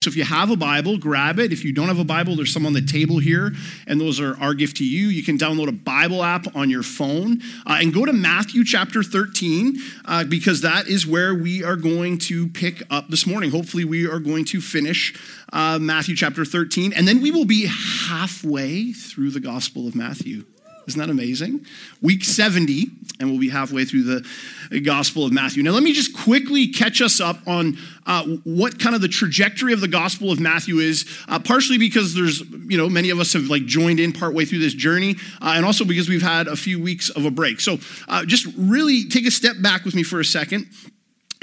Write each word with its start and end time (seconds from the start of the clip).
So 0.00 0.10
if 0.10 0.16
you 0.16 0.22
have 0.22 0.48
a 0.48 0.56
Bible, 0.56 0.96
grab 0.96 1.40
it. 1.40 1.52
If 1.52 1.64
you 1.64 1.72
don't 1.72 1.88
have 1.88 1.98
a 1.98 2.04
Bible, 2.04 2.36
there's 2.36 2.52
some 2.52 2.64
on 2.64 2.72
the 2.72 2.80
table 2.80 3.18
here, 3.18 3.50
and 3.84 4.00
those 4.00 4.20
are 4.20 4.40
our 4.40 4.54
gift 4.54 4.76
to 4.76 4.84
you. 4.84 5.08
You 5.08 5.24
can 5.24 5.36
download 5.36 5.66
a 5.66 5.72
Bible 5.72 6.22
app 6.22 6.54
on 6.54 6.70
your 6.70 6.84
phone 6.84 7.40
uh, 7.66 7.78
and 7.80 7.92
go 7.92 8.04
to 8.04 8.12
Matthew 8.12 8.62
chapter 8.62 9.02
13 9.02 9.76
uh, 10.04 10.22
because 10.22 10.60
that 10.60 10.86
is 10.86 11.04
where 11.04 11.34
we 11.34 11.64
are 11.64 11.74
going 11.74 12.18
to 12.18 12.46
pick 12.46 12.80
up 12.90 13.08
this 13.08 13.26
morning. 13.26 13.50
Hopefully, 13.50 13.84
we 13.84 14.06
are 14.06 14.20
going 14.20 14.44
to 14.44 14.60
finish 14.60 15.18
uh, 15.52 15.80
Matthew 15.80 16.14
chapter 16.14 16.44
13, 16.44 16.92
and 16.92 17.08
then 17.08 17.20
we 17.20 17.32
will 17.32 17.44
be 17.44 17.66
halfway 17.66 18.92
through 18.92 19.32
the 19.32 19.40
Gospel 19.40 19.88
of 19.88 19.96
Matthew. 19.96 20.44
Isn't 20.88 20.98
that 21.00 21.10
amazing? 21.10 21.66
Week 22.00 22.24
70, 22.24 22.90
and 23.20 23.30
we'll 23.30 23.38
be 23.38 23.50
halfway 23.50 23.84
through 23.84 24.04
the 24.04 24.80
Gospel 24.80 25.26
of 25.26 25.32
Matthew. 25.32 25.62
Now, 25.62 25.72
let 25.72 25.82
me 25.82 25.92
just 25.92 26.16
quickly 26.16 26.68
catch 26.68 27.02
us 27.02 27.20
up 27.20 27.46
on 27.46 27.76
uh, 28.06 28.24
what 28.44 28.78
kind 28.78 28.94
of 28.94 29.02
the 29.02 29.08
trajectory 29.08 29.74
of 29.74 29.82
the 29.82 29.88
Gospel 29.88 30.32
of 30.32 30.40
Matthew 30.40 30.78
is, 30.78 31.04
uh, 31.28 31.38
partially 31.38 31.76
because 31.76 32.14
there's, 32.14 32.40
you 32.40 32.78
know, 32.78 32.88
many 32.88 33.10
of 33.10 33.20
us 33.20 33.34
have 33.34 33.44
like 33.44 33.66
joined 33.66 34.00
in 34.00 34.14
partway 34.14 34.46
through 34.46 34.60
this 34.60 34.72
journey, 34.72 35.16
uh, 35.42 35.52
and 35.56 35.66
also 35.66 35.84
because 35.84 36.08
we've 36.08 36.22
had 36.22 36.48
a 36.48 36.56
few 36.56 36.82
weeks 36.82 37.10
of 37.10 37.26
a 37.26 37.30
break. 37.30 37.60
So 37.60 37.78
uh, 38.08 38.24
just 38.24 38.46
really 38.56 39.04
take 39.10 39.26
a 39.26 39.30
step 39.30 39.56
back 39.60 39.84
with 39.84 39.94
me 39.94 40.02
for 40.02 40.20
a 40.20 40.24
second. 40.24 40.68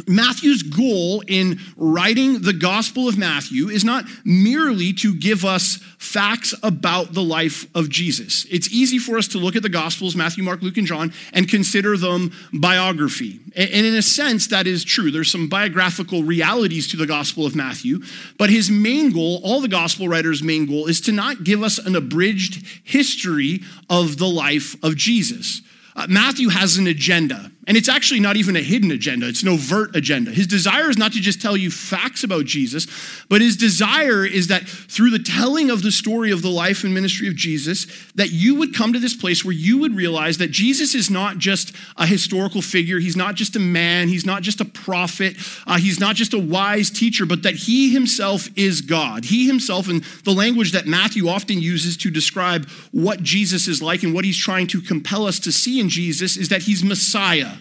Matthew's 0.08 0.64
goal 0.64 1.24
in 1.28 1.60
writing 1.78 2.42
the 2.42 2.54
Gospel 2.54 3.08
of 3.08 3.18
Matthew 3.18 3.70
is 3.70 3.84
not 3.84 4.06
merely 4.24 4.94
to 4.94 5.14
give 5.16 5.44
us 5.44 5.80
facts 5.98 6.54
about 6.64 7.14
the 7.14 7.24
life 7.24 7.68
of 7.76 7.90
Jesus. 7.90 8.46
It's 8.52 8.72
easy 8.72 9.00
for 9.00 9.18
us 9.18 9.28
to 9.30 9.38
look 9.38 9.56
at 9.56 9.64
the 9.64 9.70
Gospels, 9.70 10.16
Matthew, 10.16 10.44
Mark, 10.44 10.62
Luke, 10.62 10.78
and 10.78 10.88
John, 10.88 11.14
and 11.34 11.50
consider 11.50 11.98
them 11.98 12.32
biography. 12.54 13.40
And 13.56 13.86
in 13.86 13.96
a 13.96 14.02
sense, 14.02 14.48
that 14.48 14.68
is 14.68 14.84
true. 14.84 15.12
There's 15.12 15.32
some 15.32 15.50
biographical 15.50 16.24
realities 16.24 16.88
to 16.90 16.98
the 16.98 17.08
Gospel 17.08 17.46
of 17.46 17.56
Matthew, 17.56 18.02
but 18.38 18.50
his 18.50 18.70
main 18.70 19.12
goal, 19.12 19.42
all 19.44 19.62
the 19.62 19.68
Gospel 19.68 20.08
writers' 20.08 20.44
main 20.44 20.66
goal, 20.66 20.88
is 20.88 21.02
to 21.02 21.12
not 21.12 21.44
give 21.44 21.64
us 21.64 21.78
an 21.80 21.96
abridged 21.96 22.66
history 22.84 23.62
of 23.90 24.18
the 24.18 24.28
life 24.28 24.76
of 24.84 24.96
Jesus. 24.96 25.62
Uh, 25.96 26.08
Matthew 26.10 26.50
has 26.50 26.78
an 26.78 26.88
agenda. 26.88 27.52
And 27.68 27.76
it's 27.76 27.90
actually 27.90 28.20
not 28.20 28.38
even 28.38 28.56
a 28.56 28.62
hidden 28.62 28.92
agenda, 28.92 29.28
it's 29.28 29.42
an 29.42 29.50
overt 29.50 29.96
agenda. 29.96 30.30
His 30.30 30.46
desire 30.46 30.88
is 30.90 31.00
not 31.00 31.14
to 31.14 31.20
just 31.20 31.42
tell 31.42 31.58
you 31.58 31.72
facts 31.72 32.24
about 32.24 32.46
Jesus, 32.46 32.86
but 33.28 33.42
his 33.42 33.58
desire 33.58 34.24
is 34.24 34.48
that 34.48 34.68
through 34.68 35.10
the 35.10 35.20
telling 35.20 35.72
of 35.72 35.82
the 35.82 35.92
story 35.92 36.30
of 36.30 36.44
the 36.44 36.50
life 36.50 36.84
and 36.84 36.94
ministry 36.94 37.28
of 37.28 37.36
Jesus, 37.36 37.88
that 38.14 38.32
you 38.32 38.54
would 38.56 38.76
come 38.76 38.94
to 38.94 39.00
this 39.00 39.16
place 39.16 39.44
where 39.44 39.54
you 39.54 39.80
would 39.80 39.96
realize 39.96 40.38
that 40.38 40.52
Jesus 40.52 40.94
is 40.94 41.10
not 41.10 41.40
just 41.40 41.76
a 41.98 42.06
historical 42.06 42.62
figure, 42.62 43.00
he's 43.00 43.18
not 43.18 43.34
just 43.34 43.56
a 43.56 43.60
man, 43.60 44.10
he's 44.10 44.28
not 44.28 44.44
just 44.44 44.62
a 44.62 44.66
prophet, 44.66 45.36
uh, 45.66 45.78
he's 45.78 46.00
not 46.00 46.16
just 46.16 46.36
a 46.36 46.40
wise 46.40 46.92
teacher, 46.92 47.26
but 47.26 47.42
that 47.42 47.56
he 47.56 47.90
himself 47.90 48.48
is 48.56 48.82
God. 48.82 49.26
He 49.26 49.48
himself, 49.48 49.90
and 49.90 50.04
the 50.24 50.34
language 50.34 50.72
that 50.74 50.86
Matthew 50.86 51.28
often 51.28 51.60
uses 51.60 51.98
to 51.98 52.12
describe 52.12 52.70
what 52.92 53.24
Jesus 53.24 53.68
is 53.68 53.82
like 53.82 54.04
and 54.04 54.14
what 54.14 54.24
he's 54.24 54.38
trying 54.38 54.68
to 54.68 54.82
compel 54.82 55.26
us 55.26 55.40
to 55.40 55.52
see 55.52 55.80
in 55.80 55.90
Jesus, 55.90 56.38
is 56.38 56.50
that 56.50 56.62
he's 56.62 56.84
Messiah. 56.84 57.55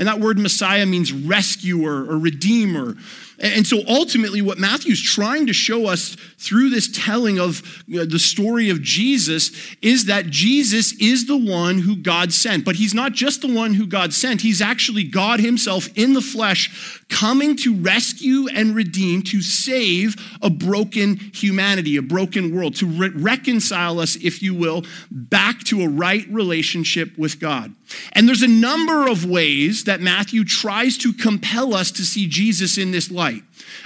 And 0.00 0.08
that 0.08 0.18
word 0.18 0.38
Messiah 0.38 0.86
means 0.86 1.12
rescuer 1.12 2.10
or 2.10 2.18
redeemer. 2.18 2.96
And 3.40 3.66
so 3.66 3.80
ultimately, 3.88 4.42
what 4.42 4.58
Matthew's 4.58 5.02
trying 5.02 5.46
to 5.46 5.54
show 5.54 5.86
us 5.86 6.14
through 6.38 6.68
this 6.68 6.90
telling 6.92 7.38
of 7.38 7.62
the 7.88 8.18
story 8.18 8.68
of 8.68 8.82
Jesus 8.82 9.50
is 9.80 10.04
that 10.06 10.26
Jesus 10.26 10.92
is 11.00 11.26
the 11.26 11.36
one 11.36 11.78
who 11.78 11.96
God 11.96 12.32
sent. 12.32 12.66
But 12.66 12.76
he's 12.76 12.92
not 12.92 13.12
just 13.12 13.40
the 13.40 13.52
one 13.52 13.74
who 13.74 13.86
God 13.86 14.12
sent, 14.12 14.42
he's 14.42 14.60
actually 14.60 15.04
God 15.04 15.40
himself 15.40 15.88
in 15.96 16.12
the 16.12 16.20
flesh 16.20 17.00
coming 17.08 17.56
to 17.56 17.74
rescue 17.74 18.46
and 18.54 18.74
redeem, 18.74 19.22
to 19.22 19.40
save 19.40 20.16
a 20.42 20.50
broken 20.50 21.16
humanity, 21.32 21.96
a 21.96 22.02
broken 22.02 22.54
world, 22.54 22.74
to 22.76 22.86
re- 22.86 23.10
reconcile 23.14 24.00
us, 24.00 24.16
if 24.16 24.42
you 24.42 24.54
will, 24.54 24.84
back 25.10 25.60
to 25.64 25.82
a 25.82 25.88
right 25.88 26.26
relationship 26.28 27.16
with 27.18 27.40
God. 27.40 27.74
And 28.12 28.28
there's 28.28 28.42
a 28.42 28.48
number 28.48 29.08
of 29.08 29.24
ways 29.24 29.84
that 29.84 30.00
Matthew 30.00 30.44
tries 30.44 30.96
to 30.98 31.12
compel 31.12 31.74
us 31.74 31.90
to 31.92 32.04
see 32.04 32.26
Jesus 32.26 32.78
in 32.78 32.90
this 32.90 33.10
light. 33.10 33.29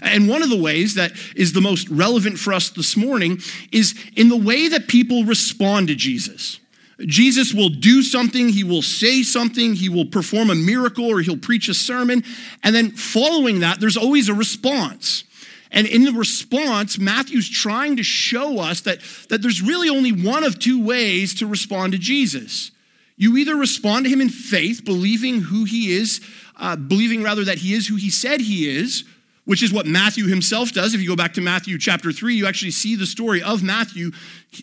And 0.02 0.28
one 0.28 0.42
of 0.42 0.50
the 0.50 0.60
ways 0.60 0.94
that 0.94 1.12
is 1.36 1.52
the 1.52 1.60
most 1.60 1.88
relevant 1.88 2.38
for 2.38 2.52
us 2.52 2.70
this 2.70 2.96
morning 2.96 3.40
is 3.72 3.94
in 4.16 4.28
the 4.28 4.36
way 4.36 4.68
that 4.68 4.88
people 4.88 5.24
respond 5.24 5.88
to 5.88 5.94
Jesus. 5.94 6.60
Jesus 7.00 7.52
will 7.52 7.70
do 7.70 8.02
something, 8.02 8.48
he 8.48 8.62
will 8.62 8.82
say 8.82 9.22
something, 9.22 9.74
he 9.74 9.88
will 9.88 10.06
perform 10.06 10.50
a 10.50 10.54
miracle, 10.54 11.06
or 11.06 11.20
he'll 11.20 11.36
preach 11.36 11.68
a 11.68 11.74
sermon. 11.74 12.22
And 12.62 12.74
then 12.74 12.92
following 12.92 13.60
that, 13.60 13.80
there's 13.80 13.96
always 13.96 14.28
a 14.28 14.34
response. 14.34 15.24
And 15.72 15.88
in 15.88 16.04
the 16.04 16.12
response, 16.12 16.98
Matthew's 16.98 17.48
trying 17.48 17.96
to 17.96 18.04
show 18.04 18.60
us 18.60 18.80
that, 18.82 19.00
that 19.28 19.42
there's 19.42 19.60
really 19.60 19.88
only 19.88 20.12
one 20.12 20.44
of 20.44 20.60
two 20.60 20.84
ways 20.84 21.34
to 21.34 21.48
respond 21.48 21.92
to 21.92 21.98
Jesus. 21.98 22.70
You 23.16 23.36
either 23.36 23.56
respond 23.56 24.04
to 24.04 24.10
him 24.10 24.20
in 24.20 24.28
faith, 24.28 24.84
believing 24.84 25.40
who 25.40 25.64
he 25.64 25.92
is, 25.92 26.20
uh, 26.56 26.76
believing 26.76 27.24
rather 27.24 27.44
that 27.44 27.58
he 27.58 27.74
is 27.74 27.88
who 27.88 27.96
he 27.96 28.10
said 28.10 28.40
he 28.40 28.68
is, 28.68 29.04
which 29.44 29.62
is 29.62 29.72
what 29.72 29.86
Matthew 29.86 30.26
himself 30.26 30.72
does. 30.72 30.94
If 30.94 31.00
you 31.00 31.08
go 31.08 31.16
back 31.16 31.34
to 31.34 31.40
Matthew 31.40 31.78
chapter 31.78 32.12
3, 32.12 32.34
you 32.34 32.46
actually 32.46 32.70
see 32.70 32.96
the 32.96 33.06
story 33.06 33.42
of 33.42 33.62
Matthew 33.62 34.10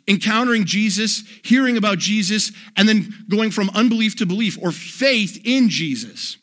encountering 0.08 0.66
Jesus, 0.66 1.24
hearing 1.44 1.78
about 1.78 2.00
Jesus, 2.00 2.52
and 2.76 2.90
then 2.90 3.14
going 3.30 3.52
from 3.52 3.70
unbelief 3.76 4.16
to 4.18 4.26
belief 4.26 4.58
or 4.62 4.72
faith 4.72 5.40
in 5.44 5.70
Jesus. 5.70 6.38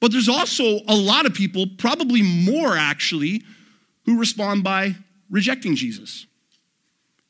But 0.00 0.12
there's 0.12 0.28
also 0.28 0.80
a 0.88 0.96
lot 0.96 1.24
of 1.24 1.34
people, 1.34 1.66
probably 1.78 2.22
more 2.22 2.76
actually, 2.76 3.42
who 4.06 4.18
respond 4.18 4.64
by 4.64 4.96
rejecting 5.30 5.76
Jesus, 5.76 6.26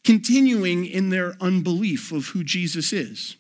continuing 0.03 0.85
in 0.87 1.11
their 1.11 1.37
unbelief 1.41 2.11
of 2.11 2.29
who 2.29 2.43
Jesus 2.43 2.93
is. 2.93 3.37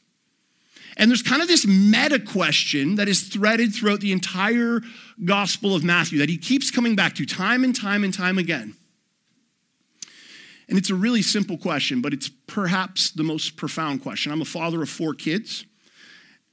And 0.96 1.10
there's 1.10 1.22
kind 1.22 1.42
of 1.42 1.48
this 1.48 1.66
meta 1.66 2.20
question 2.20 2.94
that 2.96 3.08
is 3.08 3.22
threaded 3.22 3.74
throughout 3.74 4.00
the 4.00 4.12
entire 4.12 4.80
Gospel 5.24 5.74
of 5.74 5.82
Matthew 5.82 6.18
that 6.18 6.28
he 6.28 6.38
keeps 6.38 6.70
coming 6.70 6.94
back 6.94 7.14
to 7.16 7.26
time 7.26 7.64
and 7.64 7.74
time 7.74 8.04
and 8.04 8.14
time 8.14 8.38
again. 8.38 8.74
And 10.68 10.78
it's 10.78 10.90
a 10.90 10.94
really 10.94 11.22
simple 11.22 11.58
question, 11.58 12.00
but 12.00 12.12
it's 12.12 12.30
perhaps 12.46 13.10
the 13.10 13.22
most 13.22 13.56
profound 13.56 14.02
question. 14.02 14.32
I'm 14.32 14.40
a 14.40 14.46
father 14.46 14.82
of 14.82 14.88
four 14.88 15.14
kids, 15.14 15.66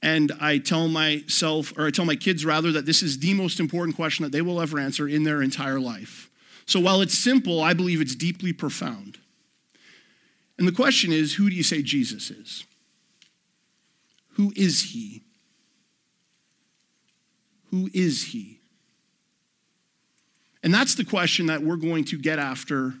and 0.02 0.32
I 0.40 0.58
tell 0.58 0.88
myself, 0.88 1.72
or 1.78 1.86
I 1.86 1.90
tell 1.90 2.04
my 2.04 2.16
kids 2.16 2.44
rather, 2.44 2.72
that 2.72 2.84
this 2.84 3.02
is 3.02 3.20
the 3.20 3.34
most 3.34 3.60
important 3.60 3.96
question 3.96 4.24
that 4.24 4.32
they 4.32 4.42
will 4.42 4.60
ever 4.60 4.78
answer 4.78 5.08
in 5.08 5.22
their 5.22 5.40
entire 5.40 5.80
life. 5.80 6.30
So 6.66 6.80
while 6.80 7.00
it's 7.00 7.16
simple, 7.16 7.60
I 7.60 7.74
believe 7.74 8.00
it's 8.00 8.14
deeply 8.14 8.52
profound. 8.52 9.18
And 10.58 10.68
the 10.68 10.72
question 10.72 11.12
is 11.12 11.34
who 11.34 11.48
do 11.48 11.56
you 11.56 11.62
say 11.62 11.82
Jesus 11.82 12.30
is? 12.30 12.64
Who 14.34 14.52
is 14.56 14.82
he? 14.92 15.22
Who 17.70 17.88
is 17.92 18.24
he? 18.24 18.60
And 20.62 20.72
that's 20.72 20.94
the 20.94 21.04
question 21.04 21.46
that 21.46 21.62
we're 21.62 21.76
going 21.76 22.04
to 22.04 22.18
get 22.18 22.38
after 22.38 22.94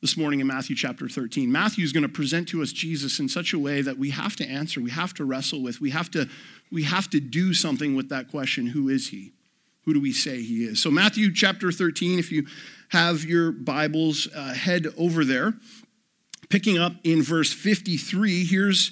this 0.00 0.16
morning 0.16 0.40
in 0.40 0.46
Matthew 0.46 0.74
chapter 0.74 1.08
13. 1.08 1.52
Matthew 1.52 1.84
is 1.84 1.92
going 1.92 2.02
to 2.02 2.08
present 2.08 2.48
to 2.48 2.62
us 2.62 2.72
Jesus 2.72 3.20
in 3.20 3.28
such 3.28 3.52
a 3.52 3.58
way 3.58 3.82
that 3.82 3.98
we 3.98 4.10
have 4.10 4.34
to 4.36 4.46
answer, 4.46 4.80
we 4.80 4.90
have 4.90 5.12
to 5.14 5.24
wrestle 5.24 5.62
with, 5.62 5.80
we 5.80 5.90
have 5.90 6.10
to, 6.12 6.28
we 6.72 6.84
have 6.84 7.10
to 7.10 7.20
do 7.20 7.52
something 7.52 7.94
with 7.94 8.08
that 8.08 8.28
question 8.28 8.66
who 8.66 8.88
is 8.88 9.08
he? 9.08 9.32
Who 9.84 9.94
do 9.94 10.00
we 10.00 10.12
say 10.12 10.42
he 10.42 10.64
is? 10.64 10.80
So, 10.80 10.90
Matthew 10.90 11.32
chapter 11.32 11.70
13, 11.70 12.18
if 12.18 12.32
you 12.32 12.46
have 12.88 13.24
your 13.24 13.52
Bibles, 13.52 14.28
uh, 14.34 14.54
head 14.54 14.86
over 14.98 15.24
there. 15.24 15.54
Picking 16.48 16.78
up 16.78 16.94
in 17.04 17.22
verse 17.22 17.52
53, 17.52 18.44
here's 18.44 18.90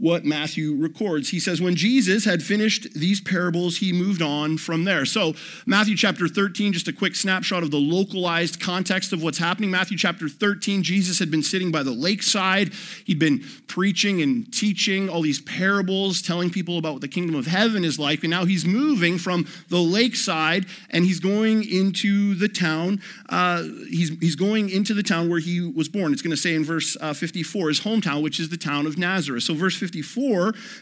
what 0.00 0.24
Matthew 0.24 0.74
records. 0.74 1.28
He 1.28 1.38
says, 1.38 1.60
When 1.60 1.76
Jesus 1.76 2.24
had 2.24 2.42
finished 2.42 2.94
these 2.94 3.20
parables, 3.20 3.76
he 3.76 3.92
moved 3.92 4.22
on 4.22 4.56
from 4.56 4.84
there. 4.84 5.04
So, 5.04 5.34
Matthew 5.66 5.94
chapter 5.94 6.26
13, 6.26 6.72
just 6.72 6.88
a 6.88 6.92
quick 6.92 7.14
snapshot 7.14 7.62
of 7.62 7.70
the 7.70 7.76
localized 7.76 8.60
context 8.60 9.12
of 9.12 9.22
what's 9.22 9.36
happening. 9.36 9.70
Matthew 9.70 9.98
chapter 9.98 10.28
13, 10.28 10.82
Jesus 10.82 11.18
had 11.18 11.30
been 11.30 11.42
sitting 11.42 11.70
by 11.70 11.82
the 11.82 11.90
lakeside. 11.90 12.72
He'd 13.04 13.18
been 13.18 13.44
preaching 13.68 14.22
and 14.22 14.50
teaching 14.52 15.10
all 15.10 15.20
these 15.20 15.40
parables, 15.40 16.22
telling 16.22 16.48
people 16.48 16.78
about 16.78 16.94
what 16.94 17.02
the 17.02 17.08
kingdom 17.08 17.34
of 17.34 17.46
heaven 17.46 17.84
is 17.84 17.98
like. 17.98 18.22
And 18.22 18.30
now 18.30 18.46
he's 18.46 18.64
moving 18.64 19.18
from 19.18 19.46
the 19.68 19.78
lakeside 19.78 20.64
and 20.88 21.04
he's 21.04 21.20
going 21.20 21.62
into 21.62 22.34
the 22.34 22.48
town. 22.48 23.02
Uh, 23.28 23.64
he's, 23.88 24.08
he's 24.18 24.36
going 24.36 24.70
into 24.70 24.94
the 24.94 25.02
town 25.02 25.28
where 25.28 25.40
he 25.40 25.60
was 25.60 25.90
born. 25.90 26.14
It's 26.14 26.22
going 26.22 26.30
to 26.30 26.36
say 26.38 26.54
in 26.54 26.64
verse 26.64 26.96
uh, 27.02 27.12
54, 27.12 27.68
his 27.68 27.80
hometown, 27.80 28.22
which 28.22 28.40
is 28.40 28.48
the 28.48 28.56
town 28.56 28.86
of 28.86 28.96
Nazareth. 28.96 29.42
So, 29.42 29.52
verse 29.54 29.76
54, 29.76 29.89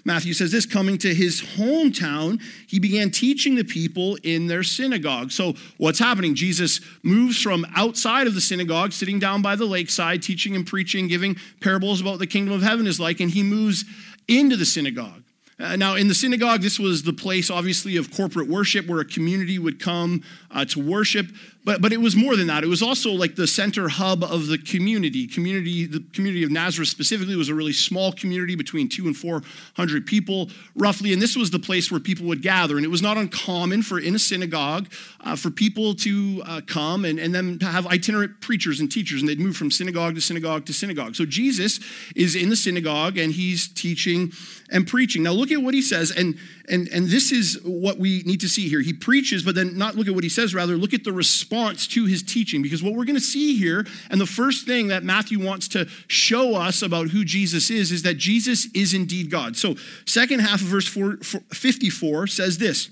Matthew 0.04 0.34
says 0.34 0.52
this 0.52 0.66
coming 0.66 0.98
to 0.98 1.14
his 1.14 1.40
hometown, 1.40 2.40
he 2.66 2.78
began 2.78 3.10
teaching 3.10 3.54
the 3.54 3.64
people 3.64 4.16
in 4.22 4.46
their 4.46 4.62
synagogue. 4.62 5.30
So, 5.30 5.54
what's 5.76 5.98
happening? 5.98 6.34
Jesus 6.34 6.80
moves 7.02 7.40
from 7.40 7.66
outside 7.76 8.26
of 8.26 8.34
the 8.34 8.40
synagogue, 8.40 8.92
sitting 8.92 9.18
down 9.18 9.42
by 9.42 9.56
the 9.56 9.64
lakeside, 9.64 10.22
teaching 10.22 10.54
and 10.54 10.66
preaching, 10.66 11.08
giving 11.08 11.36
parables 11.60 12.00
about 12.00 12.10
what 12.10 12.18
the 12.20 12.26
kingdom 12.26 12.54
of 12.54 12.62
heaven 12.62 12.86
is 12.86 13.00
like, 13.00 13.20
and 13.20 13.30
he 13.30 13.42
moves 13.42 13.84
into 14.28 14.56
the 14.56 14.66
synagogue. 14.66 15.22
Uh, 15.60 15.74
now, 15.74 15.96
in 15.96 16.06
the 16.06 16.14
synagogue, 16.14 16.62
this 16.62 16.78
was 16.78 17.02
the 17.02 17.12
place, 17.12 17.50
obviously, 17.50 17.96
of 17.96 18.14
corporate 18.14 18.46
worship 18.48 18.86
where 18.86 19.00
a 19.00 19.04
community 19.04 19.58
would 19.58 19.80
come 19.80 20.22
uh, 20.52 20.64
to 20.64 20.78
worship. 20.78 21.26
But, 21.68 21.82
but 21.82 21.92
it 21.92 22.00
was 22.00 22.16
more 22.16 22.34
than 22.34 22.46
that. 22.46 22.64
It 22.64 22.68
was 22.68 22.80
also 22.80 23.10
like 23.10 23.36
the 23.36 23.46
center 23.46 23.90
hub 23.90 24.24
of 24.24 24.46
the 24.46 24.56
community. 24.56 25.26
Community, 25.26 25.84
the 25.84 26.02
community 26.14 26.42
of 26.42 26.50
Nazareth 26.50 26.88
specifically 26.88 27.36
was 27.36 27.50
a 27.50 27.54
really 27.54 27.74
small 27.74 28.10
community 28.10 28.56
between 28.56 28.88
two 28.88 29.06
and 29.06 29.14
four 29.14 29.42
hundred 29.76 30.06
people, 30.06 30.48
roughly. 30.74 31.12
And 31.12 31.20
this 31.20 31.36
was 31.36 31.50
the 31.50 31.58
place 31.58 31.90
where 31.90 32.00
people 32.00 32.24
would 32.28 32.40
gather. 32.40 32.76
And 32.78 32.86
it 32.86 32.88
was 32.88 33.02
not 33.02 33.18
uncommon 33.18 33.82
for 33.82 34.00
in 34.00 34.14
a 34.14 34.18
synagogue 34.18 34.90
uh, 35.20 35.36
for 35.36 35.50
people 35.50 35.94
to 35.96 36.42
uh, 36.46 36.60
come 36.66 37.04
and, 37.04 37.18
and 37.18 37.34
then 37.34 37.60
have 37.60 37.86
itinerant 37.86 38.40
preachers 38.40 38.80
and 38.80 38.90
teachers, 38.90 39.20
and 39.20 39.28
they'd 39.28 39.38
move 39.38 39.54
from 39.54 39.70
synagogue 39.70 40.14
to 40.14 40.22
synagogue 40.22 40.64
to 40.64 40.72
synagogue. 40.72 41.16
So 41.16 41.26
Jesus 41.26 41.80
is 42.16 42.34
in 42.34 42.48
the 42.48 42.56
synagogue 42.56 43.18
and 43.18 43.30
he's 43.30 43.68
teaching 43.68 44.32
and 44.70 44.86
preaching. 44.86 45.22
Now 45.22 45.32
look 45.32 45.50
at 45.50 45.60
what 45.60 45.74
he 45.74 45.82
says, 45.82 46.12
and 46.12 46.38
and 46.66 46.88
and 46.88 47.08
this 47.08 47.30
is 47.30 47.60
what 47.62 47.98
we 47.98 48.22
need 48.24 48.40
to 48.40 48.48
see 48.48 48.70
here. 48.70 48.80
He 48.80 48.94
preaches, 48.94 49.42
but 49.42 49.54
then 49.54 49.76
not 49.76 49.96
look 49.96 50.08
at 50.08 50.14
what 50.14 50.24
he 50.24 50.30
says, 50.30 50.54
rather 50.54 50.78
look 50.78 50.94
at 50.94 51.04
the 51.04 51.12
response 51.12 51.57
to 51.88 52.06
his 52.06 52.22
teaching. 52.22 52.62
Because 52.62 52.82
what 52.82 52.94
we're 52.94 53.04
going 53.04 53.16
to 53.16 53.20
see 53.20 53.56
here, 53.56 53.86
and 54.10 54.20
the 54.20 54.26
first 54.26 54.66
thing 54.66 54.88
that 54.88 55.02
Matthew 55.02 55.44
wants 55.44 55.68
to 55.68 55.86
show 56.06 56.54
us 56.54 56.82
about 56.82 57.08
who 57.08 57.24
Jesus 57.24 57.70
is, 57.70 57.92
is 57.92 58.02
that 58.02 58.16
Jesus 58.16 58.66
is 58.74 58.94
indeed 58.94 59.30
God. 59.30 59.56
So 59.56 59.76
second 60.06 60.40
half 60.40 60.60
of 60.60 60.68
verse 60.68 60.88
54 60.88 62.26
says 62.26 62.58
this, 62.58 62.90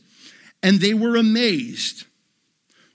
and 0.63 0.81
they 0.81 0.95
were 0.95 1.17
amazed. 1.17 2.05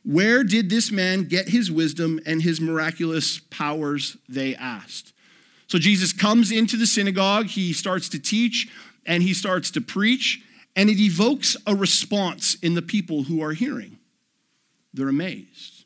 Where 0.03 0.44
did 0.44 0.69
this 0.69 0.91
man 0.91 1.25
get 1.25 1.50
his 1.50 1.71
wisdom 1.71 2.19
and 2.25 2.41
his 2.41 2.59
miraculous 2.59 3.39
powers? 3.50 4.17
They 4.27 4.56
asked. 4.56 5.13
So 5.67 5.77
Jesus 5.77 6.12
comes 6.12 6.51
into 6.51 6.75
the 6.75 6.88
synagogue, 6.88 7.45
he 7.45 7.71
starts 7.71 8.09
to 8.09 8.19
teach, 8.19 8.67
and 9.06 9.24
he 9.24 9.33
starts 9.33 9.71
to 9.71 9.81
preach, 9.81 10.44
and 10.75 10.89
it 10.89 11.00
evokes 11.00 11.56
a 11.65 11.75
response 11.75 12.56
in 12.56 12.74
the 12.74 12.81
people 12.81 13.24
who 13.24 13.41
are 13.41 13.53
hearing. 13.53 13.97
They're 14.93 15.09
amazed. 15.09 15.85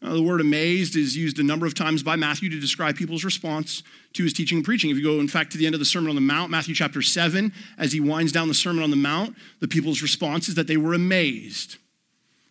Now, 0.00 0.12
the 0.14 0.22
word 0.22 0.40
amazed 0.40 0.94
is 0.94 1.16
used 1.16 1.40
a 1.40 1.42
number 1.42 1.66
of 1.66 1.74
times 1.74 2.04
by 2.04 2.14
Matthew 2.14 2.48
to 2.50 2.60
describe 2.60 2.96
people's 2.96 3.24
response 3.24 3.82
to 4.12 4.22
his 4.22 4.32
teaching 4.32 4.58
and 4.58 4.64
preaching. 4.64 4.90
If 4.90 4.96
you 4.96 5.02
go, 5.02 5.18
in 5.18 5.26
fact, 5.26 5.50
to 5.52 5.58
the 5.58 5.66
end 5.66 5.74
of 5.74 5.80
the 5.80 5.84
Sermon 5.84 6.08
on 6.08 6.14
the 6.14 6.20
Mount, 6.20 6.52
Matthew 6.52 6.74
chapter 6.74 7.02
7, 7.02 7.52
as 7.78 7.92
he 7.92 7.98
winds 7.98 8.30
down 8.30 8.46
the 8.46 8.54
Sermon 8.54 8.84
on 8.84 8.90
the 8.90 8.96
Mount, 8.96 9.36
the 9.60 9.66
people's 9.66 10.00
response 10.00 10.48
is 10.48 10.54
that 10.54 10.68
they 10.68 10.76
were 10.76 10.94
amazed. 10.94 11.78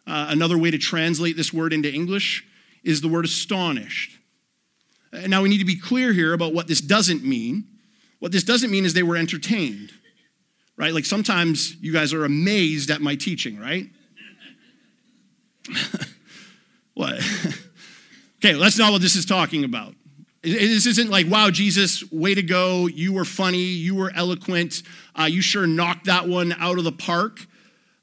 Uh, 0.05 0.27
another 0.29 0.57
way 0.57 0.71
to 0.71 0.77
translate 0.77 1.37
this 1.37 1.53
word 1.53 1.71
into 1.71 1.91
English 1.91 2.45
is 2.83 2.99
the 2.99 3.07
word 3.07 3.23
astonished. 3.23 4.17
Now, 5.27 5.41
we 5.41 5.49
need 5.49 5.59
to 5.59 5.65
be 5.65 5.79
clear 5.79 6.11
here 6.11 6.33
about 6.33 6.53
what 6.53 6.67
this 6.67 6.81
doesn't 6.81 7.23
mean. 7.23 7.65
What 8.19 8.33
this 8.33 8.43
doesn't 8.43 8.71
mean 8.71 8.83
is 8.83 8.93
they 8.93 9.03
were 9.03 9.15
entertained, 9.15 9.93
right? 10.75 10.93
Like 10.93 11.05
sometimes 11.05 11.75
you 11.81 11.93
guys 11.93 12.13
are 12.13 12.25
amazed 12.25 12.89
at 12.89 12.99
my 12.99 13.15
teaching, 13.15 13.57
right? 13.57 13.87
what? 16.93 17.15
okay, 18.37 18.57
that's 18.57 18.77
not 18.77 18.91
what 18.91 19.01
this 19.01 19.15
is 19.15 19.25
talking 19.25 19.63
about. 19.63 19.93
This 20.43 20.85
isn't 20.85 21.09
like, 21.09 21.29
wow, 21.29 21.49
Jesus, 21.49 22.09
way 22.11 22.33
to 22.33 22.43
go. 22.43 22.87
You 22.87 23.11
were 23.11 23.25
funny. 23.25 23.57
You 23.57 23.95
were 23.95 24.11
eloquent. 24.15 24.83
Uh, 25.19 25.23
you 25.23 25.41
sure 25.41 25.67
knocked 25.67 26.05
that 26.05 26.27
one 26.27 26.53
out 26.53 26.77
of 26.77 26.83
the 26.83 26.91
park. 26.91 27.47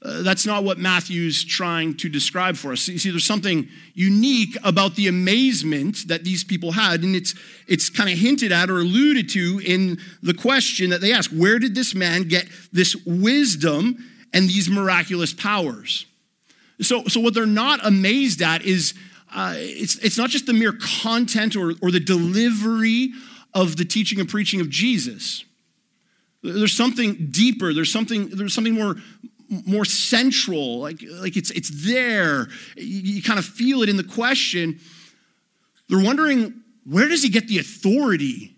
Uh, 0.05 0.21
that's 0.21 0.45
not 0.45 0.65
what 0.65 0.77
Matthew's 0.77 1.43
trying 1.43 1.97
to 1.97 2.11
describe 2.11 2.57
for 2.57 2.73
us. 2.73 2.87
You 2.89 2.99
see, 2.99 3.11
there's 3.11 3.25
something 3.25 3.69
unique 3.95 4.59
about 4.63 4.97
the 4.97 5.09
amazement 5.09 6.09
that 6.09 6.25
these 6.25 6.45
people 6.45 6.73
had, 6.73 7.03
and 7.03 7.17
it's, 7.17 7.35
it's 7.67 7.89
kind 7.89 8.11
of 8.11 8.19
hinted 8.19 8.53
at 8.53 8.69
or 8.69 8.81
alluded 8.81 9.31
to 9.31 9.63
in 9.65 9.99
the 10.23 10.35
question 10.35 10.91
that 10.91 11.01
they 11.01 11.15
ask 11.15 11.31
Where 11.31 11.59
did 11.59 11.75
this 11.75 11.95
man 11.95 12.25
get 12.25 12.47
this 12.71 12.95
wisdom 13.07 14.05
and 14.35 14.47
these 14.47 14.69
miraculous 14.69 15.33
powers? 15.33 16.05
So, 16.81 17.05
so 17.05 17.21
what 17.21 17.35
they're 17.35 17.47
not 17.47 17.85
amazed 17.85 18.43
at 18.43 18.63
is 18.63 18.95
uh, 19.35 19.55
it's, 19.57 19.97
it's 19.99 20.19
not 20.19 20.31
just 20.31 20.47
the 20.47 20.53
mere 20.53 20.73
content 21.03 21.57
or, 21.57 21.75
or 21.83 21.91
the 21.91 22.01
delivery 22.01 23.13
of 23.53 23.77
the 23.77 23.85
teaching 23.85 24.21
and 24.21 24.29
preaching 24.29 24.61
of 24.61 24.69
Jesus. 24.69 25.45
There's 26.43 26.77
something 26.77 27.29
deeper. 27.31 27.73
There's 27.73 27.93
something, 27.93 28.29
there's 28.29 28.55
something 28.55 28.75
more, 28.75 28.97
more 29.67 29.85
central, 29.85 30.81
like, 30.81 31.03
like 31.21 31.37
it's, 31.37 31.51
it's 31.51 31.71
there. 31.87 32.49
You, 32.77 33.17
you 33.17 33.23
kind 33.23 33.39
of 33.39 33.45
feel 33.45 33.83
it 33.83 33.89
in 33.89 33.97
the 33.97 34.05
question. 34.05 34.81
They're 35.89 36.05
wondering 36.05 36.63
where 36.85 37.09
does 37.09 37.23
he 37.23 37.29
get 37.29 37.49
the 37.49 37.59
authority 37.59 38.57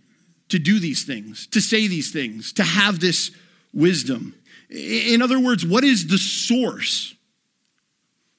to 0.49 0.59
do 0.59 0.79
these 0.79 1.05
things, 1.05 1.47
to 1.49 1.61
say 1.61 1.87
these 1.87 2.13
things, 2.13 2.53
to 2.55 2.65
have 2.65 3.01
this 3.01 3.31
wisdom? 3.73 4.35
In 4.69 5.23
other 5.23 5.39
words, 5.39 5.65
what 5.65 5.85
is 5.85 6.09
the 6.09 6.19
source? 6.19 7.16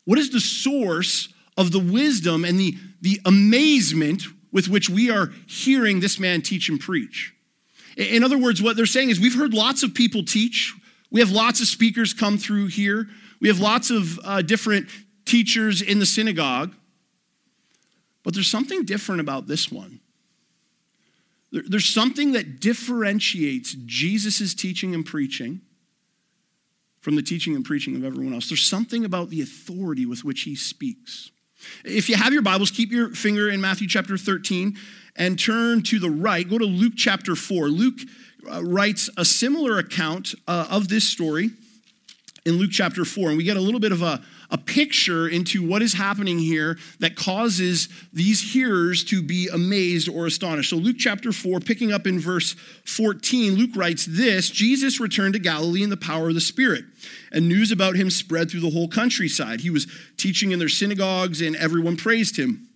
What 0.07 0.17
is 0.17 0.29
the 0.29 0.39
source 0.39 1.27
of 1.57 1.73
the 1.73 1.79
wisdom 1.79 2.45
and 2.45 2.57
the, 2.57 2.77
the 3.01 3.19
amazement 3.25 4.23
with 4.53 4.69
which 4.69 4.89
we 4.89 5.11
are 5.11 5.33
hearing 5.47 5.99
this 5.99 6.17
man 6.17 6.41
teach 6.41 6.69
and 6.69 6.79
preach? 6.79 7.33
In 7.97 8.23
other 8.23 8.37
words, 8.37 8.61
what 8.61 8.77
they're 8.77 8.85
saying 8.85 9.09
is 9.09 9.19
we've 9.19 9.35
heard 9.35 9.53
lots 9.53 9.83
of 9.83 9.93
people 9.93 10.23
teach, 10.23 10.73
we 11.11 11.19
have 11.19 11.31
lots 11.31 11.59
of 11.59 11.67
speakers 11.67 12.13
come 12.13 12.37
through 12.37 12.67
here. 12.67 13.09
We 13.41 13.49
have 13.49 13.59
lots 13.59 13.91
of 13.91 14.17
uh, 14.23 14.43
different 14.43 14.87
teachers 15.25 15.81
in 15.81 15.99
the 15.99 16.05
synagogue. 16.05 16.73
But 18.23 18.33
there's 18.33 18.49
something 18.49 18.85
different 18.85 19.19
about 19.19 19.47
this 19.47 19.69
one. 19.69 19.99
There, 21.51 21.63
there's 21.67 21.85
something 21.85 22.31
that 22.31 22.61
differentiates 22.61 23.75
Jesus' 23.85 24.53
teaching 24.53 24.93
and 24.93 25.05
preaching 25.05 25.59
from 27.07 27.15
the 27.15 27.21
teaching 27.21 27.55
and 27.55 27.63
preaching 27.63 27.95
of 27.95 28.03
everyone 28.03 28.33
else. 28.33 28.49
There's 28.49 28.67
something 28.67 29.05
about 29.05 29.29
the 29.29 29.41
authority 29.41 30.05
with 30.05 30.25
which 30.25 30.41
he 30.41 30.57
speaks. 30.57 31.31
If 31.85 32.09
you 32.09 32.17
have 32.17 32.33
your 32.33 32.41
Bibles, 32.41 32.69
keep 32.69 32.91
your 32.91 33.11
finger 33.11 33.49
in 33.49 33.61
Matthew 33.61 33.87
chapter 33.87 34.17
13 34.17 34.75
and 35.15 35.39
turn 35.39 35.83
to 35.83 35.99
the 35.99 36.09
right. 36.09 36.49
Go 36.49 36.57
to 36.57 36.65
Luke 36.65 36.95
chapter 36.97 37.33
4. 37.33 37.69
Luke 37.69 37.99
uh, 38.51 38.61
writes 38.61 39.09
a 39.15 39.23
similar 39.23 39.77
account 39.77 40.35
uh, 40.49 40.67
of 40.69 40.89
this 40.89 41.07
story 41.07 41.51
in 42.45 42.55
Luke 42.55 42.71
chapter 42.73 43.05
4. 43.05 43.29
And 43.29 43.37
we 43.37 43.45
get 43.45 43.55
a 43.55 43.61
little 43.61 43.79
bit 43.79 43.93
of 43.93 44.01
a, 44.01 44.21
a 44.49 44.57
picture 44.57 45.27
into 45.27 45.65
what 45.65 45.81
is 45.81 45.93
happening 45.93 46.39
here 46.39 46.77
that 46.99 47.15
causes 47.15 47.89
these 48.13 48.53
hearers 48.53 49.03
to 49.05 49.21
be 49.21 49.49
amazed 49.51 50.07
or 50.07 50.25
astonished. 50.25 50.69
So, 50.69 50.77
Luke 50.77 50.97
chapter 50.97 51.31
4, 51.31 51.59
picking 51.59 51.91
up 51.91 52.07
in 52.07 52.19
verse 52.19 52.55
14, 52.85 53.55
Luke 53.55 53.75
writes 53.75 54.05
this 54.05 54.49
Jesus 54.49 54.99
returned 54.99 55.33
to 55.33 55.39
Galilee 55.39 55.83
in 55.83 55.89
the 55.89 55.97
power 55.97 56.29
of 56.29 56.35
the 56.35 56.41
Spirit, 56.41 56.85
and 57.31 57.47
news 57.47 57.71
about 57.71 57.95
him 57.95 58.09
spread 58.09 58.49
through 58.49 58.61
the 58.61 58.69
whole 58.69 58.87
countryside. 58.87 59.61
He 59.61 59.69
was 59.69 59.87
teaching 60.17 60.51
in 60.51 60.59
their 60.59 60.69
synagogues, 60.69 61.41
and 61.41 61.55
everyone 61.55 61.97
praised 61.97 62.37
him. 62.37 62.67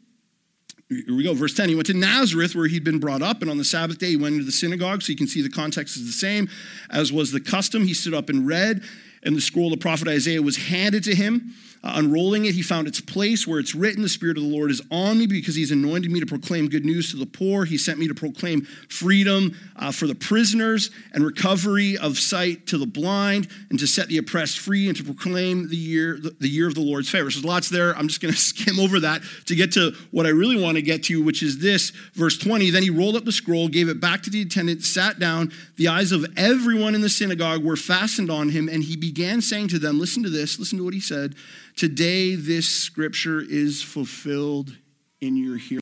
Here 0.90 1.16
we 1.16 1.24
go, 1.24 1.34
verse 1.34 1.54
10. 1.54 1.70
He 1.70 1.76
went 1.76 1.88
to 1.88 1.94
Nazareth 1.94 2.54
where 2.54 2.68
he'd 2.68 2.84
been 2.84 3.00
brought 3.00 3.22
up, 3.22 3.42
and 3.42 3.50
on 3.50 3.58
the 3.58 3.64
Sabbath 3.64 3.98
day 3.98 4.10
he 4.10 4.18
went 4.18 4.34
into 4.34 4.46
the 4.46 4.52
synagogue. 4.52 5.02
So 5.02 5.12
you 5.12 5.18
can 5.18 5.28
see 5.28 5.42
the 5.42 5.50
context 5.50 5.96
is 5.96 6.06
the 6.06 6.12
same 6.12 6.50
as 6.90 7.14
was 7.14 7.32
the 7.32 7.40
custom. 7.40 7.86
He 7.86 7.94
stood 7.94 8.14
up 8.14 8.28
and 8.28 8.46
read, 8.46 8.84
and 9.24 9.36
the 9.36 9.42
scroll 9.42 9.68
of 9.68 9.80
the 9.80 9.82
prophet 9.82 10.08
Isaiah 10.08 10.42
was 10.42 10.58
handed 10.58 11.04
to 11.06 11.16
him. 11.16 11.54
Uh, 11.84 11.94
unrolling 11.96 12.46
it, 12.46 12.54
he 12.54 12.62
found 12.62 12.88
its 12.88 13.02
place 13.02 13.48
where 13.48 13.60
it's 13.60 13.74
written, 13.74 14.04
The 14.04 14.10
Spirit 14.10 14.38
of 14.38 14.44
the 14.44 14.50
Lord 14.50 14.70
is 14.70 14.82
on 14.92 15.18
me 15.18 15.26
because 15.26 15.56
he's 15.56 15.72
anointed 15.72 16.12
me 16.12 16.20
to 16.20 16.28
proclaim 16.28 16.70
good 16.70 16.86
news 16.86 17.10
to 17.10 17.18
the 17.18 17.26
poor. 17.26 17.66
He 17.66 17.76
sent 17.76 17.98
me 17.98 18.08
to 18.08 18.14
proclaim 18.14 18.62
freedom 18.88 19.58
uh, 19.76 19.92
for 19.92 20.06
the 20.06 20.14
prisoners 20.14 20.92
and 21.12 21.26
recovery 21.26 21.98
of 21.98 22.20
sight 22.20 22.68
to 22.68 22.78
the 22.78 22.86
blind 22.86 23.48
and 23.72 23.80
to 23.80 23.88
set 23.88 24.10
the 24.10 24.20
oppressed 24.20 24.60
free 24.60 24.90
and 24.90 24.98
to 24.98 25.04
proclaim 25.04 25.70
the 25.70 25.76
year, 25.76 26.20
the, 26.20 26.48
year 26.48 26.68
of 26.68 26.76
the 26.76 26.82
Lord's 26.82 27.10
favor. 27.10 27.32
So 27.32 27.40
there's 27.40 27.46
lots 27.46 27.70
there. 27.70 27.98
I'm 27.98 28.08
just 28.08 28.22
going 28.22 28.34
to 28.34 28.40
skim 28.40 28.80
over 28.80 29.00
that 29.00 29.24
to 29.46 29.56
get 29.56 29.72
to 29.72 29.96
what 30.12 30.28
I 30.28 30.30
really 30.30 30.62
want 30.62 30.76
to 30.76 30.84
get 30.84 31.06
to, 31.06 31.24
which 31.24 31.42
is 31.42 31.60
this, 31.60 31.90
verse 32.14 32.38
20. 32.38 32.70
Then 32.70 32.84
he 32.84 32.92
rolled 32.92 33.16
up 33.16 33.26
the 33.26 33.32
scroll, 33.32 33.68
gave 33.68 33.90
it 33.90 34.00
back 34.00 34.22
to 34.24 34.30
the 34.30 34.44
attendant, 34.44 34.84
sat 34.84 35.18
down. 35.18 35.52
The 35.78 35.88
eyes 35.88 36.12
of 36.12 36.28
everyone 36.38 36.94
in 36.94 37.02
the 37.02 37.10
synagogue 37.10 37.64
were 37.64 37.76
fastened 37.76 38.30
on 38.30 38.50
him, 38.50 38.70
and 38.70 38.84
he 38.84 38.96
began 38.96 39.42
saying 39.42 39.70
to 39.70 39.80
them, 39.80 40.00
Listen 40.00 40.22
to 40.22 40.30
this, 40.30 40.60
listen 40.60 40.78
to 40.78 40.84
what 40.84 40.94
he 40.94 41.00
said. 41.00 41.34
Today, 41.82 42.36
this 42.36 42.70
scripture 42.70 43.42
is 43.42 43.82
fulfilled 43.82 44.78
in 45.20 45.36
your 45.36 45.58
hearing. 45.58 45.82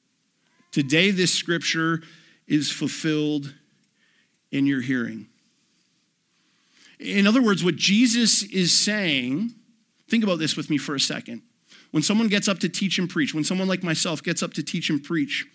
Today, 0.71 1.11
this 1.11 1.33
scripture 1.33 2.01
is 2.47 2.71
fulfilled 2.71 3.53
in 4.49 4.65
your 4.65 4.79
hearing. 4.79 5.27
In 7.01 7.27
other 7.27 7.41
words, 7.41 7.65
what 7.65 7.75
Jesus 7.75 8.43
is 8.43 8.71
saying, 8.71 9.53
think 10.07 10.23
about 10.23 10.39
this 10.39 10.55
with 10.55 10.69
me 10.69 10.77
for 10.77 10.95
a 10.95 11.01
second. 11.01 11.41
When 11.91 12.01
someone 12.01 12.29
gets 12.29 12.47
up 12.47 12.59
to 12.59 12.69
teach 12.69 12.97
and 12.97 13.09
preach, 13.09 13.33
when 13.33 13.43
someone 13.43 13.67
like 13.67 13.83
myself 13.83 14.23
gets 14.23 14.41
up 14.41 14.53
to 14.53 14.63
teach 14.63 14.89
and 14.89 15.03
preach, 15.03 15.45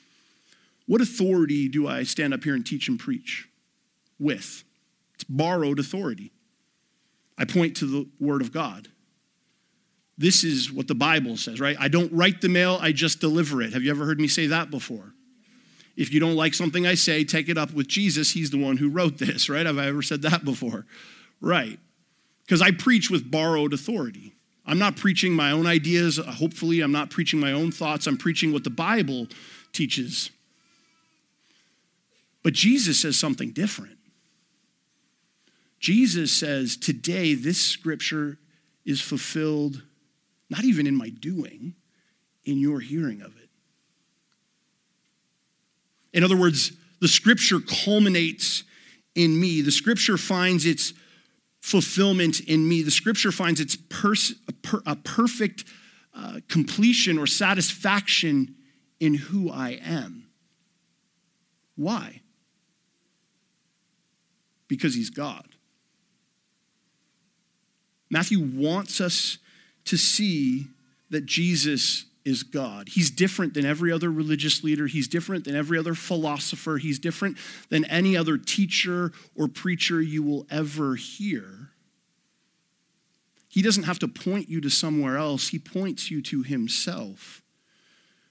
what 0.85 1.01
authority 1.01 1.71
do 1.71 1.89
I 1.89 2.03
stand 2.03 2.35
up 2.35 2.45
here 2.45 2.55
and 2.55 2.67
teach 2.67 2.87
and 2.87 3.01
preach 3.01 3.49
with? 4.21 4.63
It's 5.15 5.25
borrowed 5.25 5.79
authority. 5.79 6.33
I 7.39 7.47
point 7.47 7.79
to 7.79 7.87
the 7.87 8.11
Word 8.21 8.43
of 8.43 8.53
God. 8.53 8.89
This 10.17 10.45
is 10.45 10.73
what 10.73 10.87
the 10.87 10.95
Bible 10.95 11.37
says, 11.37 11.61
right? 11.61 11.77
I 11.79 11.89
don't 11.89 12.13
write 12.13 12.41
the 12.41 12.49
mail, 12.49 12.79
I 12.81 12.93
just 12.93 13.21
deliver 13.21 13.61
it. 13.63 13.73
Have 13.73 13.83
you 13.83 13.91
ever 13.91 14.05
heard 14.05 14.21
me 14.21 14.29
say 14.29 14.47
that 14.47 14.71
before? 14.71 15.13
If 15.97 16.13
you 16.13 16.21
don't 16.21 16.37
like 16.37 16.55
something 16.55 16.87
I 16.87 16.95
say, 16.95 17.25
take 17.25 17.49
it 17.49 17.59
up 17.59 17.73
with 17.73 17.87
Jesus. 17.87 18.33
He's 18.33 18.51
the 18.51 18.63
one 18.63 18.77
who 18.77 18.89
wrote 18.89 19.19
this, 19.19 19.49
right? 19.49 19.67
Have 19.67 19.79
I 19.79 19.87
ever 19.87 20.03
said 20.03 20.23
that 20.23 20.45
before? 20.45 20.87
Right. 21.41 21.79
Because 22.45 22.63
I 22.63 22.71
preach 22.71 23.11
with 23.11 23.31
borrowed 23.31 23.73
authority. 23.73 24.35
I'm 24.67 24.79
not 24.79 24.97
preaching 24.97 25.35
my 25.35 25.51
own 25.51 25.67
ideas. 25.67 26.19
Uh, 26.19 26.25
hopefully, 26.25 26.81
I'm 26.81 26.93
not 26.93 27.11
preaching 27.11 27.39
my 27.39 27.53
own 27.53 27.71
thoughts. 27.71 28.07
I'm 28.07 28.17
preaching 28.17 28.53
what 28.53 28.65
the 28.65 28.71
Bible 28.71 29.27
teaches. 29.73 30.31
But 32.43 32.55
Jesus 32.55 33.01
says 33.01 33.17
something 33.17 33.51
different. 33.51 33.99
Jesus 35.81 36.33
says, 36.33 36.77
Today, 36.77 37.35
this 37.35 37.61
scripture 37.61 38.39
is 38.87 39.01
fulfilled 39.01 39.83
not 40.51 40.65
even 40.65 40.87
in 40.87 40.95
my 40.95 41.09
doing, 41.09 41.75
in 42.45 42.59
your 42.59 42.81
hearing 42.81 43.23
of 43.23 43.37
it. 43.37 43.49
In 46.13 46.23
other 46.23 46.37
words, 46.37 46.73
the 47.01 47.09
scripture 47.09 47.61
culminates 47.61 48.65
in 49.15 49.39
me. 49.39 49.61
The 49.63 49.73
scripture 49.73 50.17
finds 50.17 50.65
its 50.65 50.93
fulfillment 51.61 52.41
in 52.41 52.69
me. 52.69 52.83
The 52.83 52.91
scripture 52.91 53.33
finds 53.33 53.61
its 53.61 53.77
pers- 53.89 54.35
a, 54.49 54.53
per- 54.53 54.83
a 54.87 54.97
perfect 54.97 55.65
uh, 56.15 56.41
completion 56.49 57.19
or 57.19 57.27
satisfaction 57.27 58.55
in 59.01 59.15
who 59.15 59.51
I 59.51 59.81
am. 59.85 60.29
Why? 61.77 62.21
Because 64.69 64.95
he's 64.95 65.11
God. 65.11 65.49
Matthew 68.11 68.41
wants 68.41 69.01
us 69.01 69.39
to 69.85 69.97
see 69.97 70.69
that 71.11 71.27
Jesus 71.27 72.07
is 72.25 72.43
God. 72.43 72.89
He's 72.89 73.11
different 73.11 73.55
than 73.55 73.67
every 73.67 73.93
other 73.93 74.11
religious 74.11 74.65
leader. 74.65 74.87
He's 74.87 75.09
different 75.09 75.45
than 75.45 75.55
every 75.55 75.79
other 75.79 75.95
philosopher. 75.95 76.79
He's 76.79 76.99
different 76.99 77.37
than 77.69 77.85
any 77.85 78.17
other 78.17 78.39
teacher 78.39 79.13
or 79.35 79.47
preacher 79.47 80.01
you 80.01 80.23
will 80.23 80.47
ever 80.51 80.95
hear. 80.95 81.71
He 83.49 83.63
doesn't 83.63 83.85
have 83.85 83.99
to 84.01 84.09
point 84.09 84.49
you 84.49 84.61
to 84.63 84.71
somewhere 84.71 85.17
else, 85.17 85.49
He 85.49 85.59
points 85.59 86.11
you 86.11 86.23
to 86.23 86.43
Himself 86.43 87.43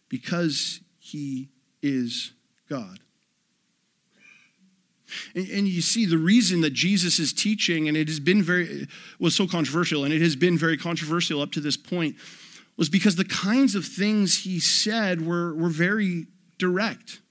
because 0.09 0.81
He 0.99 1.49
is 1.81 2.33
God. 2.67 2.99
And, 5.35 5.47
and, 5.49 5.67
you 5.67 5.81
see, 5.81 6.05
the 6.05 6.17
reason 6.17 6.61
that 6.61 6.73
Jesus 6.73 7.19
is 7.19 7.33
teaching, 7.33 7.87
and 7.87 7.97
it 7.97 8.07
has 8.07 8.19
been 8.19 8.43
very, 8.43 8.87
was 9.19 9.35
so 9.35 9.47
controversial, 9.47 10.03
and 10.03 10.13
it 10.13 10.21
has 10.21 10.35
been 10.35 10.57
very 10.57 10.77
controversial 10.77 11.41
up 11.41 11.51
to 11.53 11.59
this 11.59 11.77
point, 11.77 12.15
was 12.77 12.89
because 12.89 13.15
the 13.15 13.25
kinds 13.25 13.75
of 13.75 13.85
things 13.85 14.43
he 14.43 14.59
said 14.59 15.25
were, 15.25 15.53
were 15.55 15.69
very 15.69 16.27
direct. 16.57 17.21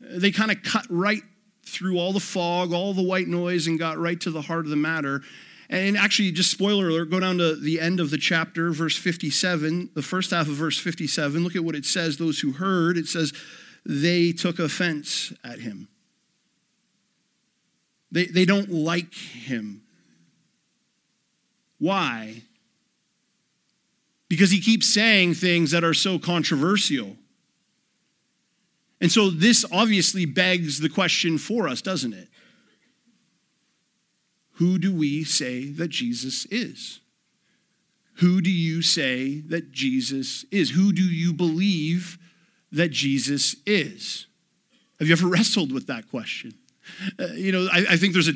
They 0.00 0.30
kind 0.30 0.50
of 0.50 0.62
cut 0.62 0.86
right 0.88 1.22
through 1.66 1.98
all 1.98 2.12
the 2.12 2.20
fog, 2.20 2.72
all 2.72 2.94
the 2.94 3.02
white 3.02 3.28
noise, 3.28 3.66
and 3.66 3.78
got 3.78 3.98
right 3.98 4.20
to 4.20 4.30
the 4.30 4.42
heart 4.42 4.64
of 4.64 4.70
the 4.70 4.76
matter. 4.76 5.22
And 5.70 5.96
actually, 5.96 6.30
just 6.30 6.50
spoiler 6.50 6.88
alert, 6.88 7.10
go 7.10 7.20
down 7.20 7.38
to 7.38 7.56
the 7.56 7.80
end 7.80 8.00
of 8.00 8.10
the 8.10 8.18
chapter, 8.18 8.70
verse 8.70 8.96
57, 8.96 9.90
the 9.94 10.02
first 10.02 10.30
half 10.30 10.46
of 10.46 10.54
verse 10.54 10.78
57. 10.78 11.42
Look 11.42 11.56
at 11.56 11.64
what 11.64 11.74
it 11.74 11.86
says. 11.86 12.16
Those 12.16 12.40
who 12.40 12.52
heard, 12.52 12.98
it 12.98 13.06
says, 13.06 13.32
they 13.86 14.32
took 14.32 14.58
offense 14.58 15.32
at 15.42 15.60
him. 15.60 15.88
They, 18.14 18.26
they 18.26 18.44
don't 18.44 18.70
like 18.70 19.12
him. 19.12 19.82
Why? 21.78 22.44
Because 24.28 24.52
he 24.52 24.60
keeps 24.60 24.86
saying 24.86 25.34
things 25.34 25.72
that 25.72 25.82
are 25.82 25.92
so 25.92 26.20
controversial. 26.20 27.16
And 29.00 29.10
so 29.10 29.30
this 29.30 29.64
obviously 29.72 30.26
begs 30.26 30.78
the 30.78 30.88
question 30.88 31.38
for 31.38 31.66
us, 31.66 31.82
doesn't 31.82 32.12
it? 32.12 32.28
Who 34.58 34.78
do 34.78 34.94
we 34.94 35.24
say 35.24 35.66
that 35.70 35.88
Jesus 35.88 36.46
is? 36.52 37.00
Who 38.18 38.40
do 38.40 38.50
you 38.50 38.80
say 38.80 39.40
that 39.40 39.72
Jesus 39.72 40.44
is? 40.52 40.70
Who 40.70 40.92
do 40.92 41.02
you 41.02 41.32
believe 41.32 42.16
that 42.70 42.92
Jesus 42.92 43.56
is? 43.66 44.28
Have 45.00 45.08
you 45.08 45.14
ever 45.14 45.26
wrestled 45.26 45.72
with 45.72 45.88
that 45.88 46.08
question? 46.08 46.54
Uh, 47.18 47.26
you 47.34 47.52
know, 47.52 47.68
I, 47.72 47.84
I 47.90 47.96
think 47.96 48.12
there's 48.12 48.28
a, 48.28 48.34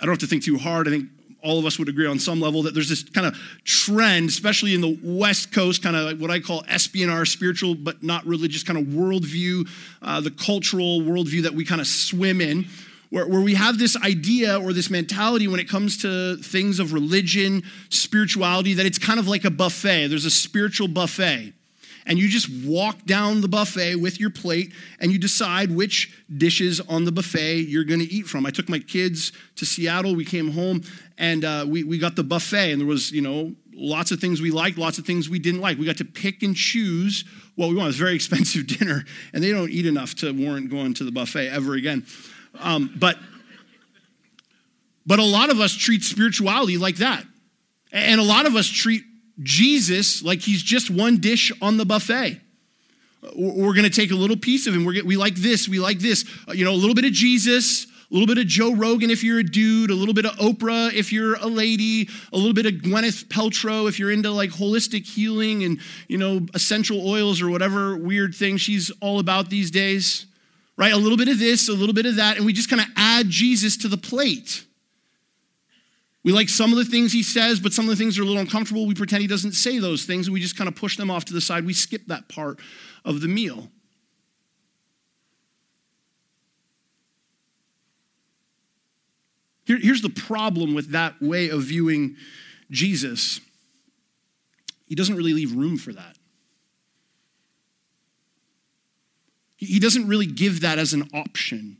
I 0.00 0.06
don't 0.06 0.10
have 0.10 0.18
to 0.18 0.26
think 0.26 0.42
too 0.42 0.58
hard. 0.58 0.88
I 0.88 0.90
think 0.90 1.08
all 1.42 1.58
of 1.58 1.66
us 1.66 1.78
would 1.78 1.88
agree 1.88 2.06
on 2.06 2.18
some 2.18 2.40
level 2.40 2.62
that 2.62 2.72
there's 2.72 2.88
this 2.88 3.02
kind 3.02 3.26
of 3.26 3.38
trend, 3.64 4.30
especially 4.30 4.74
in 4.74 4.80
the 4.80 4.98
West 5.02 5.52
Coast, 5.52 5.82
kind 5.82 5.94
of 5.94 6.06
like 6.06 6.18
what 6.18 6.30
I 6.30 6.40
call 6.40 6.64
espionage, 6.68 7.30
spiritual 7.30 7.74
but 7.74 8.02
not 8.02 8.24
religious 8.24 8.62
kind 8.62 8.78
of 8.78 8.86
worldview, 8.86 9.68
uh, 10.00 10.20
the 10.22 10.30
cultural 10.30 11.00
worldview 11.00 11.42
that 11.42 11.52
we 11.52 11.64
kind 11.64 11.82
of 11.82 11.86
swim 11.86 12.40
in, 12.40 12.66
where, 13.10 13.28
where 13.28 13.42
we 13.42 13.54
have 13.54 13.78
this 13.78 13.96
idea 14.02 14.58
or 14.58 14.72
this 14.72 14.88
mentality 14.88 15.46
when 15.46 15.60
it 15.60 15.68
comes 15.68 15.98
to 15.98 16.36
things 16.38 16.80
of 16.80 16.94
religion, 16.94 17.62
spirituality, 17.90 18.72
that 18.74 18.86
it's 18.86 18.98
kind 18.98 19.20
of 19.20 19.28
like 19.28 19.44
a 19.44 19.50
buffet. 19.50 20.08
There's 20.08 20.24
a 20.24 20.30
spiritual 20.30 20.88
buffet 20.88 21.52
and 22.06 22.18
you 22.18 22.28
just 22.28 22.48
walk 22.66 23.04
down 23.06 23.40
the 23.40 23.48
buffet 23.48 23.96
with 23.96 24.20
your 24.20 24.30
plate 24.30 24.72
and 25.00 25.10
you 25.10 25.18
decide 25.18 25.74
which 25.74 26.14
dishes 26.36 26.80
on 26.80 27.04
the 27.04 27.12
buffet 27.12 27.60
you're 27.60 27.84
going 27.84 28.00
to 28.00 28.12
eat 28.12 28.26
from. 28.26 28.44
I 28.44 28.50
took 28.50 28.68
my 28.68 28.78
kids 28.78 29.32
to 29.56 29.64
Seattle. 29.64 30.14
We 30.14 30.24
came 30.24 30.50
home 30.52 30.82
and 31.18 31.44
uh, 31.44 31.64
we, 31.68 31.84
we 31.84 31.98
got 31.98 32.16
the 32.16 32.24
buffet, 32.24 32.72
and 32.72 32.80
there 32.80 32.88
was, 32.88 33.12
you 33.12 33.22
know, 33.22 33.54
lots 33.72 34.10
of 34.10 34.20
things 34.20 34.40
we 34.40 34.50
liked, 34.50 34.78
lots 34.78 34.98
of 34.98 35.06
things 35.06 35.28
we 35.28 35.38
didn't 35.38 35.60
like. 35.60 35.78
We 35.78 35.86
got 35.86 35.98
to 35.98 36.04
pick 36.04 36.42
and 36.42 36.56
choose 36.56 37.24
what 37.54 37.68
we 37.68 37.76
want. 37.76 37.86
It 37.86 37.88
was 37.88 38.00
a 38.00 38.04
very 38.04 38.14
expensive 38.16 38.66
dinner, 38.66 39.04
and 39.32 39.42
they 39.42 39.52
don't 39.52 39.70
eat 39.70 39.86
enough 39.86 40.14
to 40.16 40.32
warrant 40.32 40.70
going 40.70 40.94
to 40.94 41.04
the 41.04 41.12
buffet 41.12 41.48
ever 41.48 41.74
again. 41.74 42.04
Um, 42.58 42.92
but, 42.96 43.16
but 45.06 45.18
a 45.18 45.24
lot 45.24 45.50
of 45.50 45.60
us 45.60 45.74
treat 45.74 46.02
spirituality 46.02 46.78
like 46.78 46.96
that. 46.96 47.24
And 47.92 48.20
a 48.20 48.24
lot 48.24 48.46
of 48.46 48.56
us 48.56 48.66
treat 48.66 49.04
Jesus 49.42 50.22
like 50.22 50.40
he's 50.40 50.62
just 50.62 50.90
one 50.90 51.18
dish 51.18 51.52
on 51.60 51.76
the 51.76 51.84
buffet. 51.84 52.40
We're 53.36 53.72
going 53.72 53.84
to 53.84 53.90
take 53.90 54.10
a 54.10 54.14
little 54.14 54.36
piece 54.36 54.66
of 54.66 54.74
him. 54.74 54.84
We're, 54.84 55.02
we 55.04 55.16
like 55.16 55.34
this, 55.34 55.68
we 55.68 55.80
like 55.80 55.98
this. 55.98 56.24
Uh, 56.48 56.52
you 56.52 56.64
know, 56.64 56.72
a 56.72 56.76
little 56.76 56.94
bit 56.94 57.04
of 57.04 57.12
Jesus, 57.12 57.86
a 57.86 57.88
little 58.10 58.26
bit 58.26 58.38
of 58.38 58.46
Joe 58.46 58.74
Rogan 58.74 59.10
if 59.10 59.24
you're 59.24 59.38
a 59.38 59.44
dude, 59.44 59.90
a 59.90 59.94
little 59.94 60.14
bit 60.14 60.26
of 60.26 60.32
Oprah 60.32 60.92
if 60.92 61.12
you're 61.12 61.34
a 61.36 61.46
lady, 61.46 62.08
a 62.32 62.36
little 62.36 62.52
bit 62.52 62.66
of 62.66 62.74
Gwyneth 62.74 63.24
Paltrow 63.26 63.88
if 63.88 63.98
you're 63.98 64.10
into 64.10 64.30
like 64.30 64.50
holistic 64.50 65.06
healing 65.06 65.64
and, 65.64 65.80
you 66.06 66.18
know, 66.18 66.46
essential 66.52 67.08
oils 67.08 67.40
or 67.40 67.48
whatever 67.48 67.96
weird 67.96 68.34
thing 68.34 68.56
she's 68.56 68.90
all 69.00 69.18
about 69.18 69.48
these 69.48 69.70
days, 69.70 70.26
right? 70.76 70.92
A 70.92 70.98
little 70.98 71.18
bit 71.18 71.28
of 71.28 71.38
this, 71.38 71.68
a 71.68 71.72
little 71.72 71.94
bit 71.94 72.06
of 72.06 72.16
that, 72.16 72.36
and 72.36 72.44
we 72.44 72.52
just 72.52 72.68
kind 72.68 72.82
of 72.82 72.88
add 72.96 73.30
Jesus 73.30 73.76
to 73.78 73.88
the 73.88 73.96
plate. 73.96 74.64
We 76.24 76.32
like 76.32 76.48
some 76.48 76.72
of 76.72 76.78
the 76.78 76.86
things 76.86 77.12
he 77.12 77.22
says, 77.22 77.60
but 77.60 77.74
some 77.74 77.84
of 77.84 77.90
the 77.90 77.96
things 77.96 78.18
are 78.18 78.22
a 78.22 78.24
little 78.24 78.40
uncomfortable. 78.40 78.86
We 78.86 78.94
pretend 78.94 79.20
he 79.20 79.28
doesn't 79.28 79.52
say 79.52 79.78
those 79.78 80.06
things, 80.06 80.26
and 80.26 80.34
we 80.34 80.40
just 80.40 80.56
kind 80.56 80.68
of 80.68 80.74
push 80.74 80.96
them 80.96 81.10
off 81.10 81.26
to 81.26 81.34
the 81.34 81.40
side. 81.40 81.66
We 81.66 81.74
skip 81.74 82.06
that 82.06 82.28
part 82.28 82.58
of 83.04 83.20
the 83.20 83.28
meal. 83.28 83.70
Here, 89.66 89.78
here's 89.78 90.02
the 90.02 90.10
problem 90.10 90.74
with 90.74 90.90
that 90.92 91.20
way 91.20 91.50
of 91.50 91.62
viewing 91.62 92.16
Jesus 92.70 93.40
he 94.86 94.94
doesn't 94.94 95.16
really 95.16 95.32
leave 95.32 95.54
room 95.54 95.78
for 95.78 95.92
that. 95.92 96.16
He 99.56 99.80
doesn't 99.80 100.06
really 100.06 100.26
give 100.26 100.60
that 100.60 100.78
as 100.78 100.92
an 100.92 101.08
option. 101.14 101.78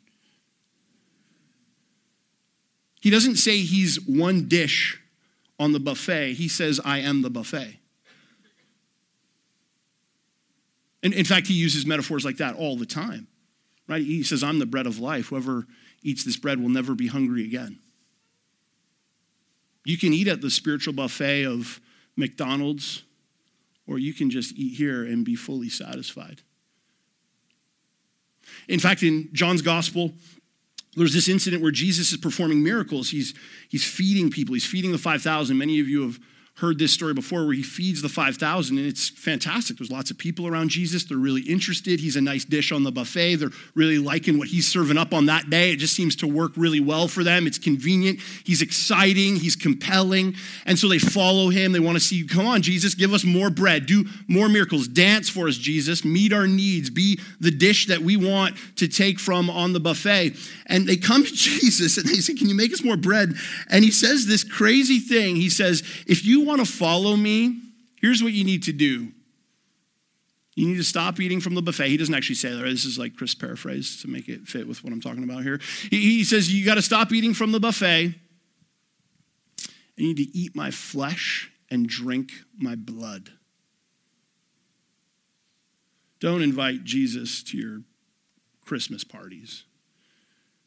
He 3.04 3.10
doesn't 3.10 3.36
say 3.36 3.58
he's 3.58 4.00
one 4.00 4.48
dish 4.48 4.98
on 5.58 5.72
the 5.72 5.78
buffet, 5.78 6.32
he 6.32 6.48
says, 6.48 6.80
I 6.86 7.00
am 7.00 7.20
the 7.20 7.28
buffet. 7.28 7.76
And 11.02 11.12
in 11.12 11.26
fact, 11.26 11.48
he 11.48 11.52
uses 11.52 11.84
metaphors 11.84 12.24
like 12.24 12.38
that 12.38 12.56
all 12.56 12.78
the 12.78 12.86
time, 12.86 13.26
right? 13.86 14.02
He 14.02 14.22
says, 14.22 14.42
I'm 14.42 14.58
the 14.58 14.64
bread 14.64 14.86
of 14.86 15.00
life. 15.00 15.26
Whoever 15.26 15.66
eats 16.02 16.24
this 16.24 16.38
bread 16.38 16.58
will 16.58 16.70
never 16.70 16.94
be 16.94 17.06
hungry 17.06 17.44
again. 17.44 17.78
You 19.84 19.98
can 19.98 20.14
eat 20.14 20.26
at 20.26 20.40
the 20.40 20.50
spiritual 20.50 20.94
buffet 20.94 21.44
of 21.44 21.82
McDonald's, 22.16 23.02
or 23.86 23.98
you 23.98 24.14
can 24.14 24.30
just 24.30 24.56
eat 24.56 24.78
here 24.78 25.04
and 25.04 25.26
be 25.26 25.36
fully 25.36 25.68
satisfied. 25.68 26.40
In 28.66 28.80
fact, 28.80 29.02
in 29.02 29.28
John's 29.34 29.60
gospel, 29.60 30.14
there's 30.96 31.14
this 31.14 31.28
incident 31.28 31.62
where 31.62 31.72
Jesus 31.72 32.12
is 32.12 32.18
performing 32.18 32.62
miracles. 32.62 33.10
He's, 33.10 33.34
he's 33.68 33.84
feeding 33.84 34.30
people, 34.30 34.54
he's 34.54 34.66
feeding 34.66 34.92
the 34.92 34.98
5,000. 34.98 35.56
Many 35.56 35.80
of 35.80 35.88
you 35.88 36.02
have 36.02 36.20
heard 36.58 36.78
this 36.78 36.92
story 36.92 37.12
before 37.12 37.44
where 37.44 37.54
he 37.54 37.64
feeds 37.64 38.00
the 38.00 38.08
5,000, 38.08 38.78
and 38.78 38.86
it's 38.86 39.08
fantastic. 39.08 39.76
There's 39.76 39.90
lots 39.90 40.12
of 40.12 40.18
people 40.18 40.46
around 40.46 40.68
Jesus. 40.68 41.02
They're 41.04 41.18
really 41.18 41.42
interested. 41.42 41.98
He's 41.98 42.14
a 42.14 42.20
nice 42.20 42.44
dish 42.44 42.70
on 42.70 42.84
the 42.84 42.92
buffet. 42.92 43.36
They're 43.36 43.50
really 43.74 43.98
liking 43.98 44.38
what 44.38 44.48
he's 44.48 44.68
serving 44.68 44.96
up 44.96 45.12
on 45.12 45.26
that 45.26 45.50
day. 45.50 45.72
It 45.72 45.78
just 45.78 45.94
seems 45.94 46.14
to 46.16 46.28
work 46.28 46.52
really 46.56 46.78
well 46.78 47.08
for 47.08 47.24
them. 47.24 47.48
It's 47.48 47.58
convenient. 47.58 48.20
He's 48.44 48.62
exciting. 48.62 49.36
He's 49.36 49.56
compelling. 49.56 50.36
And 50.64 50.78
so 50.78 50.88
they 50.88 51.00
follow 51.00 51.48
him. 51.48 51.72
They 51.72 51.80
want 51.80 51.96
to 51.96 52.00
see, 52.00 52.24
come 52.24 52.46
on, 52.46 52.62
Jesus, 52.62 52.94
give 52.94 53.12
us 53.12 53.24
more 53.24 53.50
bread. 53.50 53.86
Do 53.86 54.04
more 54.28 54.48
miracles. 54.48 54.86
Dance 54.86 55.28
for 55.28 55.48
us, 55.48 55.56
Jesus. 55.56 56.04
Meet 56.04 56.32
our 56.32 56.46
needs. 56.46 56.88
Be 56.88 57.18
the 57.40 57.50
dish 57.50 57.86
that 57.88 58.00
we 58.00 58.16
want 58.16 58.56
to 58.76 58.86
take 58.86 59.18
from 59.18 59.50
on 59.50 59.72
the 59.72 59.80
buffet. 59.80 60.36
And 60.66 60.86
they 60.86 60.96
come 60.96 61.24
to 61.24 61.32
Jesus 61.34 61.96
and 61.96 62.06
they 62.06 62.20
say, 62.20 62.34
Can 62.34 62.48
you 62.48 62.54
make 62.54 62.72
us 62.72 62.84
more 62.84 62.96
bread? 62.96 63.34
And 63.68 63.84
he 63.84 63.90
says 63.90 64.26
this 64.26 64.44
crazy 64.44 65.00
thing. 65.00 65.34
He 65.34 65.50
says, 65.50 65.82
If 66.06 66.24
you 66.24 66.43
want 66.44 66.64
to 66.64 66.70
follow 66.70 67.16
me, 67.16 67.60
here's 68.00 68.22
what 68.22 68.32
you 68.32 68.44
need 68.44 68.62
to 68.64 68.72
do. 68.72 69.08
You 70.56 70.68
need 70.68 70.76
to 70.76 70.84
stop 70.84 71.18
eating 71.18 71.40
from 71.40 71.54
the 71.54 71.62
buffet. 71.62 71.88
He 71.88 71.96
doesn't 71.96 72.14
actually 72.14 72.36
say 72.36 72.50
that. 72.50 72.62
This 72.62 72.84
is 72.84 72.98
like 72.98 73.16
Chris 73.16 73.34
paraphrase 73.34 74.00
to 74.02 74.08
make 74.08 74.28
it 74.28 74.46
fit 74.46 74.68
with 74.68 74.84
what 74.84 74.92
I'm 74.92 75.00
talking 75.00 75.24
about 75.24 75.42
here. 75.42 75.60
He, 75.90 76.18
he 76.18 76.24
says, 76.24 76.52
You 76.52 76.64
got 76.64 76.76
to 76.76 76.82
stop 76.82 77.12
eating 77.12 77.34
from 77.34 77.52
the 77.52 77.58
buffet. 77.58 78.14
You 79.96 80.06
need 80.08 80.16
to 80.16 80.36
eat 80.36 80.54
my 80.54 80.70
flesh 80.70 81.50
and 81.70 81.88
drink 81.88 82.32
my 82.56 82.76
blood. 82.76 83.30
Don't 86.20 86.42
invite 86.42 86.84
Jesus 86.84 87.42
to 87.44 87.58
your 87.58 87.82
Christmas 88.64 89.04
parties 89.04 89.64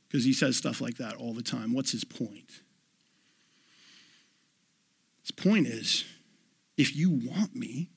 because 0.08 0.24
he 0.24 0.34
says 0.34 0.58
stuff 0.58 0.82
like 0.82 0.98
that 0.98 1.16
all 1.16 1.34
the 1.34 1.42
time. 1.42 1.74
What's 1.74 1.92
his 1.92 2.04
point? 2.04 2.62
His 5.28 5.32
point 5.34 5.68
is 5.68 6.06
if 6.78 6.96
you 6.96 7.10
want 7.10 7.54
me, 7.54 7.90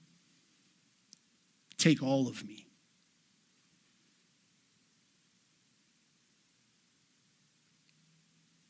take 1.78 2.02
all 2.02 2.26
of 2.26 2.44
me. 2.44 2.66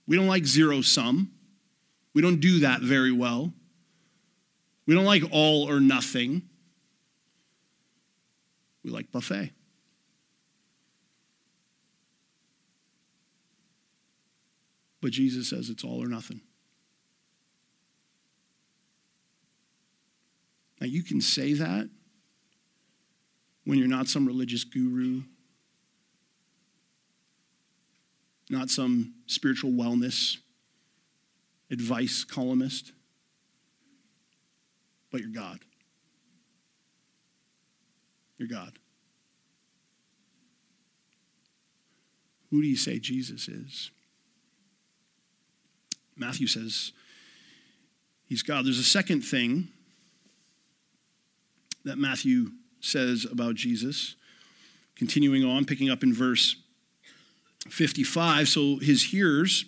We 0.06 0.16
don't 0.16 0.26
like 0.26 0.44
zero 0.44 0.82
sum. 0.82 1.32
We 2.12 2.20
don't 2.20 2.40
do 2.40 2.58
that 2.60 2.82
very 2.82 3.12
well. 3.12 3.54
We 4.84 4.94
don't 4.94 5.06
like 5.06 5.22
all 5.30 5.66
or 5.66 5.80
nothing. 5.80 6.42
We 8.84 8.90
like 8.90 9.10
buffet. 9.10 9.52
But 15.00 15.12
Jesus 15.12 15.48
says 15.48 15.70
it's 15.70 15.82
all 15.82 16.02
or 16.02 16.08
nothing. 16.08 16.42
Now, 20.80 20.86
you 20.86 21.02
can 21.02 21.20
say 21.20 21.52
that 21.54 21.88
when 23.64 23.78
you're 23.78 23.88
not 23.88 24.08
some 24.08 24.26
religious 24.26 24.64
guru, 24.64 25.22
not 28.48 28.70
some 28.70 29.14
spiritual 29.26 29.70
wellness 29.70 30.38
advice 31.70 32.24
columnist, 32.24 32.92
but 35.12 35.20
you're 35.20 35.30
God. 35.30 35.60
You're 38.38 38.48
God. 38.48 38.72
Who 42.50 42.62
do 42.62 42.66
you 42.66 42.76
say 42.76 42.98
Jesus 42.98 43.48
is? 43.48 43.90
Matthew 46.16 46.46
says 46.46 46.92
he's 48.24 48.42
God. 48.42 48.64
There's 48.64 48.78
a 48.78 48.84
second 48.84 49.20
thing 49.22 49.68
that 51.84 51.98
Matthew 51.98 52.52
says 52.80 53.26
about 53.30 53.54
Jesus. 53.54 54.16
Continuing 54.96 55.44
on, 55.44 55.64
picking 55.64 55.90
up 55.90 56.02
in 56.02 56.12
verse 56.12 56.56
55. 57.68 58.48
So 58.48 58.78
his 58.78 59.04
hearers, 59.04 59.64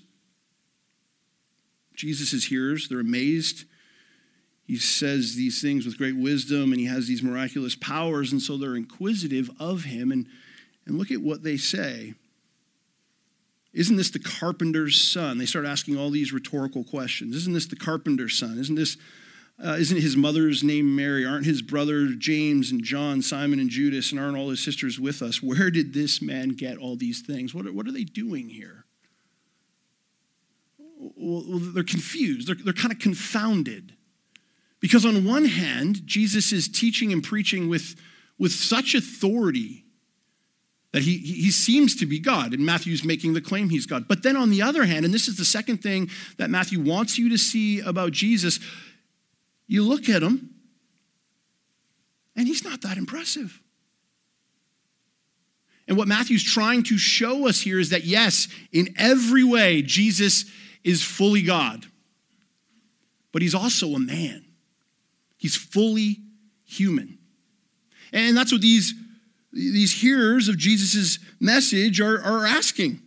Jesus' 1.94 2.44
hearers, 2.44 2.88
they're 2.88 3.00
amazed. 3.00 3.64
He 4.66 4.76
says 4.76 5.34
these 5.34 5.60
things 5.60 5.84
with 5.84 5.98
great 5.98 6.16
wisdom 6.16 6.72
and 6.72 6.80
he 6.80 6.86
has 6.86 7.06
these 7.06 7.22
miraculous 7.22 7.74
powers, 7.74 8.32
and 8.32 8.40
so 8.40 8.56
they're 8.56 8.76
inquisitive 8.76 9.50
of 9.58 9.84
him. 9.84 10.12
And, 10.12 10.26
and 10.86 10.98
look 10.98 11.10
at 11.10 11.20
what 11.20 11.42
they 11.42 11.56
say. 11.56 12.14
Isn't 13.72 13.96
this 13.96 14.10
the 14.10 14.18
carpenter's 14.18 15.00
son? 15.00 15.38
They 15.38 15.46
start 15.46 15.64
asking 15.64 15.96
all 15.96 16.10
these 16.10 16.32
rhetorical 16.32 16.84
questions. 16.84 17.34
Isn't 17.34 17.54
this 17.54 17.66
the 17.66 17.76
carpenter's 17.76 18.38
son? 18.38 18.58
Isn't 18.58 18.74
this 18.74 18.98
uh, 19.64 19.76
isn't 19.78 20.00
his 20.00 20.16
mother's 20.16 20.64
name 20.64 20.96
Mary? 20.96 21.24
Aren't 21.24 21.46
his 21.46 21.62
brother 21.62 22.08
James 22.08 22.70
and 22.70 22.82
John, 22.82 23.22
Simon 23.22 23.60
and 23.60 23.70
Judas, 23.70 24.10
and 24.10 24.20
aren't 24.20 24.36
all 24.36 24.50
his 24.50 24.62
sisters 24.62 24.98
with 24.98 25.22
us? 25.22 25.42
Where 25.42 25.70
did 25.70 25.94
this 25.94 26.20
man 26.20 26.50
get 26.50 26.78
all 26.78 26.96
these 26.96 27.20
things? 27.20 27.54
What 27.54 27.66
are, 27.66 27.72
what 27.72 27.86
are 27.86 27.92
they 27.92 28.04
doing 28.04 28.48
here? 28.48 28.86
Well, 30.98 31.44
they're 31.46 31.84
confused. 31.84 32.48
They're, 32.48 32.56
they're 32.56 32.72
kind 32.72 32.92
of 32.92 32.98
confounded. 32.98 33.94
Because 34.80 35.06
on 35.06 35.24
one 35.24 35.44
hand, 35.44 36.06
Jesus 36.06 36.52
is 36.52 36.68
teaching 36.68 37.12
and 37.12 37.22
preaching 37.22 37.68
with, 37.68 37.94
with 38.38 38.52
such 38.52 38.94
authority 38.94 39.84
that 40.92 41.02
he, 41.02 41.16
he 41.18 41.50
seems 41.50 41.96
to 41.96 42.06
be 42.06 42.18
God, 42.18 42.52
and 42.52 42.66
Matthew's 42.66 43.04
making 43.04 43.32
the 43.32 43.40
claim 43.40 43.70
he's 43.70 43.86
God. 43.86 44.06
But 44.06 44.22
then 44.22 44.36
on 44.36 44.50
the 44.50 44.60
other 44.60 44.84
hand, 44.84 45.04
and 45.04 45.14
this 45.14 45.26
is 45.26 45.36
the 45.36 45.44
second 45.44 45.78
thing 45.78 46.10
that 46.36 46.50
Matthew 46.50 46.80
wants 46.80 47.16
you 47.16 47.30
to 47.30 47.38
see 47.38 47.80
about 47.80 48.12
Jesus, 48.12 48.60
you 49.66 49.82
look 49.82 50.08
at 50.08 50.22
him, 50.22 50.50
and 52.36 52.46
he's 52.46 52.64
not 52.64 52.82
that 52.82 52.96
impressive. 52.96 53.60
And 55.88 55.96
what 55.96 56.08
Matthew's 56.08 56.44
trying 56.44 56.84
to 56.84 56.96
show 56.96 57.48
us 57.48 57.60
here 57.60 57.78
is 57.78 57.90
that, 57.90 58.04
yes, 58.04 58.48
in 58.72 58.94
every 58.96 59.44
way, 59.44 59.82
Jesus 59.82 60.44
is 60.84 61.02
fully 61.02 61.42
God, 61.42 61.86
but 63.32 63.42
he's 63.42 63.54
also 63.54 63.94
a 63.94 63.98
man. 63.98 64.44
He's 65.36 65.56
fully 65.56 66.20
human. 66.64 67.18
And 68.12 68.36
that's 68.36 68.52
what 68.52 68.60
these 68.60 68.94
these 69.52 70.00
hearers 70.00 70.48
of 70.48 70.56
Jesus' 70.56 71.18
message 71.38 72.00
are, 72.00 72.22
are 72.22 72.46
asking. 72.46 73.01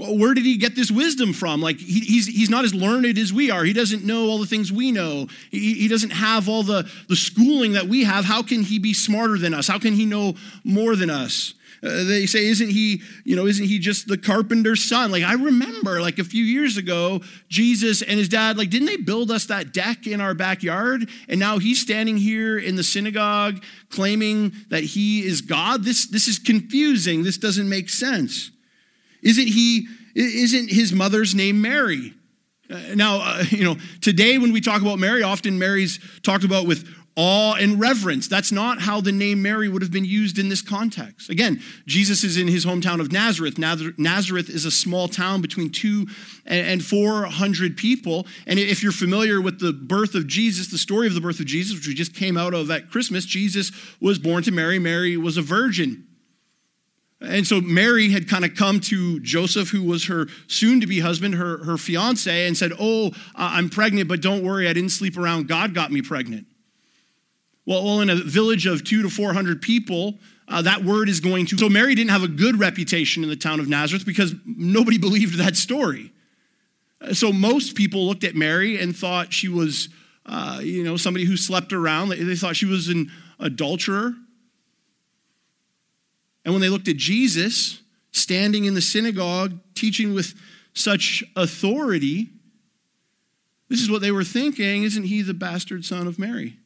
Well, 0.00 0.16
where 0.16 0.32
did 0.32 0.46
he 0.46 0.56
get 0.56 0.74
this 0.74 0.90
wisdom 0.90 1.34
from? 1.34 1.60
Like, 1.60 1.76
he, 1.76 2.00
he's, 2.00 2.26
he's 2.26 2.48
not 2.48 2.64
as 2.64 2.74
learned 2.74 3.18
as 3.18 3.34
we 3.34 3.50
are. 3.50 3.64
He 3.64 3.74
doesn't 3.74 4.02
know 4.02 4.28
all 4.28 4.38
the 4.38 4.46
things 4.46 4.72
we 4.72 4.92
know. 4.92 5.26
He, 5.50 5.74
he 5.74 5.88
doesn't 5.88 6.10
have 6.10 6.48
all 6.48 6.62
the, 6.62 6.90
the 7.10 7.16
schooling 7.16 7.72
that 7.72 7.86
we 7.86 8.04
have. 8.04 8.24
How 8.24 8.42
can 8.42 8.62
he 8.62 8.78
be 8.78 8.94
smarter 8.94 9.36
than 9.36 9.52
us? 9.52 9.68
How 9.68 9.78
can 9.78 9.92
he 9.92 10.06
know 10.06 10.36
more 10.64 10.96
than 10.96 11.10
us? 11.10 11.52
Uh, 11.82 12.04
they 12.04 12.24
say, 12.24 12.46
isn't 12.46 12.70
he, 12.70 13.02
you 13.24 13.36
know, 13.36 13.46
isn't 13.46 13.66
he 13.66 13.78
just 13.78 14.08
the 14.08 14.16
carpenter's 14.16 14.82
son? 14.82 15.10
Like, 15.10 15.22
I 15.22 15.34
remember, 15.34 16.00
like, 16.00 16.18
a 16.18 16.24
few 16.24 16.44
years 16.44 16.78
ago, 16.78 17.20
Jesus 17.50 18.00
and 18.00 18.18
his 18.18 18.28
dad, 18.30 18.56
like, 18.56 18.70
didn't 18.70 18.86
they 18.86 18.96
build 18.96 19.30
us 19.30 19.46
that 19.46 19.74
deck 19.74 20.06
in 20.06 20.22
our 20.22 20.32
backyard? 20.32 21.10
And 21.28 21.38
now 21.38 21.58
he's 21.58 21.80
standing 21.80 22.16
here 22.16 22.58
in 22.58 22.76
the 22.76 22.84
synagogue 22.84 23.62
claiming 23.90 24.52
that 24.70 24.82
he 24.82 25.26
is 25.26 25.42
God? 25.42 25.84
This, 25.84 26.06
this 26.06 26.26
is 26.26 26.38
confusing. 26.38 27.22
This 27.22 27.36
doesn't 27.36 27.68
make 27.68 27.90
sense. 27.90 28.50
Isn't 29.22 29.48
he, 29.48 29.86
isn't 30.14 30.70
his 30.70 30.92
mother's 30.92 31.34
name 31.34 31.60
Mary? 31.60 32.14
Uh, 32.70 32.94
now, 32.94 33.20
uh, 33.22 33.44
you 33.50 33.64
know, 33.64 33.76
today 34.00 34.38
when 34.38 34.52
we 34.52 34.60
talk 34.60 34.82
about 34.82 34.98
Mary, 34.98 35.22
often 35.22 35.58
Mary's 35.58 35.98
talked 36.22 36.44
about 36.44 36.66
with 36.66 36.88
awe 37.16 37.54
and 37.54 37.80
reverence. 37.80 38.28
That's 38.28 38.52
not 38.52 38.80
how 38.80 39.00
the 39.00 39.12
name 39.12 39.42
Mary 39.42 39.68
would 39.68 39.82
have 39.82 39.90
been 39.90 40.04
used 40.04 40.38
in 40.38 40.48
this 40.48 40.62
context. 40.62 41.28
Again, 41.28 41.60
Jesus 41.86 42.22
is 42.24 42.36
in 42.36 42.48
his 42.48 42.64
hometown 42.64 43.00
of 43.00 43.12
Nazareth. 43.12 43.58
Nazareth 43.58 44.48
is 44.48 44.64
a 44.64 44.70
small 44.70 45.08
town 45.08 45.42
between 45.42 45.70
two 45.70 46.06
and 46.46 46.84
400 46.84 47.76
people. 47.76 48.26
And 48.46 48.58
if 48.58 48.82
you're 48.82 48.92
familiar 48.92 49.40
with 49.40 49.60
the 49.60 49.72
birth 49.72 50.14
of 50.14 50.26
Jesus, 50.26 50.68
the 50.68 50.78
story 50.78 51.08
of 51.08 51.14
the 51.14 51.20
birth 51.20 51.40
of 51.40 51.46
Jesus, 51.46 51.76
which 51.76 51.88
we 51.88 51.94
just 51.94 52.14
came 52.14 52.36
out 52.36 52.54
of 52.54 52.70
at 52.70 52.90
Christmas, 52.90 53.24
Jesus 53.24 53.72
was 54.00 54.18
born 54.18 54.42
to 54.44 54.52
Mary. 54.52 54.78
Mary 54.78 55.16
was 55.16 55.36
a 55.36 55.42
virgin. 55.42 56.06
And 57.20 57.46
so 57.46 57.60
Mary 57.60 58.10
had 58.10 58.28
kind 58.28 58.46
of 58.46 58.54
come 58.54 58.80
to 58.80 59.20
Joseph, 59.20 59.68
who 59.68 59.82
was 59.82 60.06
her 60.06 60.26
soon 60.46 60.80
to 60.80 60.86
be 60.86 61.00
husband, 61.00 61.34
her, 61.34 61.58
her 61.64 61.76
fiance, 61.76 62.46
and 62.46 62.56
said, 62.56 62.72
Oh, 62.78 63.10
I'm 63.34 63.68
pregnant, 63.68 64.08
but 64.08 64.22
don't 64.22 64.42
worry, 64.42 64.68
I 64.68 64.72
didn't 64.72 64.90
sleep 64.90 65.18
around. 65.18 65.46
God 65.46 65.74
got 65.74 65.92
me 65.92 66.00
pregnant. 66.00 66.46
Well, 67.66 67.84
well 67.84 68.00
in 68.00 68.08
a 68.08 68.16
village 68.16 68.64
of 68.64 68.84
two 68.84 69.02
to 69.02 69.10
400 69.10 69.60
people, 69.60 70.18
uh, 70.48 70.62
that 70.62 70.82
word 70.82 71.10
is 71.10 71.20
going 71.20 71.46
to. 71.46 71.58
So 71.58 71.68
Mary 71.68 71.94
didn't 71.94 72.10
have 72.10 72.24
a 72.24 72.28
good 72.28 72.58
reputation 72.58 73.22
in 73.22 73.28
the 73.28 73.36
town 73.36 73.60
of 73.60 73.68
Nazareth 73.68 74.06
because 74.06 74.34
nobody 74.46 74.96
believed 74.98 75.38
that 75.38 75.56
story. 75.56 76.12
Uh, 77.02 77.12
so 77.12 77.32
most 77.32 77.74
people 77.74 78.06
looked 78.06 78.24
at 78.24 78.34
Mary 78.34 78.80
and 78.80 78.96
thought 78.96 79.32
she 79.34 79.48
was, 79.48 79.90
uh, 80.24 80.60
you 80.62 80.82
know, 80.82 80.96
somebody 80.96 81.26
who 81.26 81.36
slept 81.36 81.74
around. 81.74 82.08
They 82.08 82.34
thought 82.34 82.56
she 82.56 82.66
was 82.66 82.88
an 82.88 83.10
adulterer. 83.38 84.14
And 86.50 86.54
when 86.56 86.62
they 86.62 86.68
looked 86.68 86.88
at 86.88 86.96
Jesus 86.96 87.80
standing 88.10 88.64
in 88.64 88.74
the 88.74 88.80
synagogue 88.80 89.60
teaching 89.76 90.14
with 90.14 90.34
such 90.74 91.22
authority, 91.36 92.30
This 93.68 93.80
is 93.80 93.88
what 93.88 94.02
they 94.02 94.10
were 94.10 94.24
thinking. 94.24 94.82
Isn't 94.82 95.04
he 95.04 95.22
the 95.22 95.32
bastard 95.32 95.84
son 95.84 96.08
of 96.08 96.18
Mary? 96.18 96.58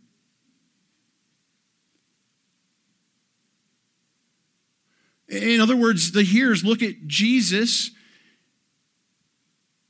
In 5.29 5.61
other 5.61 5.77
words, 5.77 6.13
the 6.13 6.23
hearers 6.23 6.65
look 6.65 6.83
at 6.83 7.07
Jesus 7.07 7.91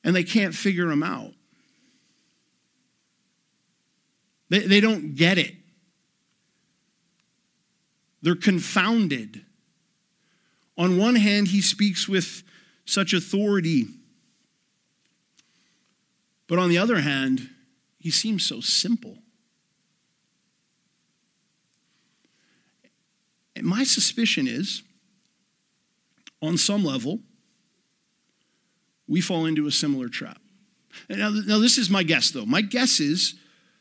and 0.03 0.17
they 0.17 0.25
can't 0.25 0.57
figure 0.57 0.91
him 0.91 1.05
out. 1.05 1.35
They, 4.49 4.67
they 4.67 4.81
don't 4.81 5.15
get 5.15 5.39
it. 5.39 5.55
They're 8.23 8.35
confounded. 8.35 9.45
On 10.77 10.99
one 10.99 11.15
hand, 11.15 11.49
he 11.49 11.61
speaks 11.61 12.09
with 12.09 12.43
such 12.85 13.13
authority, 13.13 13.87
but 16.49 16.59
on 16.59 16.69
the 16.69 16.79
other 16.79 17.01
hand, 17.01 17.49
he 17.99 18.11
seems 18.11 18.45
so 18.45 18.61
simple. 18.61 19.19
And 23.57 23.65
my 23.65 23.85
suspicion 23.85 24.47
is, 24.47 24.83
on 26.43 26.59
some 26.59 26.85
level, 26.85 27.21
we 29.07 29.21
fall 29.21 29.47
into 29.47 29.67
a 29.67 29.71
similar 29.71 30.09
trap. 30.09 30.41
Now, 31.09 31.31
now, 31.31 31.59
this 31.59 31.79
is 31.79 31.89
my 31.89 32.03
guess, 32.03 32.31
though. 32.31 32.47
My 32.47 32.61
guess 32.61 33.01
is 33.01 33.35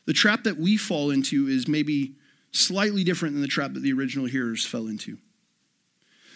the 0.06 0.12
trap 0.12 0.44
that 0.44 0.56
we 0.56 0.76
fall 0.76 1.10
into 1.10 1.48
is 1.48 1.68
maybe 1.68 2.14
slightly 2.52 3.04
different 3.04 3.34
than 3.34 3.42
the 3.42 3.48
trap 3.48 3.74
that 3.74 3.80
the 3.80 3.92
original 3.92 4.26
hearers 4.26 4.64
fell 4.64 4.86
into. 4.86 5.18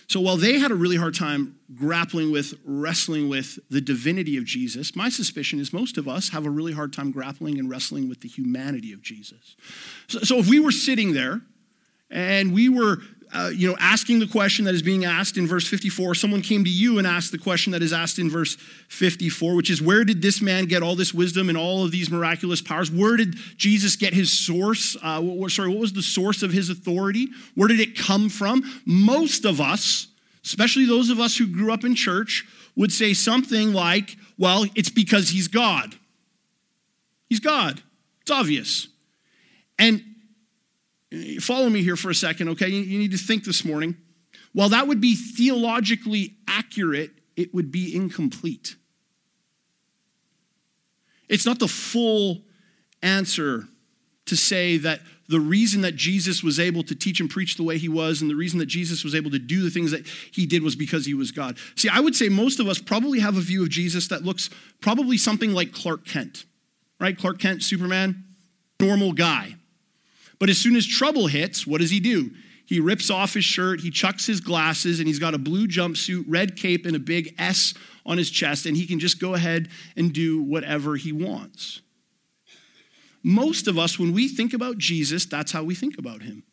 So 0.09 0.21
while 0.21 0.39
they 0.39 0.59
had 0.59 0.71
a 0.71 0.75
really 0.75 0.97
hard 0.97 1.15
time 1.15 1.57
grappling 1.75 2.33
with, 2.33 2.55
wrestling 2.65 3.29
with 3.29 3.59
the 3.69 3.81
divinity 3.83 4.39
of 4.39 4.45
Jesus, 4.45 4.97
my 4.97 5.11
suspicion 5.11 5.61
is 5.61 5.71
most 5.71 5.99
of 5.99 6.09
us 6.09 6.31
have 6.31 6.47
a 6.47 6.51
really 6.51 6.73
hard 6.73 6.95
time 6.95 7.13
grappling 7.13 7.59
and 7.59 7.69
wrestling 7.69 8.09
with 8.09 8.23
the 8.23 8.29
humanity 8.29 8.95
of 8.95 9.03
Jesus. 9.03 9.55
So, 10.07 10.21
so 10.21 10.39
if 10.39 10.49
we 10.49 10.61
were 10.61 10.73
sitting 10.73 11.13
there 11.13 11.43
and 12.11 12.55
we 12.55 12.71
were 12.71 12.99
uh, 13.33 13.51
you 13.55 13.69
know, 13.69 13.77
asking 13.79 14.21
the 14.21 14.27
question 14.27 14.65
that 14.65 14.75
is 14.75 14.83
being 14.83 15.05
asked 15.05 15.37
in 15.37 15.47
verse 15.47 15.67
54, 15.67 16.15
someone 16.15 16.41
came 16.41 16.65
to 16.65 16.71
you 16.71 16.99
and 16.99 17.07
asked 17.07 17.31
the 17.31 17.39
question 17.39 17.73
that 17.73 17.83
is 17.83 17.93
asked 17.93 18.19
in 18.19 18.31
verse 18.31 18.57
54, 18.89 19.55
which 19.55 19.71
is, 19.71 19.83
Where 19.83 20.05
did 20.05 20.23
this 20.23 20.41
man 20.41 20.65
get 20.65 20.83
all 20.83 20.97
this 20.97 21.13
wisdom 21.13 21.49
and 21.49 21.59
all 21.59 21.85
of 21.85 21.91
these 21.91 22.11
miraculous 22.11 22.63
powers? 22.63 22.91
Where 22.91 23.17
did 23.17 23.37
Jesus 23.57 23.97
get 23.97 24.15
his 24.15 24.37
source? 24.37 24.97
Uh, 25.03 25.21
what, 25.21 25.51
sorry, 25.51 25.69
what 25.69 25.79
was 25.79 25.93
the 25.93 26.03
source 26.03 26.43
of 26.43 26.53
his 26.53 26.71
authority? 26.71 27.29
Where 27.55 27.69
did 27.69 27.81
it 27.81 27.99
come 27.99 28.31
from? 28.31 28.63
Most 28.87 29.45
of 29.45 29.61
us, 29.61 30.09
especially 30.45 30.87
those 30.87 31.11
of 31.11 31.21
us 31.21 31.37
who 31.37 31.47
grew 31.47 31.73
up 31.73 31.85
in 31.85 31.95
church, 31.95 32.47
would 32.77 32.93
say 32.93 33.13
something 33.13 33.73
like, 33.73 34.17
Well, 34.39 34.65
it's 34.75 34.91
because 34.91 35.31
he's 35.31 35.49
God. 35.49 35.95
He's 37.29 37.41
God. 37.41 37.83
It's 38.23 38.31
obvious. 38.31 38.89
And 39.79 40.03
Follow 41.41 41.71
me 41.71 41.83
here 41.83 41.97
for 41.97 42.11
a 42.11 42.15
second, 42.15 42.51
okay? 42.51 42.69
You 42.69 42.99
need 42.99 43.13
to 43.13 43.19
think 43.19 43.45
this 43.45 43.65
morning. 43.65 43.97
While 44.53 44.71
that 44.71 44.89
would 44.89 45.01
be 45.01 45.15
theologically 45.15 46.37
accurate, 46.47 47.13
it 47.37 47.55
would 47.55 47.71
be 47.71 47.95
incomplete. 47.95 48.77
It's 51.29 51.47
not 51.47 51.59
the 51.59 51.69
full 51.69 52.43
answer 53.03 53.69
to 54.27 54.37
say 54.37 54.77
that 54.79 55.01
the 55.29 55.41
reason 55.41 55.83
that 55.83 55.95
Jesus 55.95 56.43
was 56.43 56.59
able 56.59 56.83
to 56.85 56.95
teach 56.95 57.21
and 57.21 57.29
preach 57.29 57.57
the 57.57 57.63
way 57.63 57.77
he 57.77 57.89
was, 57.89 58.23
and 58.23 58.31
the 58.31 58.35
reason 58.35 58.59
that 58.59 58.67
Jesus 58.67 59.05
was 59.05 59.15
able 59.15 59.31
to 59.31 59.39
do 59.39 59.63
the 59.63 59.71
things 59.71 59.91
that 59.91 60.07
he 60.07 60.47
did 60.47 60.63
was 60.63 60.75
because 60.75 61.05
he 61.05 61.13
was 61.13 61.31
God. 61.31 61.59
See, 61.77 61.91
I 61.91 62.01
would 62.01 62.17
say 62.17 62.31
most 62.31 62.61
of 62.61 62.67
us 62.67 62.79
probably 62.79 63.21
have 63.21 63.37
a 63.37 63.41
view 63.41 63.63
of 63.63 63.69
Jesus 63.69 64.09
that 64.09 64.25
looks 64.25 64.49
probably 64.81 65.19
something 65.19 65.53
like 65.53 65.73
Clark 65.73 66.07
Kent, 66.07 66.47
right? 66.99 67.17
Clark 67.17 67.39
Kent, 67.39 67.63
Superman, 67.63 68.25
normal 68.81 69.13
guy. 69.13 69.57
But 70.39 70.51
as 70.51 70.59
soon 70.59 70.77
as 70.77 70.87
trouble 70.87 71.27
hits, 71.27 71.67
what 71.67 71.81
does 71.81 71.91
he 71.91 72.01
do? 72.01 72.31
He 72.65 72.81
rips 72.81 73.09
off 73.09 73.33
his 73.33 73.45
shirt, 73.45 73.81
he 73.81 73.91
chucks 73.91 74.27
his 74.27 74.41
glasses, 74.41 74.99
and 74.99 75.09
he's 75.09 75.19
got 75.19 75.35
a 75.35 75.39
blue 75.39 75.67
jumpsuit, 75.67 76.25
red 76.29 76.55
cape, 76.55 76.85
and 76.85 76.95
a 76.95 76.99
big 76.99 77.35
S 77.39 77.73
on 78.05 78.19
his 78.19 78.31
chest, 78.31 78.67
and 78.67 78.77
he 78.77 78.87
can 78.87 78.99
just 78.99 79.19
go 79.19 79.35
ahead 79.35 79.69
and 79.97 80.13
do 80.13 80.43
whatever 80.43 80.97
he 80.97 81.11
wants. 81.11 81.81
Most 83.23 83.69
of 83.69 83.79
us, 83.79 83.99
when 83.99 84.13
we 84.13 84.29
think 84.29 84.53
about 84.53 84.79
Jesus, 84.79 85.25
that's 85.25 85.53
how 85.53 85.65
we 85.65 85.75
think 85.75 85.99
about 85.99 86.23
him. 86.23 86.45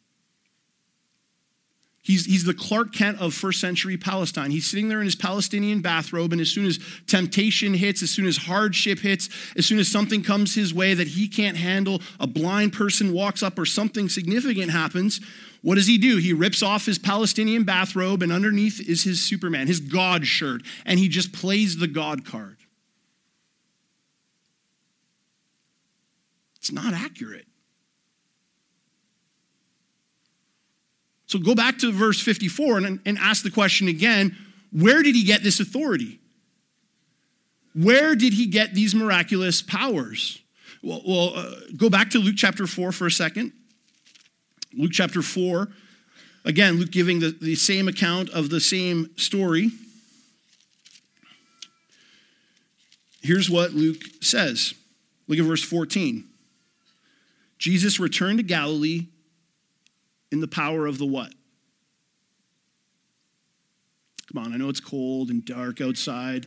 He's, 2.06 2.28
he's 2.28 2.44
the 2.44 2.54
Clark 2.54 2.94
Kent 2.94 3.20
of 3.20 3.34
first 3.34 3.60
century 3.60 3.98
Palestine. 3.98 4.52
He's 4.52 4.68
sitting 4.68 4.90
there 4.90 5.00
in 5.00 5.06
his 5.06 5.16
Palestinian 5.16 5.82
bathrobe, 5.82 6.34
and 6.34 6.40
as 6.40 6.52
soon 6.52 6.68
as 6.68 6.78
temptation 7.08 7.74
hits, 7.74 8.04
as 8.04 8.12
soon 8.12 8.28
as 8.28 8.38
hardship 8.38 9.00
hits, 9.00 9.28
as 9.58 9.66
soon 9.66 9.80
as 9.80 9.88
something 9.88 10.22
comes 10.22 10.54
his 10.54 10.72
way 10.72 10.94
that 10.94 11.08
he 11.08 11.28
can't 11.28 11.58
handle, 11.58 12.04
a 12.20 12.28
blind 12.28 12.74
person 12.74 13.12
walks 13.12 13.42
up 13.42 13.58
or 13.58 13.66
something 13.66 14.08
significant 14.08 14.70
happens, 14.70 15.20
what 15.64 15.76
does 15.76 15.88
he 15.88 15.98
do? 15.98 16.18
He 16.18 16.32
rips 16.32 16.62
off 16.62 16.86
his 16.86 17.00
Palestinian 17.00 17.64
bathrobe, 17.64 18.22
and 18.22 18.32
underneath 18.32 18.88
is 18.88 19.04
his 19.04 19.24
Superman, 19.24 19.66
his 19.66 19.80
God 19.80 20.28
shirt, 20.28 20.62
and 20.86 21.00
he 21.00 21.10
just 21.10 21.34
plays 21.34 21.78
the 21.78 21.88
God 21.88 22.24
card. 22.24 22.58
It's 26.58 26.72
not 26.72 26.94
accurate. 26.94 27.48
So 31.36 31.42
go 31.42 31.54
back 31.54 31.80
to 31.80 31.92
verse 31.92 32.22
54 32.22 32.78
and, 32.78 33.00
and 33.06 33.18
ask 33.18 33.44
the 33.44 33.52
question 33.52 33.90
again 33.90 34.38
where 34.72 35.04
did 35.04 35.16
he 35.16 35.26
get 35.26 35.44
this 35.44 35.60
authority? 35.60 36.22
Where 37.74 38.16
did 38.16 38.32
he 38.32 38.46
get 38.46 38.74
these 38.74 38.96
miraculous 38.96 39.62
powers? 39.62 40.42
Well, 40.82 41.02
well 41.06 41.34
uh, 41.36 41.56
go 41.76 41.90
back 41.90 42.12
to 42.12 42.20
Luke 42.20 42.36
chapter 42.38 42.66
4 42.66 42.94
for 42.94 43.08
a 43.08 43.12
second. 43.12 43.52
Luke 44.74 44.92
chapter 44.94 45.22
4. 45.22 45.68
Again, 46.46 46.76
Luke 46.76 46.92
giving 46.92 47.20
the, 47.20 47.32
the 47.32 47.56
same 47.56 47.90
account 47.90 48.30
of 48.30 48.50
the 48.50 48.62
same 48.62 49.10
story. 49.18 49.72
Here's 53.22 53.50
what 53.50 53.74
Luke 53.74 54.04
says. 54.22 54.74
Look 55.28 55.38
at 55.38 55.44
verse 55.44 55.64
14. 55.64 56.24
Jesus 57.58 58.00
returned 58.00 58.38
to 58.38 58.44
Galilee 58.44 59.08
in 60.36 60.42
the 60.42 60.48
power 60.50 60.86
of 60.86 60.98
the 60.98 61.06
what? 61.06 61.34
Come 64.32 64.44
on, 64.44 64.54
I 64.54 64.58
know 64.58 64.68
it's 64.68 64.82
cold 64.82 65.30
and 65.30 65.46
dark 65.46 65.80
outside. 65.80 66.46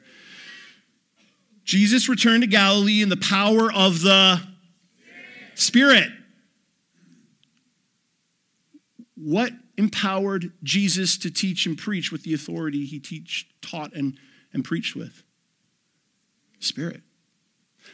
Jesus 1.65 2.07
returned 2.07 2.43
to 2.43 2.47
Galilee 2.47 3.01
in 3.01 3.09
the 3.09 3.17
power 3.17 3.73
of 3.73 4.03
the 4.03 4.43
Spirit. 5.55 6.11
What 9.15 9.53
empowered 9.79 10.53
Jesus 10.63 11.17
to 11.19 11.31
teach 11.31 11.65
and 11.65 11.77
preach 11.79 12.13
with 12.13 12.25
the 12.25 12.35
authority 12.35 12.85
he 12.85 13.01
teach, 13.01 13.49
taught 13.63 13.95
and, 13.95 14.19
and 14.53 14.63
preached 14.63 14.95
with? 14.95 15.23
Spirit. 16.61 17.01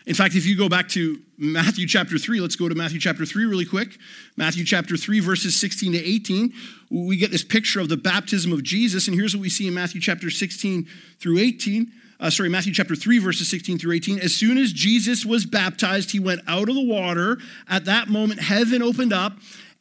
In 0.07 0.15
fact, 0.15 0.35
if 0.35 0.45
you 0.45 0.57
go 0.57 0.69
back 0.69 0.89
to 0.89 1.19
Matthew 1.39 1.87
chapter 1.87 2.19
3, 2.19 2.41
let's 2.41 2.57
go 2.57 2.69
to 2.69 2.75
Matthew 2.75 3.01
chapter 3.01 3.25
3 3.25 3.47
really 3.47 3.65
quick. 3.65 3.97
Matthew 4.37 4.65
chapter 4.65 4.99
3, 4.99 5.21
verses 5.21 5.57
16 5.57 5.93
to 5.93 5.99
18, 5.99 6.53
we 6.91 7.17
get 7.17 7.31
this 7.31 7.43
picture 7.43 7.81
of 7.81 7.89
the 7.89 7.97
baptism 7.97 8.53
of 8.53 8.63
Jesus. 8.63 9.09
And 9.09 9.17
here's 9.17 9.35
what 9.35 9.41
we 9.41 9.49
see 9.49 9.67
in 9.67 9.73
Matthew 9.73 10.03
chapter 10.03 10.29
16 10.29 10.87
through 11.19 11.39
18. 11.39 11.91
Uh, 12.21 12.31
sorry, 12.31 12.51
Matthew 12.51 12.75
chapter 12.75 12.95
3, 12.95 13.19
verses 13.19 13.49
16 13.49 13.79
through 13.79 13.93
18. 13.93 14.19
As 14.21 14.35
soon 14.35 14.59
as 14.59 14.73
Jesus 14.73 15.25
was 15.25 15.47
baptized, 15.47 16.11
he 16.11 16.21
went 16.21 16.43
out 16.47 16.69
of 16.69 16.75
the 16.75 16.87
water. 16.87 17.39
At 17.69 17.87
that 17.87 18.09
moment, 18.09 18.41
heaven 18.41 18.83
opened 18.83 19.13
up, 19.13 19.33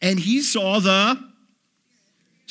and 0.02 0.20
he 0.20 0.42
saw 0.42 0.80
the 0.80 1.33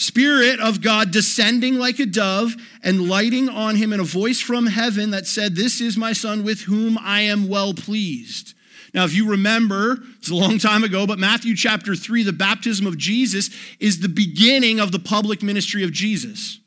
Spirit 0.03 0.61
of 0.61 0.81
God 0.81 1.11
descending 1.11 1.79
like 1.79 1.99
a 1.99 2.07
dove 2.07 2.55
and 2.83 3.09
lighting 3.09 3.49
on 3.49 3.77
him, 3.77 3.93
and 3.93 4.01
a 4.01 4.05
voice 4.05 4.41
from 4.41 4.67
heaven 4.67 5.11
that 5.11 5.27
said, 5.27 5.55
This 5.55 5.81
is 5.81 5.97
my 5.97 6.13
son 6.13 6.45
with 6.45 6.63
whom 6.63 6.99
I 7.01 7.23
am 7.23 7.49
well 7.49 7.73
pleased. 7.73 8.55
Now, 8.95 9.05
if 9.05 9.15
you 9.15 9.31
remember, 9.31 9.99
it's 10.19 10.31
a 10.31 10.35
long 10.35 10.59
time 10.59 10.85
ago, 10.85 11.07
but 11.07 11.19
Matthew 11.19 11.57
chapter 11.57 11.95
3, 11.95 12.25
the 12.25 12.33
baptism 12.33 12.87
of 12.87 12.99
Jesus, 12.99 13.51
is 13.81 14.01
the 14.01 14.09
beginning 14.09 14.81
of 14.81 14.93
the 14.93 14.99
public 14.99 15.43
ministry 15.43 15.83
of 15.83 15.93
Jesus. 15.93 16.59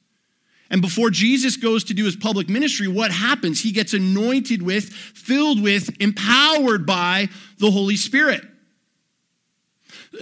And 0.72 0.82
before 0.82 1.12
Jesus 1.12 1.58
goes 1.58 1.84
to 1.86 1.94
do 1.94 2.06
his 2.06 2.16
public 2.16 2.50
ministry, 2.50 2.88
what 2.88 3.12
happens? 3.12 3.62
He 3.62 3.72
gets 3.72 3.94
anointed 3.94 4.64
with, 4.64 4.90
filled 4.90 5.62
with, 5.62 5.96
empowered 6.02 6.86
by 6.86 7.30
the 7.60 7.70
Holy 7.70 7.96
Spirit. 7.96 8.42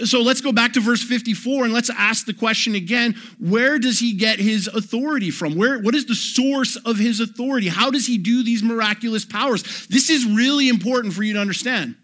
So 0.04 0.22
let's 0.22 0.40
go 0.40 0.52
back 0.52 0.72
to 0.74 0.80
verse 0.80 1.02
54 1.02 1.64
and 1.64 1.72
let's 1.72 1.90
ask 1.90 2.26
the 2.26 2.34
question 2.34 2.74
again 2.74 3.14
where 3.38 3.78
does 3.78 3.98
he 3.98 4.14
get 4.14 4.38
his 4.38 4.66
authority 4.66 5.30
from? 5.30 5.56
Where, 5.56 5.78
what 5.78 5.94
is 5.94 6.06
the 6.06 6.14
source 6.14 6.76
of 6.76 6.98
his 6.98 7.20
authority? 7.20 7.68
How 7.68 7.90
does 7.90 8.06
he 8.06 8.18
do 8.18 8.42
these 8.42 8.62
miraculous 8.62 9.24
powers? 9.24 9.86
This 9.88 10.10
is 10.10 10.26
really 10.26 10.68
important 10.68 11.14
for 11.14 11.22
you 11.22 11.34
to 11.34 11.40
understand. 11.40 11.96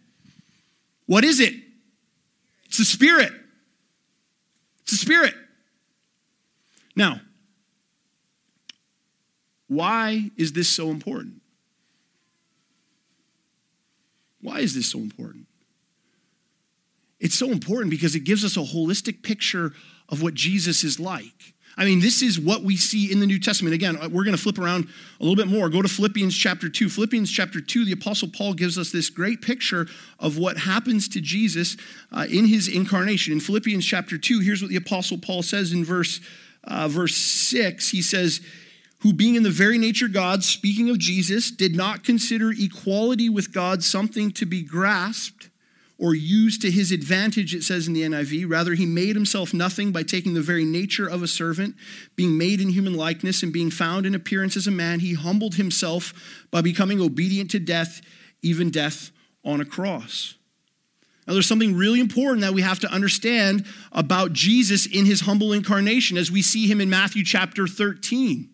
What 1.07 1.25
is 1.25 1.41
it? 1.41 1.55
It's 2.67 2.79
the 2.79 2.85
Spirit. 2.85 3.33
It's 4.83 4.93
the 4.93 4.99
Spirit. 4.99 5.35
Now, 6.95 7.21
why 9.67 10.31
is 10.37 10.53
this 10.53 10.69
so 10.69 10.91
important? 10.91 11.41
Why 14.41 14.61
is 14.61 14.75
this 14.75 14.91
so 14.91 14.99
important? 14.99 15.47
It's 17.21 17.39
so 17.39 17.51
important 17.51 17.91
because 17.91 18.15
it 18.15 18.25
gives 18.25 18.45
us 18.45 18.57
a 18.57 18.61
holistic 18.61 19.23
picture 19.23 19.73
of 20.09 20.23
what 20.23 20.35
Jesus 20.35 20.83
is 20.83 20.99
like. 20.99 21.55
I 21.77 21.85
mean, 21.85 22.01
this 22.01 22.21
is 22.21 22.39
what 22.39 22.63
we 22.63 22.77
see 22.77 23.11
in 23.11 23.21
the 23.21 23.27
New 23.27 23.39
Testament. 23.39 23.75
Again, 23.75 23.97
uh, 23.97 24.09
we're 24.11 24.25
going 24.25 24.37
to 24.37 24.43
flip 24.43 24.59
around 24.59 24.89
a 25.21 25.23
little 25.23 25.37
bit 25.37 25.47
more. 25.47 25.69
Go 25.71 25.81
to 25.81 25.89
Philippians 25.89 26.37
chapter 26.37 26.69
2. 26.69 26.89
Philippians 26.89 27.31
chapter 27.31 27.61
2, 27.61 27.85
the 27.85 27.93
Apostle 27.93 28.29
Paul 28.29 28.55
gives 28.55 28.77
us 28.77 28.91
this 28.91 29.09
great 29.09 29.41
picture 29.41 29.87
of 30.19 30.37
what 30.37 30.59
happens 30.59 31.09
to 31.11 31.21
Jesus 31.21 31.77
uh, 32.13 32.27
in 32.29 32.47
his 32.47 32.69
incarnation. 32.69 33.33
In 33.33 33.41
Philippians 33.41 33.87
chapter 33.87 34.19
2, 34.19 34.41
here's 34.41 34.63
what 34.63 34.71
the 34.71 34.77
Apostle 34.77 35.19
Paul 35.19 35.43
says 35.43 35.73
in 35.73 35.85
verse, 35.85 36.21
uh, 36.65 36.89
verse 36.89 37.17
6. 37.17 37.89
He 37.91 38.03
says, 38.03 38.41
Who 39.01 39.13
being 39.13 39.37
in 39.37 39.45
the 39.45 39.51
very 39.51 39.79
nature 39.79 40.09
God, 40.09 40.43
speaking 40.43 40.91
of 40.91 40.99
Jesus, 40.99 41.51
did 41.51 41.77
not 41.77 42.03
consider 42.03 42.51
equality 42.51 43.29
with 43.29 43.55
God 43.55 43.85
something 43.85 44.33
to 44.33 44.45
be 44.45 44.63
grasped 44.63 45.50
or 46.01 46.15
used 46.15 46.63
to 46.63 46.71
his 46.71 46.91
advantage, 46.91 47.55
it 47.55 47.63
says 47.63 47.87
in 47.87 47.93
the 47.93 48.03
NIV. 48.03 48.49
Rather, 48.49 48.75
he 48.75 48.87
made 48.87 49.15
himself 49.15 49.53
nothing 49.53 49.93
by 49.93 50.03
taking 50.03 50.33
the 50.33 50.41
very 50.41 50.65
nature 50.65 51.07
of 51.07 51.23
a 51.23 51.29
servant, 51.29 51.77
being 52.17 52.39
made 52.39 52.61
in 52.61 52.71
human 52.71 52.95
likeness, 52.95 53.43
and 53.43 53.53
being 53.53 53.71
found 53.71 54.07
in 54.07 54.15
appearance 54.15 54.57
as 54.57 54.67
a 54.67 54.71
man. 54.71 55.01
He 55.01 55.13
humbled 55.15 55.57
himself 55.57 56.15
by 56.51 56.63
becoming 56.63 57.01
obedient 57.01 57.51
to 57.53 57.61
death, 57.61 58.01
even 58.43 58.71
death 58.71 59.11
on 59.45 59.61
a 59.61 59.65
cross. 59.65 60.35
Now, 61.27 61.35
there's 61.35 61.47
something 61.47 61.77
really 61.77 62.01
important 62.01 62.41
that 62.41 62.55
we 62.55 62.63
have 62.63 62.81
to 62.81 62.91
understand 62.91 63.65
about 63.93 64.33
Jesus 64.33 64.87
in 64.87 65.05
his 65.07 65.21
humble 65.21 65.53
incarnation 65.53 66.17
as 66.17 66.31
we 66.31 66.43
see 66.43 66.67
him 66.67 66.81
in 66.81 66.91
Matthew 66.91 67.25
chapter 67.25 67.69
13. 67.69 68.50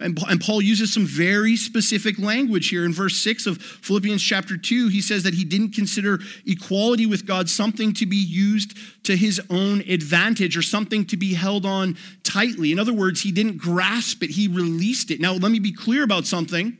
And, 0.00 0.40
Paul 0.40 0.62
uses 0.62 0.92
some 0.94 1.04
very 1.04 1.56
specific 1.56 2.18
language 2.18 2.70
here 2.70 2.86
in 2.86 2.92
verse 2.94 3.16
6 3.18 3.46
of 3.46 3.60
Philippians 3.60 4.22
chapter 4.22 4.56
2. 4.56 4.88
He 4.88 5.02
says 5.02 5.24
that 5.24 5.34
he 5.34 5.44
didn't 5.44 5.74
consider 5.74 6.20
equality 6.46 7.04
with 7.04 7.26
God 7.26 7.50
something 7.50 7.92
to 7.94 8.06
be 8.06 8.16
used 8.16 8.78
to 9.04 9.14
his 9.14 9.42
own 9.50 9.82
advantage 9.82 10.56
or 10.56 10.62
something 10.62 11.04
to 11.04 11.18
be 11.18 11.34
held 11.34 11.66
on 11.66 11.98
tightly. 12.24 12.72
In 12.72 12.78
other 12.78 12.94
words, 12.94 13.20
he 13.20 13.30
didn't 13.30 13.58
grasp 13.58 14.22
it, 14.22 14.30
he 14.30 14.48
released 14.48 15.10
it. 15.10 15.20
Now, 15.20 15.34
let 15.34 15.52
me 15.52 15.58
be 15.58 15.72
clear 15.72 16.02
about 16.02 16.24
something, 16.24 16.78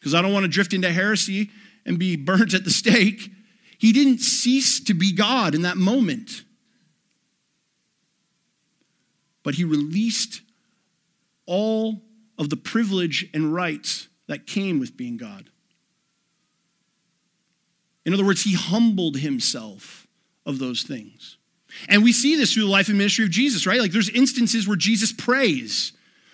because 0.00 0.14
I 0.14 0.22
don't 0.22 0.32
want 0.32 0.44
to 0.44 0.48
drift 0.48 0.72
into 0.72 0.90
heresy 0.90 1.50
and 1.84 1.98
be 1.98 2.16
burnt 2.16 2.54
at 2.54 2.64
the 2.64 2.70
stake. 2.70 3.30
He 3.76 3.92
didn't 3.92 4.20
cease 4.20 4.80
to 4.84 4.94
be 4.94 5.12
God 5.12 5.54
in 5.54 5.62
that 5.62 5.76
moment, 5.76 6.44
but 9.42 9.56
he 9.56 9.64
released 9.64 10.40
all 11.44 12.00
of 12.42 12.50
the 12.50 12.56
privilege 12.56 13.30
and 13.32 13.54
rights 13.54 14.08
that 14.26 14.48
came 14.48 14.80
with 14.80 14.96
being 14.96 15.16
God. 15.16 15.48
In 18.04 18.12
other 18.12 18.24
words, 18.24 18.42
he 18.42 18.54
humbled 18.54 19.18
himself 19.18 20.08
of 20.44 20.58
those 20.58 20.82
things. 20.82 21.38
And 21.88 22.02
we 22.02 22.12
see 22.12 22.34
this 22.34 22.52
through 22.52 22.64
the 22.64 22.68
life 22.68 22.88
and 22.88 22.98
ministry 22.98 23.24
of 23.24 23.30
Jesus, 23.30 23.64
right? 23.64 23.80
Like 23.80 23.92
there's 23.92 24.08
instances 24.08 24.66
where 24.66 24.76
Jesus 24.76 25.12
prays. 25.12 25.92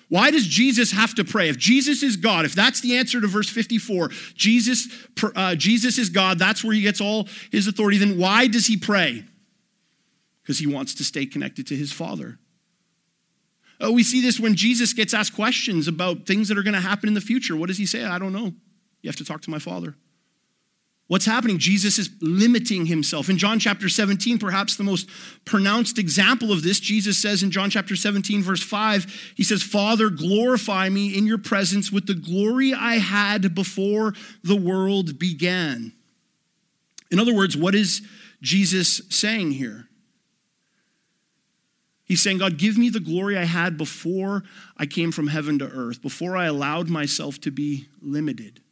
Why 0.08 0.30
does 0.30 0.46
Jesus 0.46 0.92
have 0.92 1.14
to 1.16 1.24
pray? 1.24 1.50
If 1.50 1.58
Jesus 1.58 2.02
is 2.02 2.16
God, 2.16 2.46
if 2.46 2.54
that's 2.54 2.80
the 2.80 2.96
answer 2.96 3.20
to 3.20 3.26
verse 3.26 3.50
54, 3.50 4.08
Jesus, 4.34 4.88
uh, 5.36 5.56
Jesus 5.56 5.98
is 5.98 6.08
God, 6.08 6.38
that's 6.38 6.64
where 6.64 6.72
he 6.72 6.80
gets 6.80 7.02
all 7.02 7.28
his 7.52 7.68
authority, 7.68 7.98
then 7.98 8.16
why 8.16 8.46
does 8.46 8.66
he 8.66 8.78
pray? 8.78 9.26
Because 10.42 10.58
he 10.58 10.66
wants 10.66 10.94
to 10.94 11.04
stay 11.04 11.26
connected 11.26 11.66
to 11.66 11.76
his 11.76 11.92
Father. 11.92 12.38
Oh, 13.80 13.92
we 13.92 14.02
see 14.02 14.20
this 14.20 14.40
when 14.40 14.56
Jesus 14.56 14.92
gets 14.92 15.14
asked 15.14 15.34
questions 15.34 15.86
about 15.86 16.26
things 16.26 16.48
that 16.48 16.58
are 16.58 16.62
going 16.62 16.74
to 16.74 16.80
happen 16.80 17.08
in 17.08 17.14
the 17.14 17.20
future. 17.20 17.56
What 17.56 17.68
does 17.68 17.78
he 17.78 17.86
say? 17.86 18.04
I 18.04 18.18
don't 18.18 18.32
know. 18.32 18.52
You 19.02 19.08
have 19.08 19.16
to 19.16 19.24
talk 19.24 19.42
to 19.42 19.50
my 19.50 19.58
Father. 19.58 19.94
What's 21.06 21.24
happening? 21.24 21.58
Jesus 21.58 21.98
is 21.98 22.10
limiting 22.20 22.84
himself. 22.84 23.30
In 23.30 23.38
John 23.38 23.58
chapter 23.58 23.88
17, 23.88 24.38
perhaps 24.38 24.76
the 24.76 24.84
most 24.84 25.08
pronounced 25.46 25.98
example 25.98 26.52
of 26.52 26.62
this, 26.62 26.80
Jesus 26.80 27.16
says 27.16 27.42
in 27.42 27.50
John 27.50 27.70
chapter 27.70 27.96
17, 27.96 28.42
verse 28.42 28.62
5, 28.62 29.32
he 29.34 29.42
says, 29.42 29.62
Father, 29.62 30.10
glorify 30.10 30.90
me 30.90 31.16
in 31.16 31.26
your 31.26 31.38
presence 31.38 31.90
with 31.90 32.06
the 32.06 32.14
glory 32.14 32.74
I 32.74 32.96
had 32.96 33.54
before 33.54 34.12
the 34.44 34.56
world 34.56 35.18
began. 35.18 35.94
In 37.10 37.18
other 37.18 37.34
words, 37.34 37.56
what 37.56 37.74
is 37.74 38.06
Jesus 38.42 39.00
saying 39.08 39.52
here? 39.52 39.87
He's 42.08 42.22
saying, 42.22 42.38
God, 42.38 42.56
give 42.56 42.78
me 42.78 42.88
the 42.88 43.00
glory 43.00 43.36
I 43.36 43.44
had 43.44 43.76
before 43.76 44.42
I 44.78 44.86
came 44.86 45.12
from 45.12 45.26
heaven 45.26 45.58
to 45.58 45.68
earth, 45.68 46.00
before 46.00 46.36
I 46.36 46.46
allowed 46.46 46.88
myself 46.88 47.38
to 47.42 47.50
be 47.50 47.88
limited. 48.00 48.62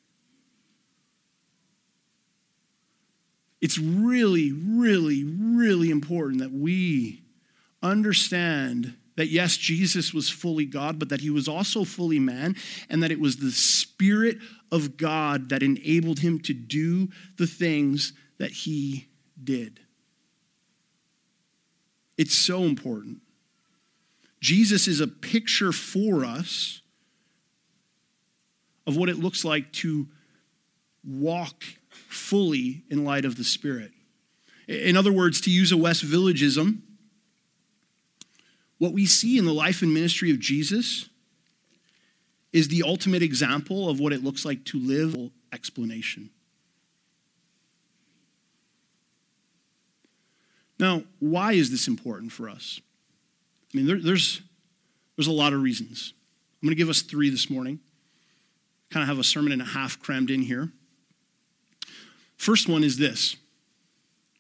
It's 3.61 3.79
really, 3.79 4.53
really, 4.53 5.23
really 5.25 5.91
important 5.91 6.41
that 6.41 6.53
we 6.53 7.23
understand 7.83 8.97
that 9.17 9.29
yes, 9.29 9.57
Jesus 9.57 10.15
was 10.15 10.31
fully 10.31 10.65
God, 10.65 10.99
but 10.99 11.11
that 11.11 11.21
he 11.21 11.31
was 11.31 11.49
also 11.49 11.85
fully 11.85 12.19
man, 12.19 12.57
and 12.89 13.03
that 13.03 13.11
it 13.11 13.21
was 13.21 13.37
the 13.37 13.51
Spirit 13.51 14.39
of 14.73 14.97
God 14.97 15.51
that 15.51 15.63
enabled 15.63 16.21
him 16.21 16.39
to 16.41 16.55
do 16.55 17.09
the 17.37 17.47
things 17.47 18.13
that 18.39 18.51
he 18.51 19.09
did. 19.43 19.81
It's 22.17 22.35
so 22.35 22.63
important. 22.63 23.21
Jesus 24.47 24.87
is 24.87 25.01
a 25.01 25.09
picture 25.09 25.73
for 25.73 26.25
us 26.25 26.81
of 28.87 28.97
what 28.97 29.09
it 29.09 29.19
looks 29.19 29.45
like 29.45 29.73
to 29.73 30.07
walk 31.03 31.65
fully 31.89 32.85
in 32.89 33.05
light 33.05 33.25
of 33.25 33.37
the 33.37 33.43
Spirit. 33.43 33.91
In 34.69 34.97
other 34.97 35.13
words, 35.13 35.41
to 35.41 35.51
use 35.51 35.73
a 35.73 35.77
West 35.77 36.05
Villageism, 36.05 36.79
what 38.79 38.93
we 38.93 39.05
see 39.05 39.37
in 39.37 39.47
the 39.47 39.53
life 39.53 39.83
and 39.83 39.93
ministry 39.93 40.31
of 40.31 40.39
Jesus 40.39 41.09
is 42.53 42.69
the 42.69 42.85
ultimate 42.85 43.25
example 43.25 43.91
of 43.91 43.99
what 43.99 44.13
it 44.13 44.23
looks 44.23 44.45
like 44.45 44.65
to 44.67 44.79
live 44.79 45.17
explanation. 45.53 46.31
Now, 50.79 51.03
why 51.19 51.55
is 51.55 51.73
this 51.73 51.89
important 51.89 52.31
for 52.31 52.49
us? 52.49 52.81
I 53.77 53.79
mean, 53.79 53.87
there, 53.87 54.01
there's, 54.01 54.41
there's 55.17 55.27
a 55.27 55.33
lot 55.33 55.53
of 55.53 55.61
reasons. 55.61 56.15
I'm 56.63 56.67
going 56.67 56.75
to 56.75 56.79
give 56.79 56.89
us 56.89 57.03
three 57.03 57.29
this 57.29 57.51
morning. 57.51 57.79
Kind 58.91 59.03
of 59.03 59.09
have 59.09 59.19
a 59.19 59.25
sermon 59.25 59.53
and 59.53 59.61
a 59.61 59.67
half 59.67 60.01
crammed 60.01 60.31
in 60.31 60.41
here. 60.41 60.73
First 62.39 62.71
one 62.71 62.83
is 62.83 62.97
this 62.97 63.37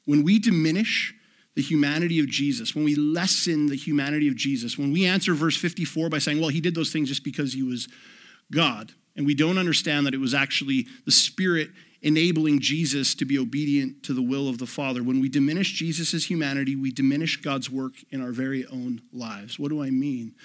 when 0.06 0.24
we 0.24 0.38
diminish 0.38 1.12
the 1.54 1.60
humanity 1.60 2.18
of 2.18 2.28
Jesus, 2.28 2.74
when 2.74 2.84
we 2.84 2.94
lessen 2.94 3.66
the 3.66 3.76
humanity 3.76 4.26
of 4.28 4.36
Jesus, 4.36 4.78
when 4.78 4.90
we 4.90 5.04
answer 5.04 5.34
verse 5.34 5.56
54 5.56 6.08
by 6.08 6.18
saying, 6.18 6.40
well, 6.40 6.48
he 6.48 6.62
did 6.62 6.74
those 6.74 6.90
things 6.90 7.08
just 7.08 7.22
because 7.22 7.52
he 7.52 7.62
was 7.62 7.88
God, 8.50 8.92
and 9.16 9.26
we 9.26 9.34
don't 9.34 9.58
understand 9.58 10.06
that 10.06 10.14
it 10.14 10.20
was 10.20 10.32
actually 10.32 10.86
the 11.04 11.12
Spirit 11.12 11.68
enabling 12.06 12.60
Jesus 12.60 13.16
to 13.16 13.24
be 13.24 13.36
obedient 13.36 14.04
to 14.04 14.14
the 14.14 14.22
will 14.22 14.48
of 14.48 14.58
the 14.58 14.66
Father. 14.66 15.02
When 15.02 15.20
we 15.20 15.28
diminish 15.28 15.72
Jesus' 15.72 16.30
humanity, 16.30 16.76
we 16.76 16.92
diminish 16.92 17.42
God's 17.42 17.68
work 17.68 17.94
in 18.12 18.22
our 18.22 18.30
very 18.30 18.64
own 18.66 19.02
lives. 19.12 19.58
What 19.58 19.70
do 19.70 19.82
I 19.82 19.90
mean? 19.90 20.36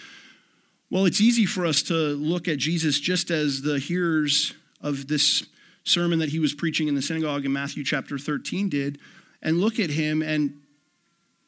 Well, 0.90 1.06
it's 1.06 1.22
easy 1.22 1.46
for 1.46 1.68
us 1.68 1.84
to 1.84 1.94
look 1.94 2.48
at 2.48 2.58
Jesus 2.58 3.00
just 3.00 3.30
as 3.30 3.62
the 3.62 3.78
hearers 3.78 4.56
of 4.82 5.08
this 5.08 5.46
sermon 5.84 6.18
that 6.18 6.30
he 6.30 6.40
was 6.40 6.56
preaching 6.56 6.88
in 6.88 6.96
the 6.96 7.02
synagogue 7.02 7.46
in 7.46 7.54
Matthew 7.54 7.84
chapter 7.84 8.18
13 8.18 8.68
did, 8.68 8.98
and 9.40 9.62
look 9.62 9.80
at 9.80 9.92
him 9.92 10.24
and 10.24 10.56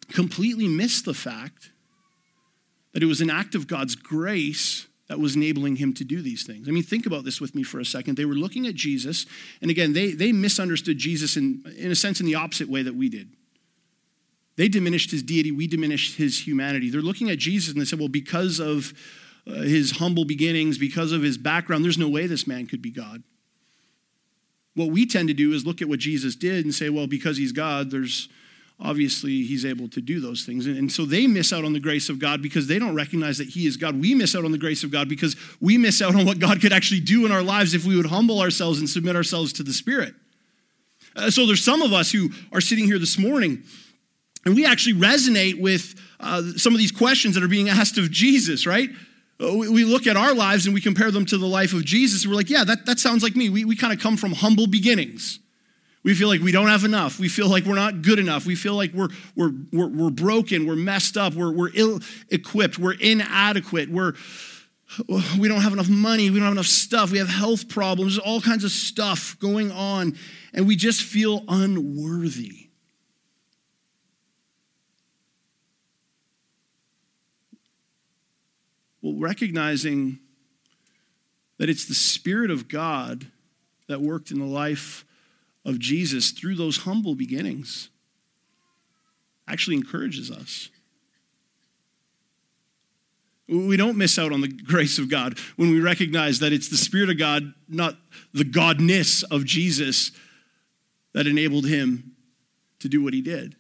completely 0.09 0.67
miss 0.67 1.01
the 1.01 1.15
fact 1.15 1.71
that 2.93 3.01
it 3.01 3.07
was 3.07 3.19
an 3.19 3.31
act 3.31 3.55
of 3.55 3.65
God's 3.65 3.95
grace 3.95 4.85
that 5.09 5.19
was 5.19 5.35
enabling 5.35 5.75
him 5.75 5.93
to 5.93 6.03
do 6.03 6.21
these 6.21 6.43
things. 6.43 6.67
I 6.67 6.71
mean, 6.71 6.83
think 6.83 7.05
about 7.05 7.25
this 7.25 7.41
with 7.41 7.55
me 7.55 7.63
for 7.63 7.79
a 7.79 7.85
second. 7.85 8.15
They 8.15 8.25
were 8.25 8.33
looking 8.33 8.67
at 8.67 8.75
Jesus, 8.75 9.25
and 9.61 9.69
again, 9.69 9.93
they, 9.93 10.11
they 10.11 10.31
misunderstood 10.31 10.97
Jesus 10.97 11.35
in, 11.35 11.63
in 11.77 11.91
a 11.91 11.95
sense 11.95 12.19
in 12.19 12.25
the 12.25 12.35
opposite 12.35 12.69
way 12.69 12.83
that 12.83 12.95
we 12.95 13.09
did. 13.09 13.29
They 14.55 14.67
diminished 14.67 15.11
his 15.11 15.23
deity, 15.23 15.51
we 15.51 15.67
diminished 15.67 16.17
his 16.17 16.47
humanity. 16.47 16.89
They're 16.89 17.01
looking 17.01 17.29
at 17.29 17.39
Jesus 17.39 17.73
and 17.73 17.81
they 17.81 17.85
said, 17.85 17.99
well, 17.99 18.07
because 18.07 18.59
of 18.59 18.93
uh, 19.47 19.53
his 19.53 19.91
humble 19.97 20.25
beginnings, 20.25 20.77
because 20.77 21.11
of 21.11 21.21
his 21.21 21.37
background, 21.37 21.83
there's 21.83 21.97
no 21.97 22.07
way 22.07 22.27
this 22.27 22.47
man 22.47 22.67
could 22.67 22.81
be 22.81 22.91
God. 22.91 23.23
What 24.75 24.89
we 24.89 25.05
tend 25.05 25.27
to 25.27 25.33
do 25.33 25.53
is 25.53 25.65
look 25.65 25.81
at 25.81 25.89
what 25.89 25.99
Jesus 25.99 26.35
did 26.35 26.65
and 26.65 26.73
say, 26.73 26.89
well, 26.89 27.07
because 27.07 27.37
he's 27.37 27.51
God, 27.51 27.91
there's 27.91 28.29
obviously 28.83 29.43
he's 29.43 29.65
able 29.65 29.87
to 29.87 30.01
do 30.01 30.19
those 30.19 30.45
things. 30.45 30.67
And, 30.67 30.91
so 30.91 31.05
they 31.05 31.25
miss 31.25 31.53
out 31.53 31.63
on 31.63 31.71
the 31.71 31.79
grace 31.79 32.09
of 32.09 32.19
God 32.19 32.41
because 32.41 32.67
they 32.67 32.77
don't 32.77 32.93
recognize 32.93 33.37
that 33.37 33.47
he 33.47 33.65
is 33.65 33.77
God. 33.77 33.99
We 33.99 34.13
miss 34.13 34.35
out 34.35 34.43
on 34.43 34.51
the 34.51 34.57
grace 34.57 34.83
of 34.83 34.91
God 34.91 35.07
because 35.07 35.37
we 35.61 35.77
miss 35.77 36.01
out 36.01 36.15
on 36.15 36.25
what 36.25 36.39
God 36.39 36.61
could 36.61 36.73
actually 36.73 36.99
do 36.99 37.25
in 37.25 37.31
our 37.31 37.41
lives 37.41 37.73
if 37.73 37.85
we 37.85 37.95
would 37.95 38.07
humble 38.07 38.41
ourselves 38.41 38.79
and 38.79 38.89
submit 38.89 39.15
ourselves 39.15 39.53
to 39.53 39.63
the 39.63 39.73
Spirit. 39.73 40.13
Uh, 41.15 41.31
so 41.31 41.45
there's 41.45 41.63
some 41.63 41.81
of 41.81 41.93
us 41.93 42.11
who 42.11 42.29
are 42.51 42.61
sitting 42.61 42.85
here 42.85 42.99
this 42.99 43.17
morning 43.17 43.63
and 44.45 44.55
we 44.55 44.65
actually 44.65 44.95
resonate 44.95 45.61
with 45.61 45.95
uh, 46.19 46.41
some 46.57 46.73
of 46.73 46.79
these 46.79 46.91
questions 46.91 47.35
that 47.35 47.43
are 47.43 47.47
being 47.49 47.69
asked 47.69 47.97
of 47.97 48.11
Jesus, 48.11 48.67
right? 48.67 48.89
Uh, 49.39 49.53
we 49.55 49.85
look 49.85 50.07
at 50.07 50.17
our 50.17 50.33
lives 50.33 50.65
and 50.65 50.73
we 50.73 50.81
compare 50.81 51.11
them 51.11 51.25
to 51.25 51.37
the 51.37 51.47
life 51.47 51.73
of 51.73 51.85
Jesus, 51.85 52.23
and 52.23 52.31
we're 52.31 52.37
like, 52.37 52.49
yeah, 52.49 52.63
that, 52.63 52.85
that 52.85 52.99
sounds 52.99 53.23
like 53.23 53.35
me. 53.35 53.49
We, 53.49 53.65
we 53.65 53.75
kind 53.75 53.93
of 53.93 53.99
come 53.99 54.17
from 54.17 54.33
humble 54.33 54.67
beginnings. 54.67 55.39
We 56.03 56.13
feel 56.13 56.27
like 56.27 56.41
we 56.41 56.51
don't 56.51 56.67
have 56.67 56.83
enough. 56.83 57.17
We 57.17 57.29
feel 57.29 57.47
like 57.47 57.63
we're 57.63 57.75
not 57.75 58.01
good 58.01 58.19
enough. 58.19 58.45
We 58.45 58.55
feel 58.55 58.75
like 58.75 58.91
we're, 58.93 59.07
we're, 59.35 59.51
we're, 59.71 59.87
we're 59.87 60.09
broken. 60.09 60.67
We're 60.67 60.75
messed 60.75 61.15
up. 61.15 61.33
We're, 61.33 61.53
we're 61.53 61.71
ill 61.73 62.01
equipped. 62.29 62.77
We're 62.77 62.95
inadequate. 62.99 63.89
We're, 63.89 64.13
we 65.39 65.47
don't 65.47 65.61
have 65.61 65.71
enough 65.71 65.87
money. 65.87 66.29
We 66.29 66.39
don't 66.39 66.47
have 66.47 66.53
enough 66.53 66.65
stuff. 66.65 67.11
We 67.11 67.19
have 67.19 67.29
health 67.29 67.69
problems. 67.69 68.17
All 68.17 68.41
kinds 68.41 68.65
of 68.65 68.71
stuff 68.71 69.37
going 69.39 69.71
on. 69.71 70.17
And 70.53 70.67
we 70.67 70.75
just 70.75 71.01
feel 71.01 71.45
unworthy. 71.47 72.67
Well, 79.01 79.15
recognizing 79.17 80.19
that 81.59 81.69
it's 81.69 81.85
the 81.85 81.93
Spirit 81.93 82.51
of 82.51 82.67
God 82.67 83.27
that 83.87 84.01
worked 84.01 84.31
in 84.31 84.39
the 84.39 84.45
life 84.45 85.05
of 85.65 85.79
Jesus 85.79 86.31
through 86.31 86.55
those 86.55 86.77
humble 86.77 87.15
beginnings 87.15 87.89
actually 89.47 89.75
encourages 89.75 90.31
us. 90.31 90.69
We 93.47 93.75
don't 93.75 93.97
miss 93.97 94.17
out 94.17 94.31
on 94.31 94.41
the 94.41 94.47
grace 94.47 94.97
of 94.97 95.09
God 95.09 95.37
when 95.57 95.69
we 95.69 95.81
recognize 95.81 96.39
that 96.39 96.53
it's 96.53 96.69
the 96.69 96.77
Spirit 96.77 97.09
of 97.09 97.17
God, 97.17 97.53
not 97.67 97.97
the 98.33 98.45
godness 98.45 99.23
of 99.29 99.43
Jesus, 99.43 100.11
that 101.13 101.27
enabled 101.27 101.67
him 101.67 102.15
to 102.79 102.87
do 102.87 103.03
what 103.03 103.13
he 103.13 103.21
did. 103.21 103.55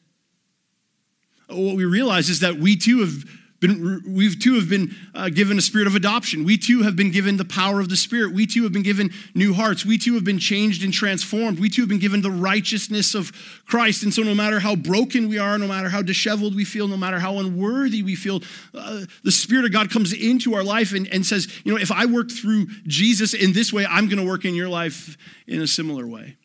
What 1.47 1.75
we 1.75 1.85
realize 1.85 2.29
is 2.29 2.39
that 2.39 2.55
we 2.55 2.77
too 2.77 3.01
have 3.01 3.25
been, 3.63 4.03
we 4.05 4.35
too 4.35 4.55
have 4.55 4.69
been 4.69 4.93
uh, 5.15 5.29
given 5.29 5.57
a 5.57 5.61
spirit 5.61 5.87
of 5.87 5.95
adoption. 5.95 6.43
We 6.43 6.57
too 6.57 6.81
have 6.81 6.95
been 6.95 7.11
given 7.11 7.37
the 7.37 7.45
power 7.45 7.79
of 7.79 7.87
the 7.87 7.95
Spirit. 7.95 8.33
We 8.33 8.45
too 8.45 8.63
have 8.63 8.73
been 8.73 8.83
given 8.83 9.11
new 9.33 9.53
hearts. 9.53 9.85
We 9.85 9.97
too 9.97 10.15
have 10.15 10.25
been 10.25 10.37
changed 10.37 10.83
and 10.83 10.93
transformed. 10.93 11.59
We 11.59 11.69
too 11.69 11.83
have 11.83 11.89
been 11.89 11.99
given 11.99 12.21
the 12.21 12.29
righteousness 12.29 13.15
of 13.15 13.31
Christ. 13.65 14.03
And 14.03 14.13
so, 14.13 14.21
no 14.21 14.35
matter 14.35 14.59
how 14.59 14.75
broken 14.75 15.29
we 15.29 15.37
are, 15.37 15.57
no 15.57 15.67
matter 15.67 15.87
how 15.87 16.01
disheveled 16.01 16.55
we 16.55 16.65
feel, 16.65 16.87
no 16.87 16.97
matter 16.97 17.19
how 17.19 17.39
unworthy 17.39 18.03
we 18.03 18.15
feel, 18.15 18.41
uh, 18.73 19.05
the 19.23 19.31
Spirit 19.31 19.65
of 19.65 19.71
God 19.71 19.89
comes 19.89 20.11
into 20.11 20.55
our 20.55 20.63
life 20.63 20.93
and, 20.93 21.07
and 21.07 21.25
says, 21.25 21.47
You 21.63 21.73
know, 21.73 21.79
if 21.79 21.91
I 21.91 22.05
work 22.05 22.29
through 22.29 22.67
Jesus 22.85 23.33
in 23.33 23.53
this 23.53 23.71
way, 23.71 23.85
I'm 23.85 24.09
going 24.09 24.19
to 24.19 24.27
work 24.29 24.43
in 24.43 24.55
your 24.55 24.69
life 24.69 25.17
in 25.47 25.61
a 25.61 25.67
similar 25.67 26.05
way. 26.05 26.35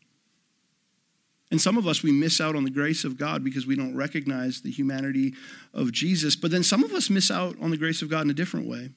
And 1.51 1.61
some 1.61 1.79
of 1.79 1.87
us, 1.87 2.03
we 2.03 2.13
miss 2.13 2.41
out 2.41 2.55
on 2.55 2.65
the 2.65 2.71
grace 2.71 3.05
of 3.05 3.17
God 3.17 3.43
because 3.43 3.67
we 3.67 3.75
don't 3.75 3.97
recognize 3.97 4.61
the 4.61 4.71
humanity 4.71 5.35
of 5.73 5.93
Jesus. 5.93 6.37
But 6.37 6.51
then 6.51 6.63
some 6.63 6.85
of 6.85 6.93
us 6.93 7.09
miss 7.09 7.31
out 7.31 7.57
on 7.61 7.71
the 7.71 7.79
grace 7.79 8.03
of 8.03 8.11
God 8.11 8.23
in 8.23 8.31
a 8.31 8.35
different 8.35 8.69
way. 8.69 8.91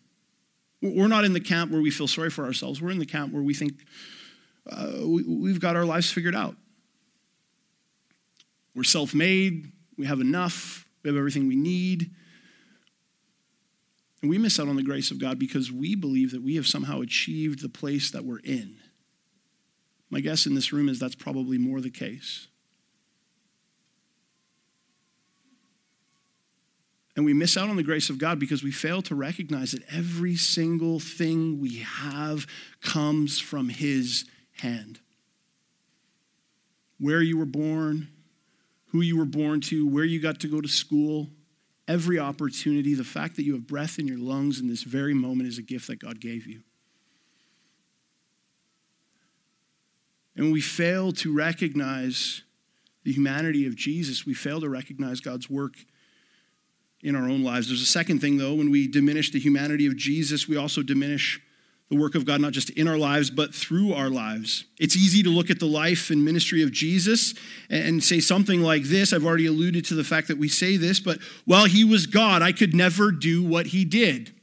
We're 0.81 1.07
not 1.07 1.23
in 1.23 1.33
the 1.33 1.39
camp 1.39 1.71
where 1.71 1.81
we 1.81 1.91
feel 1.91 2.07
sorry 2.07 2.29
for 2.29 2.43
ourselves. 2.43 2.81
We're 2.81 2.91
in 2.91 2.99
the 2.99 3.05
camp 3.05 3.31
where 3.31 3.43
we 3.43 3.53
think 3.53 3.85
uh, 4.69 4.97
we, 5.05 5.51
have 5.51 5.61
got 5.61 5.75
our 5.75 5.85
lives 5.85 6.11
figured 6.11 6.35
out. 6.35 6.55
We're 8.75 8.83
self 8.83 9.13
made, 9.13 9.71
we 9.97 10.05
have 10.05 10.19
enough, 10.19 10.85
we 11.03 11.09
have 11.09 11.17
everything 11.17 11.47
we 11.47 11.55
need. 11.55 12.11
And 14.21 14.29
we 14.29 14.37
miss 14.37 14.59
out 14.59 14.67
on 14.67 14.75
the 14.75 14.83
grace 14.83 15.11
of 15.11 15.19
God 15.19 15.39
because 15.39 15.71
we 15.71 15.95
believe 15.95 16.31
that 16.31 16.41
we 16.41 16.55
have 16.55 16.67
somehow 16.67 17.01
achieved 17.01 17.61
the 17.61 17.69
place 17.69 18.11
that 18.11 18.23
we're 18.23 18.39
in. 18.39 18.77
My 20.11 20.19
guess 20.19 20.45
in 20.45 20.53
this 20.53 20.73
room 20.73 20.89
is 20.89 20.99
that's 20.99 21.15
probably 21.15 21.57
more 21.57 21.79
the 21.79 21.89
case. 21.89 22.47
And 27.15 27.25
we 27.25 27.33
miss 27.33 27.57
out 27.57 27.69
on 27.69 27.77
the 27.77 27.83
grace 27.83 28.09
of 28.09 28.17
God 28.17 28.39
because 28.39 28.63
we 28.63 28.71
fail 28.71 29.01
to 29.03 29.15
recognize 29.15 29.71
that 29.71 29.83
every 29.91 30.35
single 30.35 30.99
thing 30.99 31.59
we 31.59 31.79
have 31.79 32.45
comes 32.81 33.39
from 33.39 33.69
His 33.69 34.25
hand. 34.61 34.99
Where 36.99 37.21
you 37.21 37.37
were 37.37 37.45
born, 37.45 38.09
who 38.87 39.01
you 39.01 39.17
were 39.17 39.25
born 39.25 39.61
to, 39.61 39.87
where 39.87 40.03
you 40.03 40.21
got 40.21 40.39
to 40.41 40.47
go 40.47 40.61
to 40.61 40.67
school, 40.67 41.29
every 41.87 42.19
opportunity, 42.19 42.93
the 42.93 43.03
fact 43.03 43.37
that 43.37 43.43
you 43.43 43.53
have 43.53 43.67
breath 43.67 43.97
in 43.97 44.07
your 44.07 44.19
lungs 44.19 44.59
in 44.59 44.67
this 44.67 44.83
very 44.83 45.13
moment 45.13 45.47
is 45.47 45.57
a 45.57 45.63
gift 45.63 45.87
that 45.87 45.99
God 45.99 46.19
gave 46.19 46.47
you. 46.47 46.63
And 50.35 50.45
when 50.45 50.53
we 50.53 50.61
fail 50.61 51.11
to 51.13 51.33
recognize 51.33 52.43
the 53.03 53.11
humanity 53.11 53.65
of 53.67 53.75
Jesus, 53.75 54.25
we 54.25 54.33
fail 54.33 54.61
to 54.61 54.69
recognize 54.69 55.19
God's 55.19 55.49
work 55.49 55.73
in 57.03 57.15
our 57.15 57.23
own 57.23 57.43
lives. 57.43 57.67
There's 57.67 57.81
a 57.81 57.85
second 57.85 58.19
thing, 58.19 58.37
though. 58.37 58.53
When 58.53 58.69
we 58.69 58.87
diminish 58.87 59.31
the 59.31 59.39
humanity 59.39 59.87
of 59.87 59.97
Jesus, 59.97 60.47
we 60.47 60.55
also 60.55 60.83
diminish 60.83 61.41
the 61.89 61.97
work 61.97 62.15
of 62.15 62.25
God, 62.25 62.39
not 62.39 62.53
just 62.53 62.69
in 62.69 62.87
our 62.87 62.97
lives, 62.97 63.29
but 63.29 63.53
through 63.53 63.93
our 63.93 64.09
lives. 64.09 64.63
It's 64.79 64.95
easy 64.95 65.23
to 65.23 65.29
look 65.29 65.49
at 65.49 65.59
the 65.59 65.65
life 65.65 66.09
and 66.09 66.23
ministry 66.23 66.63
of 66.63 66.71
Jesus 66.71 67.33
and 67.69 68.01
say 68.01 68.21
something 68.21 68.61
like 68.61 68.83
this. 68.83 69.11
I've 69.11 69.25
already 69.25 69.47
alluded 69.47 69.83
to 69.85 69.95
the 69.95 70.03
fact 70.05 70.29
that 70.29 70.37
we 70.37 70.47
say 70.47 70.77
this, 70.77 71.01
but 71.01 71.19
while 71.43 71.65
he 71.65 71.83
was 71.83 72.05
God, 72.05 72.41
I 72.41 72.53
could 72.53 72.73
never 72.73 73.11
do 73.11 73.43
what 73.43 73.67
he 73.67 73.83
did. 73.83 74.33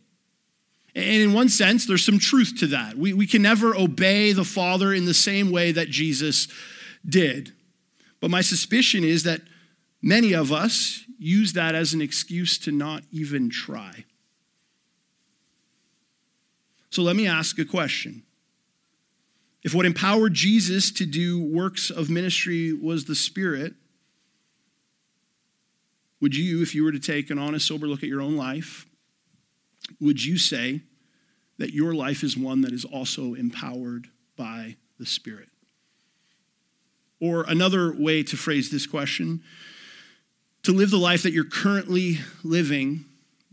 And 0.99 1.23
in 1.23 1.33
one 1.33 1.49
sense, 1.49 1.87
there's 1.87 2.05
some 2.05 2.19
truth 2.19 2.55
to 2.59 2.67
that. 2.69 2.99
We, 2.99 3.13
we 3.13 3.29
can 3.29 3.41
never 3.41 3.73
obey 3.73 4.33
the 4.33 4.45
Father 4.45 4.93
in 4.93 5.05
the 5.05 5.15
same 5.15 5.53
way 5.53 5.71
that 5.71 5.89
Jesus 5.91 6.49
did. 7.09 7.53
But 8.21 8.33
my 8.33 8.41
suspicion 8.41 9.05
is 9.05 9.23
that 9.23 9.43
many 10.03 10.33
of 10.33 10.51
us 10.51 11.05
use 11.17 11.53
that 11.53 11.77
as 11.77 11.95
an 11.95 12.01
excuse 12.01 12.59
to 12.59 12.73
not 12.73 13.05
even 13.13 13.49
try. 13.49 14.07
So 16.91 17.03
let 17.03 17.15
me 17.15 17.29
ask 17.29 17.61
a 17.61 17.65
question. 17.65 18.25
If 19.63 19.75
what 19.75 19.87
empowered 19.87 20.35
Jesus 20.35 20.91
to 20.93 21.07
do 21.07 21.41
works 21.41 21.91
of 21.91 22.11
ministry 22.11 22.73
was 22.73 23.05
the 23.05 23.15
Spirit, 23.15 23.75
would 26.21 26.35
you, 26.35 26.61
if 26.61 26.75
you 26.75 26.83
were 26.83 26.91
to 26.91 26.99
take 26.99 27.31
an 27.31 27.39
honest, 27.39 27.69
sober 27.69 27.87
look 27.87 28.03
at 28.03 28.09
your 28.09 28.21
own 28.21 28.37
life, 28.37 28.85
would 30.01 30.25
you 30.25 30.37
say 30.37 30.83
that 31.59 31.73
your 31.73 31.95
life 31.95 32.23
is 32.23 32.37
one 32.37 32.63
that 32.63 32.73
is 32.73 32.85
also 32.85 33.35
empowered 33.35 34.09
by 34.37 34.77
the 34.99 35.07
Spirit? 35.07 35.49
Or 37.21 37.45
another 37.49 37.93
way 37.93 38.23
to 38.23 38.37
phrase 38.37 38.71
this 38.71 38.87
question 38.87 39.43
to 40.63 40.73
live 40.73 40.91
the 40.91 40.99
life 40.99 41.23
that 41.23 41.33
you're 41.33 41.45
currently 41.45 42.19
living, 42.43 43.05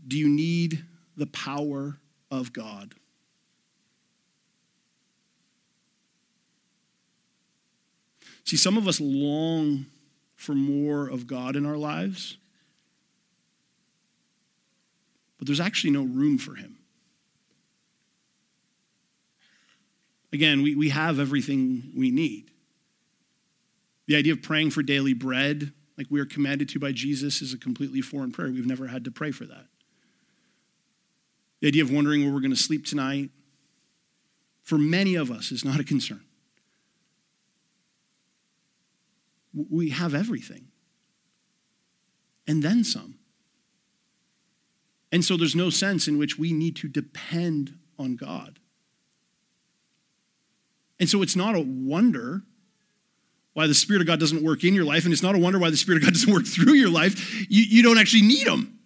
do 0.06 0.18
you 0.18 0.28
need 0.28 0.84
the 1.16 1.26
power 1.26 1.98
of 2.30 2.52
God? 2.52 2.94
See, 8.44 8.56
some 8.56 8.76
of 8.76 8.86
us 8.86 9.00
long 9.00 9.86
for 10.36 10.54
more 10.54 11.08
of 11.08 11.26
God 11.26 11.56
in 11.56 11.66
our 11.66 11.76
lives, 11.76 12.36
but 15.38 15.46
there's 15.46 15.58
actually 15.58 15.90
no 15.90 16.02
room 16.02 16.38
for 16.38 16.54
Him. 16.54 16.75
Again, 20.32 20.62
we, 20.62 20.74
we 20.74 20.88
have 20.90 21.18
everything 21.18 21.92
we 21.96 22.10
need. 22.10 22.50
The 24.06 24.16
idea 24.16 24.32
of 24.32 24.42
praying 24.42 24.70
for 24.70 24.82
daily 24.82 25.14
bread, 25.14 25.72
like 25.96 26.08
we 26.10 26.20
are 26.20 26.26
commanded 26.26 26.68
to 26.70 26.78
by 26.78 26.92
Jesus, 26.92 27.42
is 27.42 27.52
a 27.52 27.58
completely 27.58 28.00
foreign 28.00 28.32
prayer. 28.32 28.50
We've 28.50 28.66
never 28.66 28.88
had 28.88 29.04
to 29.04 29.10
pray 29.10 29.30
for 29.30 29.44
that. 29.46 29.66
The 31.60 31.68
idea 31.68 31.82
of 31.82 31.90
wondering 31.90 32.22
where 32.22 32.32
we're 32.32 32.40
going 32.40 32.50
to 32.50 32.56
sleep 32.56 32.84
tonight, 32.84 33.30
for 34.62 34.78
many 34.78 35.14
of 35.14 35.30
us, 35.30 35.50
is 35.50 35.64
not 35.64 35.80
a 35.80 35.84
concern. 35.84 36.22
We 39.70 39.90
have 39.90 40.14
everything, 40.14 40.66
and 42.46 42.62
then 42.62 42.84
some. 42.84 43.18
And 45.10 45.24
so 45.24 45.36
there's 45.36 45.56
no 45.56 45.70
sense 45.70 46.08
in 46.08 46.18
which 46.18 46.38
we 46.38 46.52
need 46.52 46.76
to 46.76 46.88
depend 46.88 47.78
on 47.98 48.16
God. 48.16 48.58
And 50.98 51.08
so 51.08 51.22
it's 51.22 51.36
not 51.36 51.54
a 51.54 51.60
wonder 51.60 52.42
why 53.52 53.66
the 53.66 53.74
Spirit 53.74 54.00
of 54.02 54.06
God 54.06 54.20
doesn't 54.20 54.42
work 54.42 54.64
in 54.64 54.74
your 54.74 54.84
life, 54.84 55.04
and 55.04 55.12
it's 55.12 55.22
not 55.22 55.34
a 55.34 55.38
wonder 55.38 55.58
why 55.58 55.70
the 55.70 55.76
Spirit 55.76 56.02
of 56.02 56.04
God 56.04 56.12
doesn't 56.14 56.32
work 56.32 56.46
through 56.46 56.74
your 56.74 56.90
life. 56.90 57.46
You, 57.50 57.62
you 57.62 57.82
don't 57.82 57.98
actually 57.98 58.22
need 58.22 58.46
Him. 58.46 58.78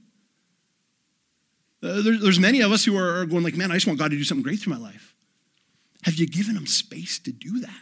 Uh, 1.82 2.02
there, 2.02 2.18
there's 2.18 2.38
many 2.38 2.60
of 2.60 2.72
us 2.72 2.84
who 2.84 2.96
are, 2.96 3.20
are 3.20 3.26
going 3.26 3.42
like, 3.42 3.56
man, 3.56 3.70
I 3.70 3.74
just 3.74 3.86
want 3.86 3.98
God 3.98 4.10
to 4.10 4.16
do 4.16 4.24
something 4.24 4.42
great 4.42 4.60
through 4.60 4.74
my 4.74 4.80
life. 4.80 5.14
Have 6.02 6.14
you 6.14 6.26
given 6.26 6.56
Him 6.56 6.66
space 6.66 7.18
to 7.20 7.32
do 7.32 7.60
that? 7.60 7.80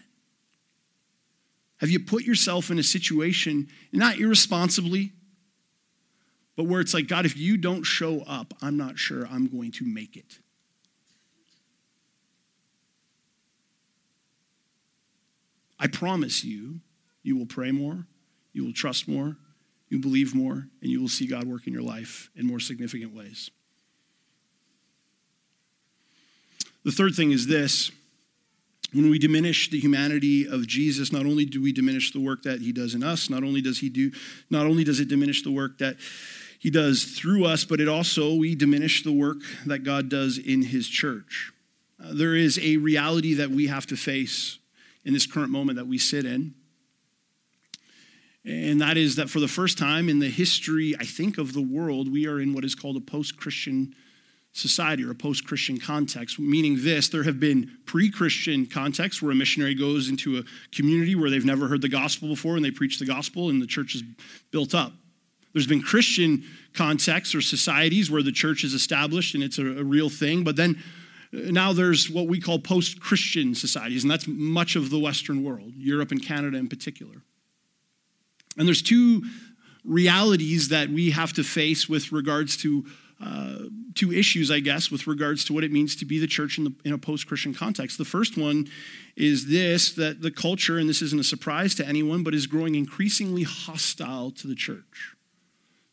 Have 1.81 1.91
you 1.91 2.01
put 2.01 2.25
yourself 2.25 2.71
in 2.71 2.79
a 2.79 2.83
situation, 2.83 3.69
not 3.93 4.19
irresponsibly, 4.19 5.13
but 6.57 6.65
where 6.65 6.81
it's 6.81 6.93
like, 6.93 7.07
God, 7.07 7.25
if 7.25 7.37
you 7.37 7.57
don't 7.57 7.85
show 7.85 8.23
up, 8.23 8.53
I'm 8.61 8.77
not 8.77 8.99
sure 8.99 9.27
I'm 9.31 9.47
going 9.47 9.71
to 9.73 9.85
make 9.85 10.17
it. 10.17 10.41
I 15.79 15.87
promise 15.87 16.45
you, 16.45 16.81
you 17.23 17.37
will 17.37 17.47
pray 17.47 17.71
more, 17.71 18.07
you 18.53 18.65
will 18.65 18.73
trust 18.73 19.07
more, 19.07 19.37
you 19.89 19.99
believe 19.99 20.35
more, 20.35 20.69
and 20.83 20.91
you 20.91 21.01
will 21.01 21.09
see 21.09 21.27
God 21.27 21.45
work 21.45 21.67
in 21.67 21.73
your 21.73 21.83
life 21.83 22.31
in 22.37 22.47
more 22.47 22.61
significant 22.61 23.15
ways. 23.15 23.51
The 26.85 26.93
third 26.93 27.15
thing 27.15 27.33
is 27.33 27.47
this 27.47 27.91
When 28.93 29.11
we 29.11 29.19
diminish 29.19 29.71
the 29.71 29.79
humanity 29.79 30.49
of 30.49 30.67
Jesus, 30.67 31.13
not 31.13 31.27
only 31.27 31.45
do 31.45 31.63
we 31.63 31.73
diminish 31.73 32.13
the 32.13 32.21
work 32.21 32.43
that 32.43 32.61
he 32.61 32.73
does 32.73 32.95
in 32.95 33.03
us, 33.03 33.31
not 33.31 33.45
only 33.45 33.61
does 33.61 33.79
he 33.79 33.89
do, 33.89 34.11
not 34.51 34.67
only 34.67 34.85
does 34.85 35.01
it 35.01 35.09
diminish 35.09 35.43
the 35.43 35.53
work 35.53 35.79
that 35.79 35.97
he 36.59 36.71
does 36.71 37.05
through 37.05 37.45
us, 37.45 37.65
but 37.65 37.81
it 37.81 37.89
also, 37.89 38.35
we 38.35 38.55
diminish 38.55 39.05
the 39.05 39.13
work 39.13 39.39
that 39.67 39.81
God 39.81 40.09
does 40.09 40.39
in 40.39 40.63
his 40.63 40.89
church. 40.89 41.53
Uh, 42.03 42.13
there 42.13 42.35
is 42.35 42.59
a 42.59 42.77
reality 42.79 43.35
that 43.35 43.51
we 43.51 43.69
have 43.69 43.87
to 43.87 43.97
face 43.97 44.58
in 45.09 45.15
this 45.15 45.27
current 45.27 45.51
moment 45.51 45.77
that 45.77 45.87
we 45.87 45.97
sit 45.97 46.27
in. 46.27 46.55
And 48.45 48.79
that 48.83 48.99
is 48.99 49.17
that 49.17 49.31
for 49.31 49.41
the 49.41 49.49
first 49.49 49.79
time 49.79 50.11
in 50.11 50.19
the 50.19 50.29
history, 50.29 50.95
I 51.01 51.05
think, 51.05 51.39
of 51.39 51.55
the 51.55 51.63
world, 51.63 52.13
we 52.13 52.27
are 52.27 52.39
in 52.39 52.53
what 52.53 52.63
is 52.63 52.75
called 52.75 52.99
a 52.99 53.01
post 53.01 53.39
Christian 53.39 53.95
society 54.53 55.03
or 55.03 55.11
a 55.11 55.15
post 55.15 55.47
Christian 55.47 55.79
context, 55.79 56.39
meaning 56.39 56.77
this 56.81 57.09
there 57.09 57.23
have 57.23 57.41
been 57.41 57.79
pre 57.87 58.11
Christian 58.11 58.67
contexts 58.67 59.23
where 59.23 59.33
a 59.33 59.35
missionary 59.35 59.75
goes 59.75 60.11
into 60.11 60.37
a 60.37 60.43
community 60.73 61.15
where 61.15 61.31
they've 61.31 61.45
never 61.45 61.69
heard 61.69 61.81
the 61.81 61.89
gospel 61.89 62.29
before 62.29 62.57
and 62.57 62.65
they 62.65 62.71
preach 62.71 62.99
the 62.99 63.07
gospel 63.07 63.49
and 63.49 63.63
the 63.63 63.67
church 63.67 63.95
is 63.95 64.03
built 64.51 64.75
up. 64.75 64.93
There's 65.55 65.67
been 65.67 65.83
Christian 65.83 66.45
contexts 66.75 67.35
or 67.35 67.41
societies 67.41 68.11
where 68.11 68.23
the 68.23 68.33
church 68.33 68.63
is 68.63 68.75
established 68.75 69.35
and 69.35 69.43
it's 69.43 69.59
a, 69.59 69.65
a 69.65 69.85
real 69.85 70.11
thing, 70.11 70.45
but 70.45 70.57
then 70.57 70.83
now 71.33 71.73
there's 71.73 72.11
what 72.11 72.27
we 72.27 72.41
call 72.41 72.59
post 72.59 73.01
Christian 73.01 73.55
societies, 73.55 74.05
and 74.05 74.11
that's 74.11 74.27
much 74.27 74.77
of 74.77 74.91
the 74.91 74.99
Western 74.99 75.45
world, 75.45 75.73
Europe 75.77 76.11
and 76.11 76.23
Canada 76.23 76.57
in 76.57 76.69
particular. 76.69 77.23
And 78.57 78.67
there's 78.67 78.83
two 78.83 79.23
realities 79.85 80.69
that 80.69 80.91
we 80.91 81.11
have 81.11 81.33
to 81.35 81.45
face 81.45 81.89
with 81.89 82.13
regards 82.13 82.57
to 82.59 82.85
uh, 83.21 83.65
two 83.95 84.13
issues, 84.13 84.51
I 84.51 84.61
guess, 84.61 84.91
with 84.91 85.07
regards 85.07 85.45
to 85.47 85.53
what 85.53 85.65
it 85.65 85.73
means 85.73 85.97
to 85.97 86.05
be 86.05 86.19
the 86.19 86.27
church 86.27 86.57
in, 86.57 86.65
the, 86.65 86.73
in 86.85 86.93
a 86.93 86.99
post 86.99 87.27
Christian 87.27 87.53
context. 87.53 87.99
The 87.99 88.05
first 88.05 88.37
one 88.39 88.69
is 89.17 89.49
this 89.49 89.93
that 89.93 90.23
the 90.23 90.31
culture, 90.31 90.79
and 90.79 90.89
this 90.89 91.03
isn't 91.03 91.21
a 91.21 91.25
surprise 91.25 91.75
to 91.77 91.87
anyone, 91.87 92.23
but 92.23 92.35
is 92.35 92.47
growing 92.47 92.75
increasingly 92.77 93.43
hostile 93.43 94.31
to 94.33 94.47
the 94.47 94.55
church. 94.55 95.17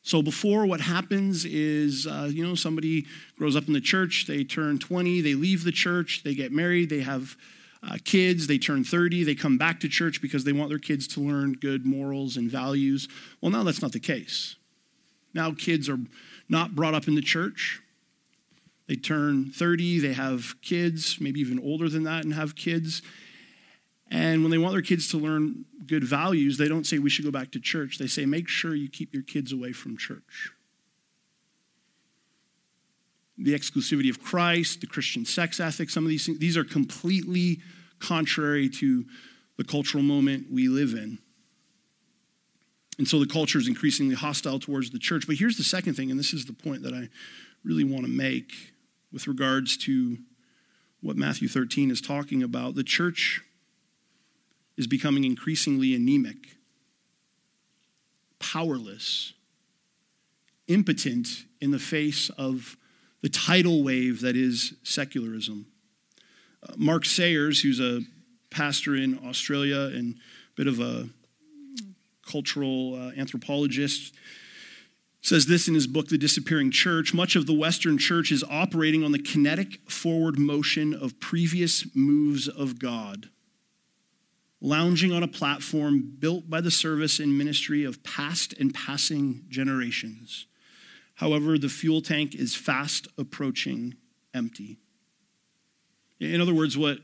So 0.06 0.22
before, 0.22 0.68
what 0.68 0.82
happens 0.82 1.46
is, 1.46 2.06
uh, 2.06 2.30
you 2.32 2.46
know, 2.46 2.54
somebody 2.54 3.08
grows 3.40 3.56
up 3.56 3.66
in 3.66 3.74
the 3.74 3.82
church, 3.82 4.26
they 4.28 4.44
turn 4.44 4.78
20, 4.78 5.22
they 5.22 5.34
leave 5.34 5.64
the 5.64 5.72
church, 5.72 6.22
they 6.24 6.36
get 6.36 6.52
married, 6.52 6.92
they 6.92 7.00
have 7.00 7.36
uh, 7.82 7.98
kids, 8.04 8.46
they 8.46 8.60
turn 8.60 8.84
30, 8.84 9.24
they 9.24 9.34
come 9.34 9.58
back 9.58 9.80
to 9.80 9.90
church 9.90 10.22
because 10.22 10.44
they 10.44 10.52
want 10.52 10.70
their 10.70 10.78
kids 10.78 11.08
to 11.08 11.22
learn 11.22 11.54
good 11.54 11.88
morals 11.88 12.38
and 12.38 12.52
values. 12.52 13.08
Well, 13.42 13.50
now 13.50 13.64
that's 13.64 13.82
not 13.82 13.94
the 13.94 14.00
case. 14.00 14.58
Now 15.34 15.54
kids 15.54 15.90
are 15.90 15.98
not 16.48 16.76
brought 16.76 16.94
up 16.94 17.08
in 17.08 17.16
the 17.16 17.22
church. 17.22 17.82
They 18.88 18.98
turn 18.98 19.50
30, 19.50 20.02
they 20.02 20.14
have 20.14 20.54
kids, 20.62 21.20
maybe 21.20 21.40
even 21.40 21.60
older 21.60 21.90
than 21.90 22.04
that, 22.04 22.26
and 22.26 22.36
have 22.36 22.56
kids. 22.56 23.02
And 24.12 24.44
when 24.44 24.52
they 24.52 24.58
want 24.58 24.74
their 24.74 24.82
kids 24.82 25.08
to 25.10 25.18
learn 25.18 25.66
good 25.86 26.04
values, 26.04 26.58
they 26.58 26.68
don't 26.68 26.86
say 26.86 27.00
we 27.00 27.10
should 27.10 27.26
go 27.26 27.32
back 27.32 27.52
to 27.52 27.60
church. 27.60 27.98
They 27.98 28.08
say 28.08 28.26
make 28.26 28.48
sure 28.48 28.76
you 28.76 28.90
keep 28.90 29.14
your 29.14 29.24
kids 29.24 29.52
away 29.52 29.72
from 29.72 29.98
church. 29.98 30.52
The 33.38 33.54
exclusivity 33.54 34.10
of 34.10 34.24
Christ, 34.24 34.82
the 34.82 34.88
Christian 34.88 35.26
sex 35.26 35.60
ethic, 35.60 35.90
some 35.90 36.06
of 36.06 36.10
these 36.10 36.26
things, 36.26 36.40
these 36.40 36.56
are 36.56 36.64
completely 36.64 37.60
contrary 38.00 38.70
to 38.70 39.06
the 39.58 39.64
cultural 39.64 40.04
moment 40.04 40.48
we 40.52 40.68
live 40.68 40.94
in. 40.94 41.18
And 42.98 43.08
so 43.08 43.20
the 43.20 43.28
culture 43.28 43.58
is 43.58 43.68
increasingly 43.68 44.16
hostile 44.16 44.60
towards 44.60 44.92
the 44.92 45.00
church. 45.00 45.28
But 45.28 45.36
here's 45.36 45.58
the 45.58 45.64
second 45.64 45.96
thing, 45.96 46.12
and 46.12 46.20
this 46.20 46.34
is 46.34 46.46
the 46.46 46.54
point 46.54 46.84
that 46.84 46.94
I 46.94 47.10
really 47.64 47.84
want 47.84 48.06
to 48.06 48.12
make 48.12 48.54
with 49.12 49.28
regards 49.28 49.76
to 49.78 50.18
what 51.02 51.18
Matthew 51.18 51.48
13 51.48 51.92
is 51.92 52.00
talking 52.00 52.42
about. 52.42 52.76
The 52.76 52.84
church 52.84 53.42
is 54.78 54.88
becoming 54.88 55.24
increasingly 55.24 55.96
anemic, 55.96 56.58
powerless, 58.40 59.34
impotent 60.68 61.46
in 61.62 61.72
the 61.72 61.80
face 61.80 62.30
of 62.38 62.76
the 63.22 63.30
tidal 63.30 63.84
wave 63.84 64.22
that 64.22 64.36
is 64.36 64.74
secularism. 64.84 65.66
Uh, 66.62 66.74
Mark 66.78 67.06
Sayers, 67.06 67.62
who's 67.62 67.80
a 67.80 68.02
pastor 68.50 68.96
in 68.96 69.20
Australia 69.26 69.92
and 69.96 70.16
a 70.16 70.56
bit 70.56 70.68
of 70.68 70.80
a 70.80 71.10
cultural 72.28 72.96
uh, 72.96 73.12
anthropologist, 73.18 74.14
says 75.22 75.48
this 75.48 75.68
in 75.68 75.74
his 75.74 75.88
book, 75.88 76.08
The 76.08 76.20
Disappearing 76.20 76.70
Church. 76.70 77.14
Much 77.14 77.36
of 77.36 77.48
the 77.48 77.54
Western 77.54 77.98
church 77.98 78.32
is 78.32 78.44
operating 78.44 79.04
on 79.04 79.12
the 79.12 79.20
kinetic 79.20 79.80
forward 79.90 80.38
motion 80.38 80.94
of 80.94 81.20
previous 81.20 81.84
moves 81.96 82.48
of 82.48 82.78
God, 82.78 83.30
lounging 84.62 85.12
on 85.12 85.24
a 85.24 85.28
platform 85.28 86.16
built 86.20 86.50
by 86.50 86.62
the 86.62 86.72
service 86.72 87.20
and 87.20 87.38
ministry 87.38 87.84
of 87.84 88.04
past 88.04 88.54
and 88.54 88.74
passing 88.74 89.44
generations. 89.50 90.48
However, 91.16 91.58
the 91.58 91.70
fuel 91.70 92.02
tank 92.02 92.36
is 92.36 92.56
fast 92.56 93.08
approaching 93.18 93.96
empty. 94.34 94.78
In 96.20 96.42
other 96.42 96.54
words, 96.54 96.78
what 96.78 97.00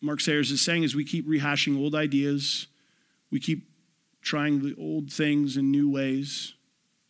Mark 0.00 0.20
Sayers 0.20 0.50
is 0.50 0.60
saying 0.60 0.82
is 0.82 0.94
we 0.94 1.04
keep 1.04 1.26
rehashing 1.28 1.78
old 1.78 1.94
ideas, 1.94 2.66
we 3.30 3.40
keep 3.40 3.68
trying 4.22 4.62
the 4.62 4.74
old 4.78 5.12
things 5.12 5.56
in 5.56 5.70
new 5.70 5.90
ways. 5.90 6.54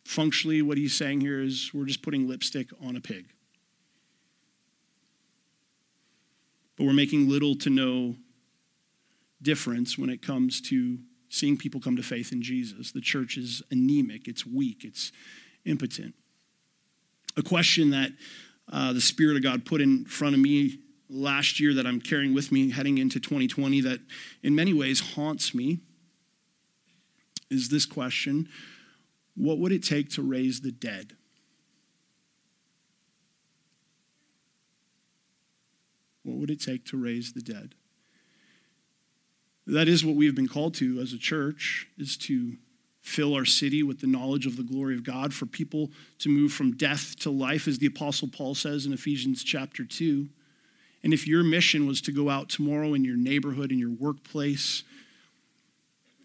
Functionally, 0.03 0.61
what 0.61 0.77
he's 0.77 0.95
saying 0.95 1.21
here 1.21 1.41
is 1.41 1.71
we're 1.73 1.85
just 1.85 2.01
putting 2.01 2.27
lipstick 2.27 2.67
on 2.83 2.95
a 2.95 3.01
pig. 3.01 3.25
But 6.77 6.85
we're 6.85 6.93
making 6.93 7.29
little 7.29 7.55
to 7.55 7.69
no 7.69 8.15
difference 9.45 9.97
when 9.97 10.09
it 10.09 10.21
comes 10.21 10.59
to 10.59 10.97
seeing 11.29 11.55
people 11.55 11.79
come 11.79 11.95
to 11.95 12.03
faith 12.03 12.31
in 12.31 12.41
Jesus. 12.41 12.91
The 12.91 13.01
church 13.01 13.37
is 13.37 13.61
anemic, 13.71 14.27
it's 14.27 14.45
weak, 14.45 14.83
it's 14.83 15.11
impotent. 15.63 16.15
A 17.37 17.43
question 17.43 17.91
that 17.91 18.11
uh, 18.71 18.91
the 18.91 19.01
Spirit 19.01 19.37
of 19.37 19.43
God 19.43 19.63
put 19.63 19.79
in 19.79 20.05
front 20.05 20.33
of 20.33 20.41
me 20.41 20.79
last 21.09 21.59
year 21.59 21.73
that 21.75 21.85
I'm 21.85 22.01
carrying 22.01 22.33
with 22.33 22.51
me 22.51 22.71
heading 22.71 22.97
into 22.97 23.19
2020 23.19 23.81
that 23.81 23.99
in 24.41 24.55
many 24.55 24.73
ways 24.73 25.13
haunts 25.15 25.53
me 25.53 25.79
is 27.51 27.69
this 27.69 27.85
question 27.85 28.49
What 29.35 29.59
would 29.59 29.71
it 29.71 29.83
take 29.83 30.09
to 30.11 30.23
raise 30.23 30.61
the 30.61 30.71
dead? 30.71 31.15
What 36.23 36.37
would 36.37 36.49
it 36.49 36.59
take 36.59 36.85
to 36.85 36.97
raise 36.97 37.33
the 37.33 37.41
dead? 37.41 37.75
That 39.67 39.87
is 39.87 40.05
what 40.05 40.15
we 40.15 40.27
have 40.27 40.35
been 40.35 40.47
called 40.47 40.75
to 40.75 40.99
as 40.99 41.11
a 41.11 41.17
church, 41.17 41.87
is 41.97 42.17
to 42.17 42.57
fill 43.01 43.33
our 43.33 43.45
city 43.45 43.83
with 43.83 43.99
the 43.99 44.07
knowledge 44.07 44.45
of 44.45 44.57
the 44.57 44.63
glory 44.63 44.95
of 44.95 45.03
God, 45.03 45.33
for 45.33 45.45
people 45.45 45.91
to 46.19 46.29
move 46.29 46.51
from 46.51 46.75
death 46.75 47.15
to 47.19 47.29
life, 47.29 47.67
as 47.67 47.77
the 47.77 47.87
Apostle 47.87 48.27
Paul 48.27 48.55
says 48.55 48.85
in 48.85 48.93
Ephesians 48.93 49.43
chapter 49.43 49.83
2. 49.83 50.27
And 51.03 51.13
if 51.13 51.27
your 51.27 51.43
mission 51.43 51.85
was 51.85 52.01
to 52.01 52.11
go 52.11 52.29
out 52.29 52.49
tomorrow 52.49 52.93
in 52.95 53.05
your 53.05 53.17
neighborhood, 53.17 53.71
in 53.71 53.77
your 53.77 53.91
workplace, 53.91 54.83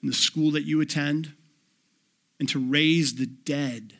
in 0.03 0.09
the 0.09 0.14
school 0.14 0.51
that 0.53 0.64
you 0.64 0.80
attend, 0.80 1.34
and 2.38 2.49
to 2.49 2.59
raise 2.59 3.16
the 3.16 3.26
dead, 3.26 3.95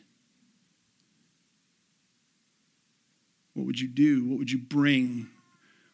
what 3.53 3.67
would 3.67 3.79
you 3.79 3.87
do? 3.87 4.27
What 4.27 4.39
would 4.39 4.49
you 4.49 4.57
bring? 4.57 5.27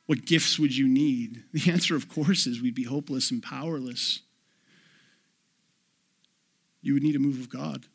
What 0.08 0.26
gifts 0.26 0.58
would 0.58 0.76
you 0.76 0.88
need? 0.88 1.44
The 1.54 1.72
answer, 1.72 1.96
of 1.96 2.10
course, 2.10 2.48
is 2.48 2.62
we'd 2.62 2.76
be 2.76 2.84
hopeless 2.84 3.30
and 3.30 3.44
powerless. 3.44 4.22
You 6.82 6.94
would 6.94 7.04
need 7.04 7.16
a 7.16 7.20
move 7.20 7.40
of 7.40 7.50
God. 7.50 7.86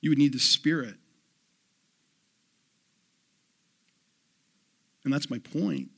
You 0.00 0.10
would 0.10 0.18
need 0.18 0.34
the 0.34 0.38
Spirit. 0.38 0.96
And 5.04 5.12
that's 5.12 5.30
my 5.30 5.38
point 5.38 5.90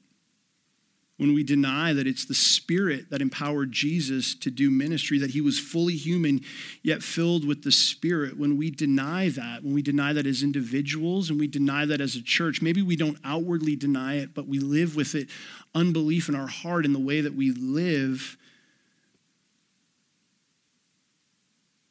when 1.16 1.32
we 1.32 1.42
deny 1.42 1.94
that 1.94 2.06
it's 2.06 2.26
the 2.26 2.34
Spirit 2.34 3.08
that 3.10 3.22
empowered 3.22 3.72
Jesus 3.72 4.34
to 4.34 4.50
do 4.50 4.70
ministry, 4.70 5.18
that 5.18 5.30
he 5.30 5.40
was 5.40 5.58
fully 5.58 5.96
human 5.96 6.42
yet 6.82 7.02
filled 7.02 7.46
with 7.46 7.64
the 7.64 7.72
Spirit, 7.72 8.36
when 8.36 8.58
we 8.58 8.70
deny 8.70 9.30
that, 9.30 9.62
when 9.62 9.72
we 9.72 9.80
deny 9.80 10.12
that 10.12 10.26
as 10.26 10.42
individuals 10.42 11.30
and 11.30 11.40
we 11.40 11.46
deny 11.46 11.86
that 11.86 12.02
as 12.02 12.16
a 12.16 12.22
church, 12.22 12.60
maybe 12.60 12.82
we 12.82 12.96
don't 12.96 13.18
outwardly 13.24 13.76
deny 13.76 14.16
it, 14.16 14.34
but 14.34 14.46
we 14.46 14.58
live 14.58 14.94
with 14.94 15.14
it, 15.14 15.28
unbelief 15.74 16.28
in 16.28 16.34
our 16.34 16.48
heart 16.48 16.84
in 16.84 16.92
the 16.92 16.98
way 16.98 17.22
that 17.22 17.34
we 17.34 17.50
live, 17.52 18.36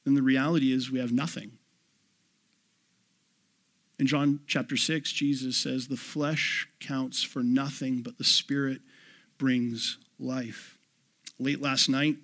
then 0.05 0.13
the 0.13 0.21
reality 0.21 0.71
is 0.71 0.91
we 0.91 0.99
have 0.99 1.11
nothing. 1.11 1.51
In 3.97 4.05
John 4.05 4.41
chapter 4.45 4.77
6, 4.77 5.11
Jesus 5.11 5.57
says, 5.57 5.87
The 5.87 5.97
flesh 5.97 6.67
counts 6.79 7.23
for 7.23 7.41
nothing, 7.41 8.01
but 8.03 8.19
the 8.19 8.23
Spirit 8.23 8.81
brings 9.37 9.97
life. 10.19 10.77
Late 11.39 11.61
last 11.61 11.89
night, 11.89 12.17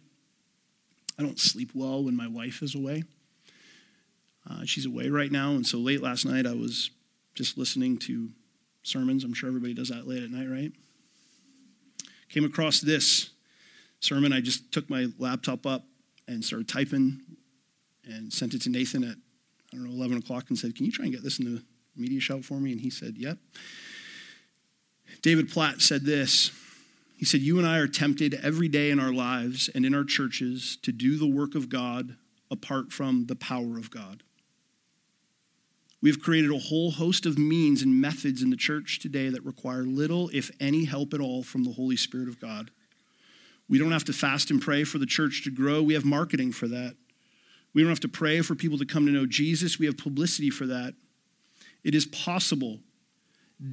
I 1.20 1.24
don't 1.24 1.40
sleep 1.40 1.72
well 1.74 2.04
when 2.04 2.16
my 2.16 2.28
wife 2.28 2.62
is 2.62 2.76
away. 2.76 3.04
Uh, 4.50 4.66
she's 4.66 4.86
away 4.86 5.10
right 5.10 5.32
now, 5.32 5.52
and 5.52 5.66
so 5.66 5.78
late 5.78 6.02
last 6.02 6.26
night 6.26 6.48
I 6.48 6.54
was 6.54 6.90
just 7.36 7.58
listening 7.58 7.98
to 7.98 8.30
sermons. 8.84 9.24
I'm 9.24 9.34
sure 9.34 9.48
everybody 9.48 9.74
does 9.74 9.90
that 9.90 10.08
late 10.08 10.24
at 10.24 10.32
night, 10.32 10.48
right? 10.48 10.72
Came 12.30 12.46
across 12.46 12.80
this 12.80 13.32
sermon. 14.00 14.34
I 14.34 14.42
just 14.42 14.72
took 14.72 14.90
my 14.90 15.08
laptop 15.20 15.66
up 15.66 15.84
and 16.28 16.44
started 16.44 16.68
typing 16.68 17.20
and 18.06 18.32
sent 18.32 18.54
it 18.54 18.62
to 18.64 18.70
Nathan 18.70 19.04
at, 19.04 19.18
I 19.74 19.76
don't 19.76 19.86
know, 19.86 19.92
11 19.92 20.18
o'clock 20.18 20.46
and 20.50 20.58
said, 20.58 20.76
Can 20.76 20.86
you 20.86 20.92
try 20.92 21.06
and 21.06 21.14
get 21.14 21.24
this 21.24 21.40
in 21.40 21.46
the 21.46 21.64
MediaShout 22.00 22.44
for 22.44 22.56
me? 22.56 22.72
And 22.72 22.82
he 22.82 22.90
said, 22.90 23.16
Yep. 23.18 23.38
David 25.22 25.50
Platt 25.52 25.82
said 25.82 26.04
this. 26.04 26.52
He 27.22 27.26
said, 27.28 27.42
You 27.42 27.60
and 27.60 27.68
I 27.68 27.78
are 27.78 27.88
tempted 27.88 28.34
every 28.34 28.68
day 28.68 28.90
in 28.90 29.00
our 29.00 29.14
lives 29.14 29.70
and 29.76 29.86
in 29.86 29.94
our 29.94 30.04
churches 30.04 30.76
to 30.82 30.92
do 30.92 31.20
the 31.20 31.28
work 31.28 31.54
of 31.54 31.70
God 31.70 32.16
apart 32.50 32.92
from 32.92 33.28
the 33.28 33.36
power 33.36 33.78
of 33.78 33.92
God. 33.92 34.24
We've 36.02 36.20
created 36.20 36.50
a 36.50 36.58
whole 36.58 36.90
host 36.90 37.28
of 37.28 37.38
means 37.38 37.84
and 37.84 38.02
methods 38.02 38.42
in 38.42 38.50
the 38.50 38.58
church 38.58 38.98
today 38.98 39.30
that 39.30 39.46
require 39.46 39.84
little, 39.84 40.32
if 40.34 40.50
any, 40.60 40.86
help 40.86 41.14
at 41.14 41.20
all 41.20 41.44
from 41.44 41.64
the 41.64 41.74
Holy 41.74 41.96
Spirit 41.96 42.28
of 42.28 42.42
God. 42.42 42.72
We 43.70 43.78
don't 43.78 43.92
have 43.92 44.06
to 44.06 44.14
fast 44.14 44.50
and 44.50 44.60
pray 44.60 44.84
for 44.84 44.98
the 44.98 45.06
church 45.06 45.44
to 45.44 45.52
grow. 45.52 45.84
We 45.84 45.94
have 45.94 46.04
marketing 46.04 46.54
for 46.54 46.68
that. 46.70 46.96
We 47.76 47.84
don't 47.84 47.92
have 47.92 48.00
to 48.00 48.08
pray 48.08 48.42
for 48.42 48.56
people 48.56 48.80
to 48.80 48.86
come 48.86 49.06
to 49.06 49.12
know 49.12 49.28
Jesus. 49.28 49.78
We 49.78 49.86
have 49.86 49.96
publicity 49.96 50.50
for 50.50 50.66
that. 50.66 50.96
It 51.84 51.94
is 51.94 52.08
possible, 52.08 52.80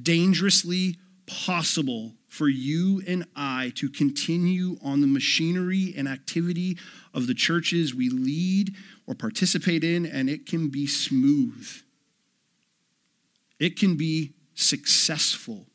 dangerously 0.03 0.97
possible, 1.25 2.13
for 2.29 2.47
you 2.47 3.01
and 3.07 3.25
I 3.35 3.73
to 3.75 3.89
continue 3.89 4.77
on 4.83 5.01
the 5.01 5.07
machinery 5.07 5.93
and 5.97 6.07
activity 6.07 6.77
of 7.13 7.27
the 7.27 7.33
churches 7.33 7.93
we 7.93 8.09
lead 8.09 8.75
or 9.07 9.15
participate 9.15 9.83
in, 9.83 10.05
and 10.05 10.29
it 10.29 10.45
can 10.45 10.69
be 10.69 10.87
smooth. 10.87 11.67
It 13.59 13.77
can 13.77 13.97
be 13.97 14.33
successful. 14.53 15.65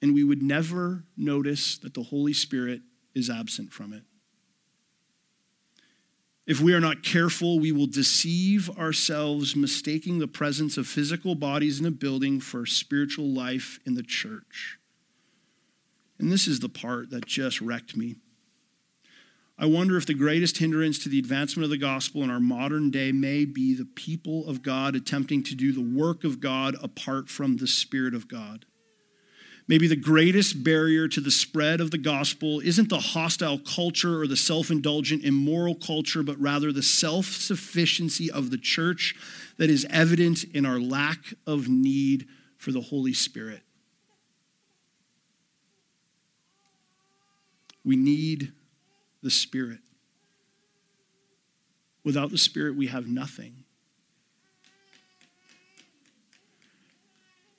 And 0.00 0.14
we 0.14 0.24
would 0.24 0.42
never 0.42 1.04
notice 1.16 1.76
that 1.78 1.94
the 1.94 2.02
Holy 2.02 2.32
Spirit 2.32 2.80
is 3.14 3.28
absent 3.28 3.72
from 3.72 3.92
it. 3.92 4.04
If 6.48 6.62
we 6.62 6.72
are 6.72 6.80
not 6.80 7.02
careful, 7.02 7.60
we 7.60 7.72
will 7.72 7.86
deceive 7.86 8.70
ourselves, 8.78 9.54
mistaking 9.54 10.18
the 10.18 10.26
presence 10.26 10.78
of 10.78 10.86
physical 10.86 11.34
bodies 11.34 11.78
in 11.78 11.84
a 11.84 11.90
building 11.90 12.40
for 12.40 12.64
spiritual 12.64 13.26
life 13.26 13.78
in 13.84 13.96
the 13.96 14.02
church. 14.02 14.78
And 16.18 16.32
this 16.32 16.48
is 16.48 16.60
the 16.60 16.70
part 16.70 17.10
that 17.10 17.26
just 17.26 17.60
wrecked 17.60 17.98
me. 17.98 18.16
I 19.58 19.66
wonder 19.66 19.98
if 19.98 20.06
the 20.06 20.14
greatest 20.14 20.56
hindrance 20.56 20.98
to 21.00 21.10
the 21.10 21.18
advancement 21.18 21.64
of 21.64 21.70
the 21.70 21.76
gospel 21.76 22.22
in 22.22 22.30
our 22.30 22.40
modern 22.40 22.90
day 22.90 23.12
may 23.12 23.44
be 23.44 23.74
the 23.74 23.84
people 23.84 24.48
of 24.48 24.62
God 24.62 24.96
attempting 24.96 25.42
to 25.42 25.54
do 25.54 25.70
the 25.72 25.82
work 25.82 26.24
of 26.24 26.40
God 26.40 26.76
apart 26.82 27.28
from 27.28 27.58
the 27.58 27.66
Spirit 27.66 28.14
of 28.14 28.26
God. 28.26 28.64
Maybe 29.68 29.86
the 29.86 29.96
greatest 29.96 30.64
barrier 30.64 31.08
to 31.08 31.20
the 31.20 31.30
spread 31.30 31.82
of 31.82 31.90
the 31.90 31.98
gospel 31.98 32.60
isn't 32.60 32.88
the 32.88 32.98
hostile 32.98 33.58
culture 33.58 34.22
or 34.22 34.26
the 34.26 34.36
self 34.36 34.70
indulgent, 34.70 35.24
immoral 35.24 35.74
culture, 35.74 36.22
but 36.22 36.40
rather 36.40 36.72
the 36.72 36.82
self 36.82 37.26
sufficiency 37.26 38.30
of 38.30 38.50
the 38.50 38.56
church 38.56 39.14
that 39.58 39.68
is 39.68 39.86
evident 39.90 40.44
in 40.44 40.64
our 40.64 40.80
lack 40.80 41.34
of 41.46 41.68
need 41.68 42.26
for 42.56 42.72
the 42.72 42.80
Holy 42.80 43.12
Spirit. 43.12 43.60
We 47.84 47.96
need 47.96 48.52
the 49.22 49.30
Spirit. 49.30 49.80
Without 52.04 52.30
the 52.30 52.38
Spirit, 52.38 52.74
we 52.74 52.86
have 52.86 53.06
nothing. 53.06 53.64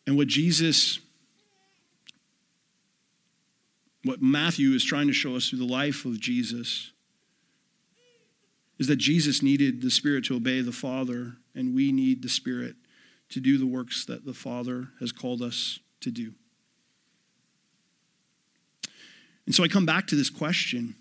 And 0.08 0.18
what 0.18 0.28
Jesus, 0.28 1.00
what 4.04 4.22
Matthew 4.22 4.72
is 4.72 4.84
trying 4.84 5.08
to 5.08 5.14
show 5.14 5.36
us 5.36 5.50
through 5.50 5.60
the 5.60 5.66
life 5.66 6.06
of 6.06 6.20
Jesus, 6.20 6.92
is 8.78 8.88
that 8.88 8.96
Jesus 8.96 9.42
needed 9.42 9.82
the 9.82 9.92
Spirit 9.92 10.24
to 10.26 10.36
obey 10.36 10.62
the 10.62 10.72
Father, 10.72 11.36
and 11.54 11.76
we 11.76 11.92
need 11.92 12.22
the 12.22 12.30
Spirit 12.30 12.76
to 13.30 13.40
do 13.40 13.58
the 13.58 13.68
works 13.68 14.06
that 14.06 14.26
the 14.26 14.34
Father 14.34 14.90
has 15.00 15.12
called 15.12 15.42
us 15.42 15.80
to 16.02 16.12
do. 16.12 16.34
And 19.46 19.54
so 19.54 19.64
I 19.64 19.68
come 19.68 19.86
back 19.86 20.08
to 20.08 20.16
this 20.16 20.30
question 20.30 20.96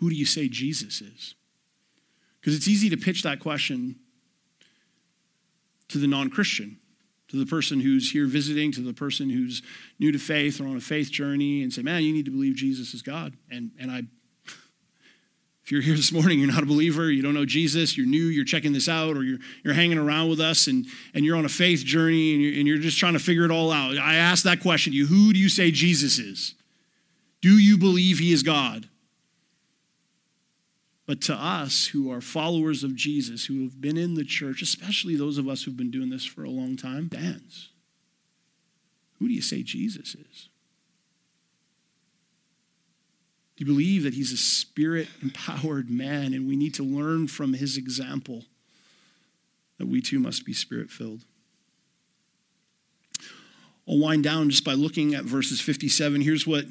who 0.00 0.10
do 0.10 0.14
you 0.14 0.26
say 0.26 0.48
Jesus 0.48 1.00
is? 1.00 1.34
Because 2.40 2.54
it's 2.54 2.68
easy 2.68 2.88
to 2.90 2.96
pitch 2.96 3.24
that 3.24 3.40
question 3.40 3.96
to 5.88 5.98
the 5.98 6.06
non 6.06 6.30
Christian, 6.30 6.78
to 7.28 7.36
the 7.36 7.46
person 7.46 7.80
who's 7.80 8.10
here 8.10 8.26
visiting, 8.26 8.72
to 8.72 8.80
the 8.80 8.94
person 8.94 9.30
who's 9.30 9.62
new 9.98 10.10
to 10.10 10.18
faith 10.18 10.60
or 10.60 10.64
on 10.64 10.76
a 10.76 10.80
faith 10.80 11.10
journey, 11.10 11.62
and 11.62 11.72
say, 11.72 11.82
man, 11.82 12.02
you 12.02 12.12
need 12.12 12.24
to 12.24 12.30
believe 12.30 12.54
Jesus 12.54 12.94
is 12.94 13.02
God. 13.02 13.34
And, 13.50 13.70
and 13.78 13.90
I, 13.90 14.02
if 15.62 15.72
you're 15.72 15.82
here 15.82 15.96
this 15.96 16.12
morning, 16.12 16.38
you're 16.38 16.50
not 16.50 16.62
a 16.62 16.66
believer, 16.66 17.10
you 17.10 17.22
don't 17.22 17.34
know 17.34 17.44
Jesus, 17.44 17.98
you're 17.98 18.06
new, 18.06 18.24
you're 18.24 18.46
checking 18.46 18.72
this 18.72 18.88
out, 18.88 19.16
or 19.16 19.22
you're, 19.22 19.38
you're 19.62 19.74
hanging 19.74 19.98
around 19.98 20.30
with 20.30 20.40
us 20.40 20.66
and, 20.66 20.86
and 21.12 21.26
you're 21.26 21.36
on 21.36 21.44
a 21.44 21.50
faith 21.50 21.84
journey 21.84 22.32
and 22.32 22.42
you're, 22.42 22.54
and 22.54 22.66
you're 22.66 22.78
just 22.78 22.98
trying 22.98 23.12
to 23.12 23.18
figure 23.18 23.44
it 23.44 23.50
all 23.50 23.70
out. 23.70 23.98
I 23.98 24.14
ask 24.14 24.44
that 24.44 24.60
question 24.60 24.92
to 24.92 24.96
you 24.96 25.06
Who 25.06 25.34
do 25.34 25.38
you 25.38 25.50
say 25.50 25.70
Jesus 25.70 26.18
is? 26.18 26.54
Do 27.42 27.58
you 27.58 27.76
believe 27.76 28.18
he 28.18 28.32
is 28.32 28.42
God? 28.42 28.88
But 31.08 31.22
to 31.22 31.34
us 31.34 31.86
who 31.86 32.12
are 32.12 32.20
followers 32.20 32.84
of 32.84 32.94
Jesus, 32.94 33.46
who 33.46 33.62
have 33.62 33.80
been 33.80 33.96
in 33.96 34.12
the 34.12 34.26
church, 34.26 34.60
especially 34.60 35.16
those 35.16 35.38
of 35.38 35.48
us 35.48 35.62
who've 35.62 35.74
been 35.74 35.90
doing 35.90 36.10
this 36.10 36.26
for 36.26 36.44
a 36.44 36.50
long 36.50 36.76
time, 36.76 37.08
dance. 37.08 37.70
Who 39.18 39.26
do 39.26 39.32
you 39.32 39.40
say 39.40 39.62
Jesus 39.62 40.14
is? 40.14 40.50
Do 43.56 43.64
you 43.64 43.66
believe 43.66 44.02
that 44.02 44.12
he's 44.12 44.32
a 44.32 44.36
spirit 44.36 45.08
empowered 45.22 45.88
man 45.88 46.34
and 46.34 46.46
we 46.46 46.56
need 46.56 46.74
to 46.74 46.82
learn 46.82 47.26
from 47.26 47.54
his 47.54 47.78
example 47.78 48.44
that 49.78 49.88
we 49.88 50.02
too 50.02 50.18
must 50.18 50.44
be 50.44 50.52
spirit 50.52 50.90
filled? 50.90 51.24
I'll 53.88 53.98
wind 53.98 54.24
down 54.24 54.50
just 54.50 54.62
by 54.62 54.74
looking 54.74 55.14
at 55.14 55.24
verses 55.24 55.58
57. 55.58 56.20
Here's 56.20 56.46
what 56.46 56.66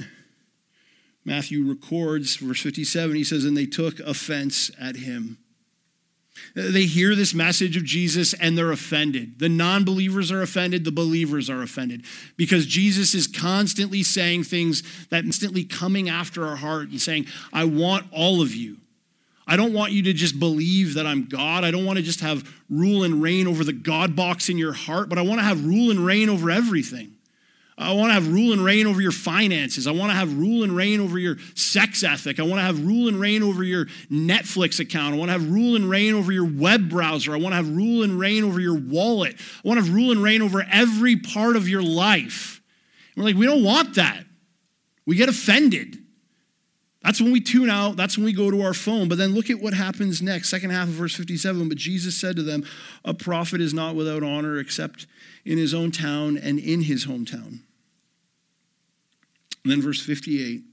Matthew 1.28 1.68
records, 1.68 2.38
verse 2.38 2.62
57, 2.62 3.14
he 3.18 3.24
says, 3.26 3.44
And 3.44 3.58
they 3.58 3.66
took 3.66 4.00
offense 4.00 4.72
at 4.80 4.96
him. 4.96 5.38
They 6.56 6.86
hear 6.86 7.16
this 7.16 7.34
message 7.34 7.76
of 7.76 7.84
Jesus 7.84 8.34
and 8.34 8.58
they're 8.58 8.72
offended. 8.72 9.38
The 9.38 9.50
non 9.50 9.84
believers 9.84 10.32
are 10.32 10.42
offended, 10.42 10.86
the 10.86 10.92
believers 10.94 11.50
are 11.50 11.62
offended 11.62 12.06
because 12.38 12.66
Jesus 12.66 13.14
is 13.14 13.28
constantly 13.28 14.04
saying 14.04 14.46
things 14.46 14.84
that 15.10 15.26
instantly 15.26 15.66
coming 15.66 16.08
after 16.08 16.46
our 16.46 16.56
heart 16.56 16.88
and 16.90 17.02
saying, 17.02 17.26
I 17.52 17.66
want 17.66 18.06
all 18.14 18.42
of 18.42 18.56
you. 18.56 18.78
I 19.46 19.58
don't 19.58 19.74
want 19.74 19.92
you 19.92 20.04
to 20.04 20.14
just 20.14 20.40
believe 20.40 20.94
that 20.94 21.06
I'm 21.06 21.26
God. 21.26 21.66
I 21.66 21.72
don't 21.72 21.86
want 21.86 21.98
to 21.98 22.04
just 22.04 22.22
have 22.22 22.50
rule 22.70 23.04
and 23.04 23.22
reign 23.22 23.48
over 23.48 23.66
the 23.66 23.74
God 23.74 24.16
box 24.16 24.48
in 24.48 24.58
your 24.58 24.74
heart, 24.74 25.10
but 25.10 25.18
I 25.18 25.24
want 25.24 25.42
to 25.42 25.46
have 25.46 25.66
rule 25.66 25.92
and 25.92 26.06
reign 26.06 26.30
over 26.30 26.50
everything. 26.50 27.17
I 27.80 27.94
want 27.94 28.10
to 28.10 28.14
have 28.14 28.28
rule 28.34 28.54
and 28.54 28.64
reign 28.64 28.88
over 28.88 29.00
your 29.00 29.12
finances. 29.12 29.86
I 29.86 29.92
want 29.92 30.12
to 30.12 30.16
have 30.16 30.36
rule 30.36 30.64
and 30.64 30.76
reign 30.76 31.00
over 31.00 31.20
your 31.20 31.38
sex 31.54 32.04
ethic. 32.04 32.40
I 32.40 32.44
want 32.44 32.56
to 32.56 32.64
have 32.64 32.84
rule 32.84 33.08
and 33.08 33.20
reign 33.20 33.44
over 33.44 33.64
your 33.64 33.86
Netflix 34.12 34.80
account. 34.80 35.14
I 35.14 35.18
want 35.18 35.30
to 35.30 35.34
have 35.34 35.48
rule 35.48 35.76
and 35.76 35.88
reign 35.88 36.16
over 36.16 36.32
your 36.32 36.50
web 36.50 36.90
browser. 36.90 37.36
I 37.36 37.38
want 37.38 37.52
to 37.54 37.58
have 37.58 37.70
rule 37.70 38.02
and 38.02 38.20
reign 38.20 38.44
over 38.44 38.60
your 38.60 38.78
wallet. 38.78 39.36
I 39.64 39.68
want 39.68 39.80
to 39.80 39.86
have 39.86 39.94
rule 39.94 40.12
and 40.12 40.24
reign 40.24 40.42
over 40.42 40.66
every 40.72 41.18
part 41.18 41.56
of 41.56 41.70
your 41.70 41.84
life. 41.84 42.64
And 43.16 43.24
we're 43.24 43.30
like, 43.30 43.40
we 43.40 43.46
don't 43.46 43.64
want 43.64 43.94
that. 43.96 44.24
We 45.06 45.16
get 45.16 45.30
offended. 45.30 46.00
That's 47.04 47.22
when 47.22 47.32
we 47.32 47.42
tune 47.42 47.70
out. 47.70 47.96
That's 47.96 48.18
when 48.18 48.26
we 48.26 48.34
go 48.34 48.50
to 48.50 48.64
our 48.64 48.74
phone. 48.74 49.08
But 49.08 49.20
then 49.20 49.36
look 49.36 49.52
at 49.52 49.60
what 49.60 49.76
happens 49.76 50.20
next. 50.20 50.50
Second 50.50 50.72
half 50.72 50.88
of 50.88 50.96
verse 50.96 51.16
57. 51.16 51.70
But 51.70 51.78
Jesus 51.78 52.20
said 52.20 52.36
to 52.38 52.44
them, 52.44 52.66
A 53.06 53.14
prophet 53.14 53.62
is 53.62 53.72
not 53.72 53.96
without 53.96 54.24
honor 54.24 54.58
except 54.58 55.06
in 55.46 55.60
his 55.60 55.76
own 55.76 55.92
town 55.92 56.38
and 56.38 56.58
in 56.58 56.82
his 56.82 57.06
hometown. 57.06 57.60
And 59.68 59.74
then 59.74 59.82
verse 59.82 60.02
58. 60.02 60.64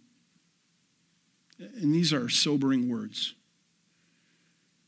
And 1.58 1.92
these 1.92 2.12
are 2.12 2.28
sobering 2.28 2.88
words. 2.88 3.34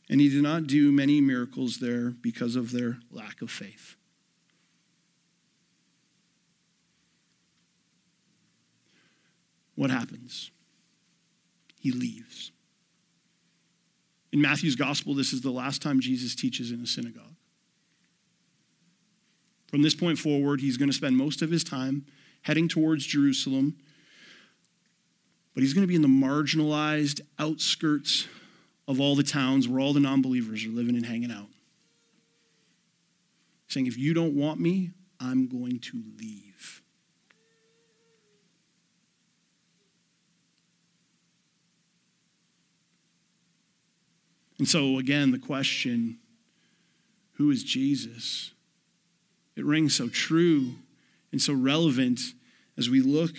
And 0.09 0.20
he 0.20 0.28
did 0.28 0.44
not 0.44 0.68
do 0.68 0.92
many 0.92 1.20
miracles 1.20 1.78
there 1.78 2.11
because 2.11 2.54
of 2.54 2.70
their 2.70 2.98
lack 3.11 3.42
of 3.42 3.50
faith. 3.50 3.96
What 9.74 9.90
happens? 9.90 10.52
He 11.80 11.90
leaves. 11.90 12.52
In 14.30 14.40
Matthew's 14.40 14.76
gospel, 14.76 15.14
this 15.14 15.32
is 15.32 15.40
the 15.40 15.50
last 15.50 15.82
time 15.82 15.98
Jesus 15.98 16.36
teaches 16.36 16.70
in 16.70 16.80
a 16.80 16.86
synagogue. 16.86 17.34
From 19.66 19.82
this 19.82 19.96
point 19.96 20.20
forward, 20.20 20.61
he's 20.61 20.76
going 20.76 20.90
to 20.90 20.96
spend 20.96 21.16
most 21.16 21.42
of 21.42 21.50
his 21.50 21.64
time 21.64 22.07
heading 22.42 22.68
towards 22.68 23.04
Jerusalem 23.04 23.78
but 25.57 25.62
he's 25.62 25.72
going 25.72 25.84
to 25.84 25.88
be 25.88 25.94
in 25.94 26.02
the 26.02 26.07
marginalized 26.07 27.22
outskirts 27.38 28.28
of 28.86 29.00
all 29.00 29.16
the 29.16 29.22
towns 29.22 29.66
where 29.66 29.80
all 29.80 29.94
the 29.94 30.00
non 30.00 30.20
believers 30.20 30.62
are 30.66 30.68
living 30.68 30.94
and 30.94 31.07
hanging 31.07 31.30
out. 31.30 31.46
saying, 33.66 33.86
If 33.86 33.96
you 33.96 34.12
don't 34.12 34.34
want 34.34 34.61
me, 34.61 34.90
I'm 35.18 35.48
going 35.48 35.78
to 35.78 36.02
leave. 36.20 36.82
And 44.59 44.68
so, 44.68 44.98
again, 44.98 45.30
the 45.30 45.38
question 45.38 46.18
who 47.38 47.50
is 47.50 47.64
Jesus? 47.64 48.50
It 49.57 49.64
rings 49.64 49.94
so 49.94 50.09
true 50.09 50.74
and 51.32 51.40
so 51.40 51.54
relevant 51.54 52.20
as 52.76 52.90
we 52.90 53.00
look 53.00 53.32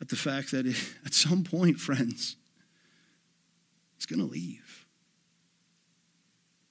at 0.00 0.08
the 0.08 0.16
fact 0.16 0.50
that 0.50 0.66
at 1.04 1.14
some 1.14 1.42
point, 1.42 1.78
friends, 1.78 2.36
he's 3.96 4.06
going 4.06 4.20
to 4.20 4.30
leave. 4.30 4.86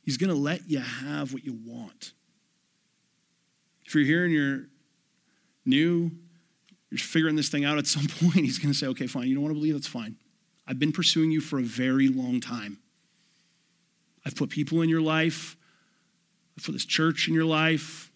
He's 0.04 0.18
going 0.18 0.30
to 0.30 0.36
let 0.36 0.70
you 0.70 0.80
have 0.80 1.34
what 1.34 1.44
you 1.44 1.58
want. 1.66 2.14
If 3.86 3.96
you're 3.96 4.04
here 4.04 4.26
and 4.26 4.34
you're 4.34 4.66
new, 5.66 6.12
you're 6.92 7.00
figuring 7.00 7.36
this 7.36 7.50
thing 7.50 7.66
out 7.66 7.78
at 7.78 7.88
some 7.88 8.08
point, 8.20 8.46
he's 8.46 8.60
going 8.60 8.72
to 8.72 8.78
say, 8.78 8.88
okay, 8.88 9.08
fine, 9.08 9.28
you 9.28 9.34
don't 9.34 9.44
want 9.44 9.56
to 9.56 9.60
believe? 9.60 9.74
That's 9.74 9.88
fine. 9.88 10.18
I've 10.68 10.80
been 10.80 10.92
pursuing 10.92 11.32
you 11.32 11.42
for 11.42 11.60
a 11.60 11.64
very 11.64 12.08
long 12.08 12.40
time. 12.40 12.80
I've 14.26 14.36
put 14.36 14.50
people 14.50 14.82
in 14.82 14.90
your 14.90 15.02
life. 15.02 15.56
I've 16.58 16.64
put 16.64 16.72
this 16.72 16.86
church 16.86 17.28
in 17.28 17.34
your 17.34 17.46
life. 17.46 18.12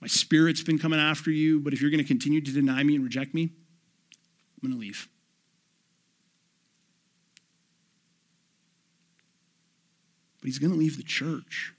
My 0.00 0.08
spirit's 0.08 0.62
been 0.62 0.78
coming 0.78 0.98
after 0.98 1.30
you, 1.30 1.60
but 1.60 1.72
if 1.72 1.80
you're 1.80 1.90
going 1.90 2.02
to 2.02 2.08
continue 2.08 2.40
to 2.40 2.52
deny 2.52 2.82
me 2.82 2.94
and 2.94 3.04
reject 3.04 3.34
me, 3.34 3.50
I'm 4.62 4.68
going 4.68 4.78
to 4.78 4.80
leave. 4.80 5.08
But 10.40 10.46
he's 10.46 10.58
going 10.58 10.72
to 10.72 10.78
leave 10.78 10.96
the 10.96 11.02
church. 11.02 11.74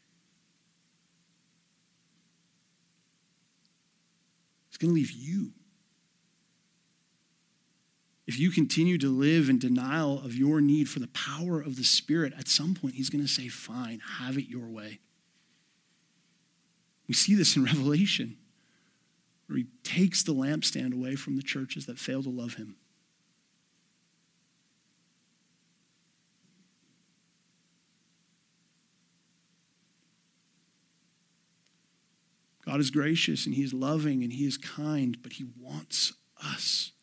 He's 4.69 4.77
going 4.77 4.91
to 4.91 4.95
leave 4.95 5.11
you. 5.11 5.51
If 8.27 8.39
you 8.39 8.51
continue 8.51 8.97
to 8.99 9.09
live 9.09 9.49
in 9.49 9.59
denial 9.59 10.19
of 10.23 10.35
your 10.35 10.61
need 10.61 10.89
for 10.89 10.99
the 10.99 11.09
power 11.09 11.59
of 11.59 11.75
the 11.75 11.83
Spirit, 11.83 12.33
at 12.37 12.47
some 12.47 12.75
point 12.75 12.95
he's 12.95 13.09
going 13.09 13.23
to 13.23 13.27
say, 13.27 13.47
Fine, 13.47 13.99
have 14.19 14.37
it 14.37 14.47
your 14.47 14.69
way. 14.69 14.99
We 17.07 17.13
see 17.13 17.35
this 17.35 17.57
in 17.57 17.63
Revelation, 17.65 18.37
where 19.51 19.57
he 19.57 19.67
takes 19.83 20.23
the 20.23 20.33
lampstand 20.33 20.93
away 20.93 21.15
from 21.15 21.35
the 21.35 21.43
churches 21.43 21.85
that 21.85 21.99
fail 21.99 22.23
to 22.23 22.29
love 22.29 22.53
him. 22.53 22.77
God 32.65 32.79
is 32.79 32.89
gracious 32.89 33.45
and 33.45 33.53
He 33.53 33.63
is 33.63 33.73
loving 33.73 34.23
and 34.23 34.31
He 34.31 34.45
is 34.45 34.57
kind, 34.57 35.17
but 35.21 35.33
He 35.33 35.45
wants 35.59 36.13
us. 36.41 36.93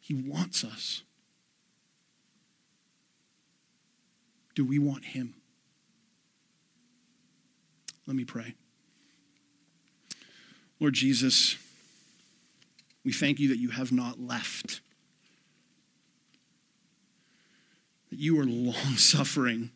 He 0.00 0.14
wants 0.14 0.64
us. 0.64 1.02
Do 4.54 4.64
we 4.64 4.78
want 4.78 5.04
Him? 5.04 5.34
Let 8.06 8.16
me 8.16 8.24
pray. 8.24 8.54
Lord 10.78 10.94
Jesus, 10.94 11.56
we 13.04 13.12
thank 13.12 13.38
you 13.38 13.48
that 13.48 13.58
you 13.58 13.70
have 13.70 13.92
not 13.92 14.20
left, 14.20 14.80
that 18.10 18.18
you 18.18 18.38
are 18.38 18.44
long 18.44 18.96
suffering, 18.96 19.70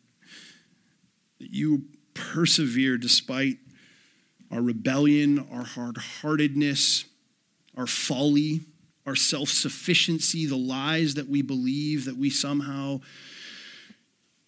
that 1.39 1.49
you 1.49 1.83
persevere 2.13 2.97
despite 2.97 3.57
our 4.51 4.61
rebellion, 4.61 5.47
our 5.51 5.63
hard 5.63 5.97
heartedness, 5.97 7.05
our 7.77 7.87
folly, 7.87 8.61
our 9.05 9.15
self 9.15 9.49
sufficiency, 9.49 10.45
the 10.45 10.57
lies 10.57 11.15
that 11.15 11.27
we 11.27 11.41
believe 11.41 12.05
that 12.05 12.17
we 12.17 12.29
somehow 12.29 12.99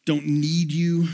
don't 0.05 0.25
need 0.25 0.71
you. 0.71 1.07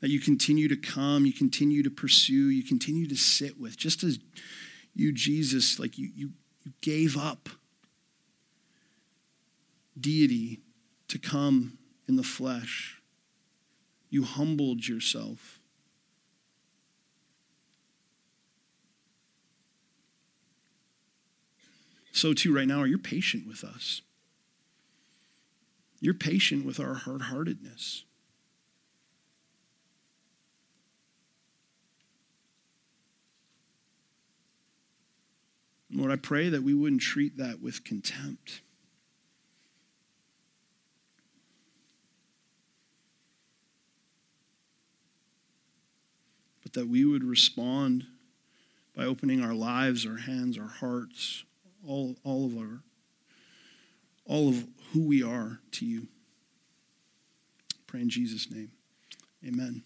That 0.00 0.10
you 0.10 0.20
continue 0.20 0.68
to 0.68 0.76
come, 0.76 1.26
you 1.26 1.32
continue 1.32 1.82
to 1.82 1.90
pursue, 1.90 2.50
you 2.50 2.62
continue 2.62 3.08
to 3.08 3.16
sit 3.16 3.58
with, 3.58 3.76
just 3.76 4.04
as 4.04 4.18
you, 4.94 5.12
Jesus, 5.12 5.78
like 5.78 5.98
you, 5.98 6.10
you, 6.14 6.30
you 6.64 6.72
gave 6.80 7.16
up 7.16 7.48
deity 9.98 10.60
to 11.08 11.18
come 11.18 11.78
in 12.08 12.16
the 12.16 12.22
flesh. 12.22 13.00
You 14.10 14.24
humbled 14.24 14.86
yourself. 14.86 15.60
So, 22.12 22.34
too, 22.34 22.54
right 22.54 22.66
now, 22.66 22.80
are 22.80 22.86
you 22.86 22.98
patient 22.98 23.46
with 23.46 23.62
us? 23.62 24.02
You're 26.00 26.14
patient 26.14 26.64
with 26.64 26.80
our 26.80 26.94
hard 26.94 27.22
heartedness. 27.22 28.04
Lord, 35.90 36.10
I 36.10 36.16
pray 36.16 36.48
that 36.50 36.62
we 36.62 36.74
wouldn't 36.74 37.00
treat 37.00 37.38
that 37.38 37.60
with 37.60 37.84
contempt. 37.84 38.60
but 46.68 46.78
that 46.78 46.86
we 46.86 47.02
would 47.02 47.24
respond 47.24 48.04
by 48.94 49.02
opening 49.02 49.42
our 49.42 49.54
lives, 49.54 50.04
our 50.04 50.18
hands, 50.18 50.58
our 50.58 50.68
hearts, 50.68 51.44
all, 51.86 52.16
all 52.24 52.44
of 52.44 52.58
our 52.58 52.82
all 54.26 54.50
of 54.50 54.66
who 54.92 55.06
we 55.06 55.22
are 55.22 55.60
to 55.72 55.86
you. 55.86 56.06
Pray 57.86 58.02
in 58.02 58.10
Jesus' 58.10 58.50
name. 58.50 58.70
Amen. 59.46 59.82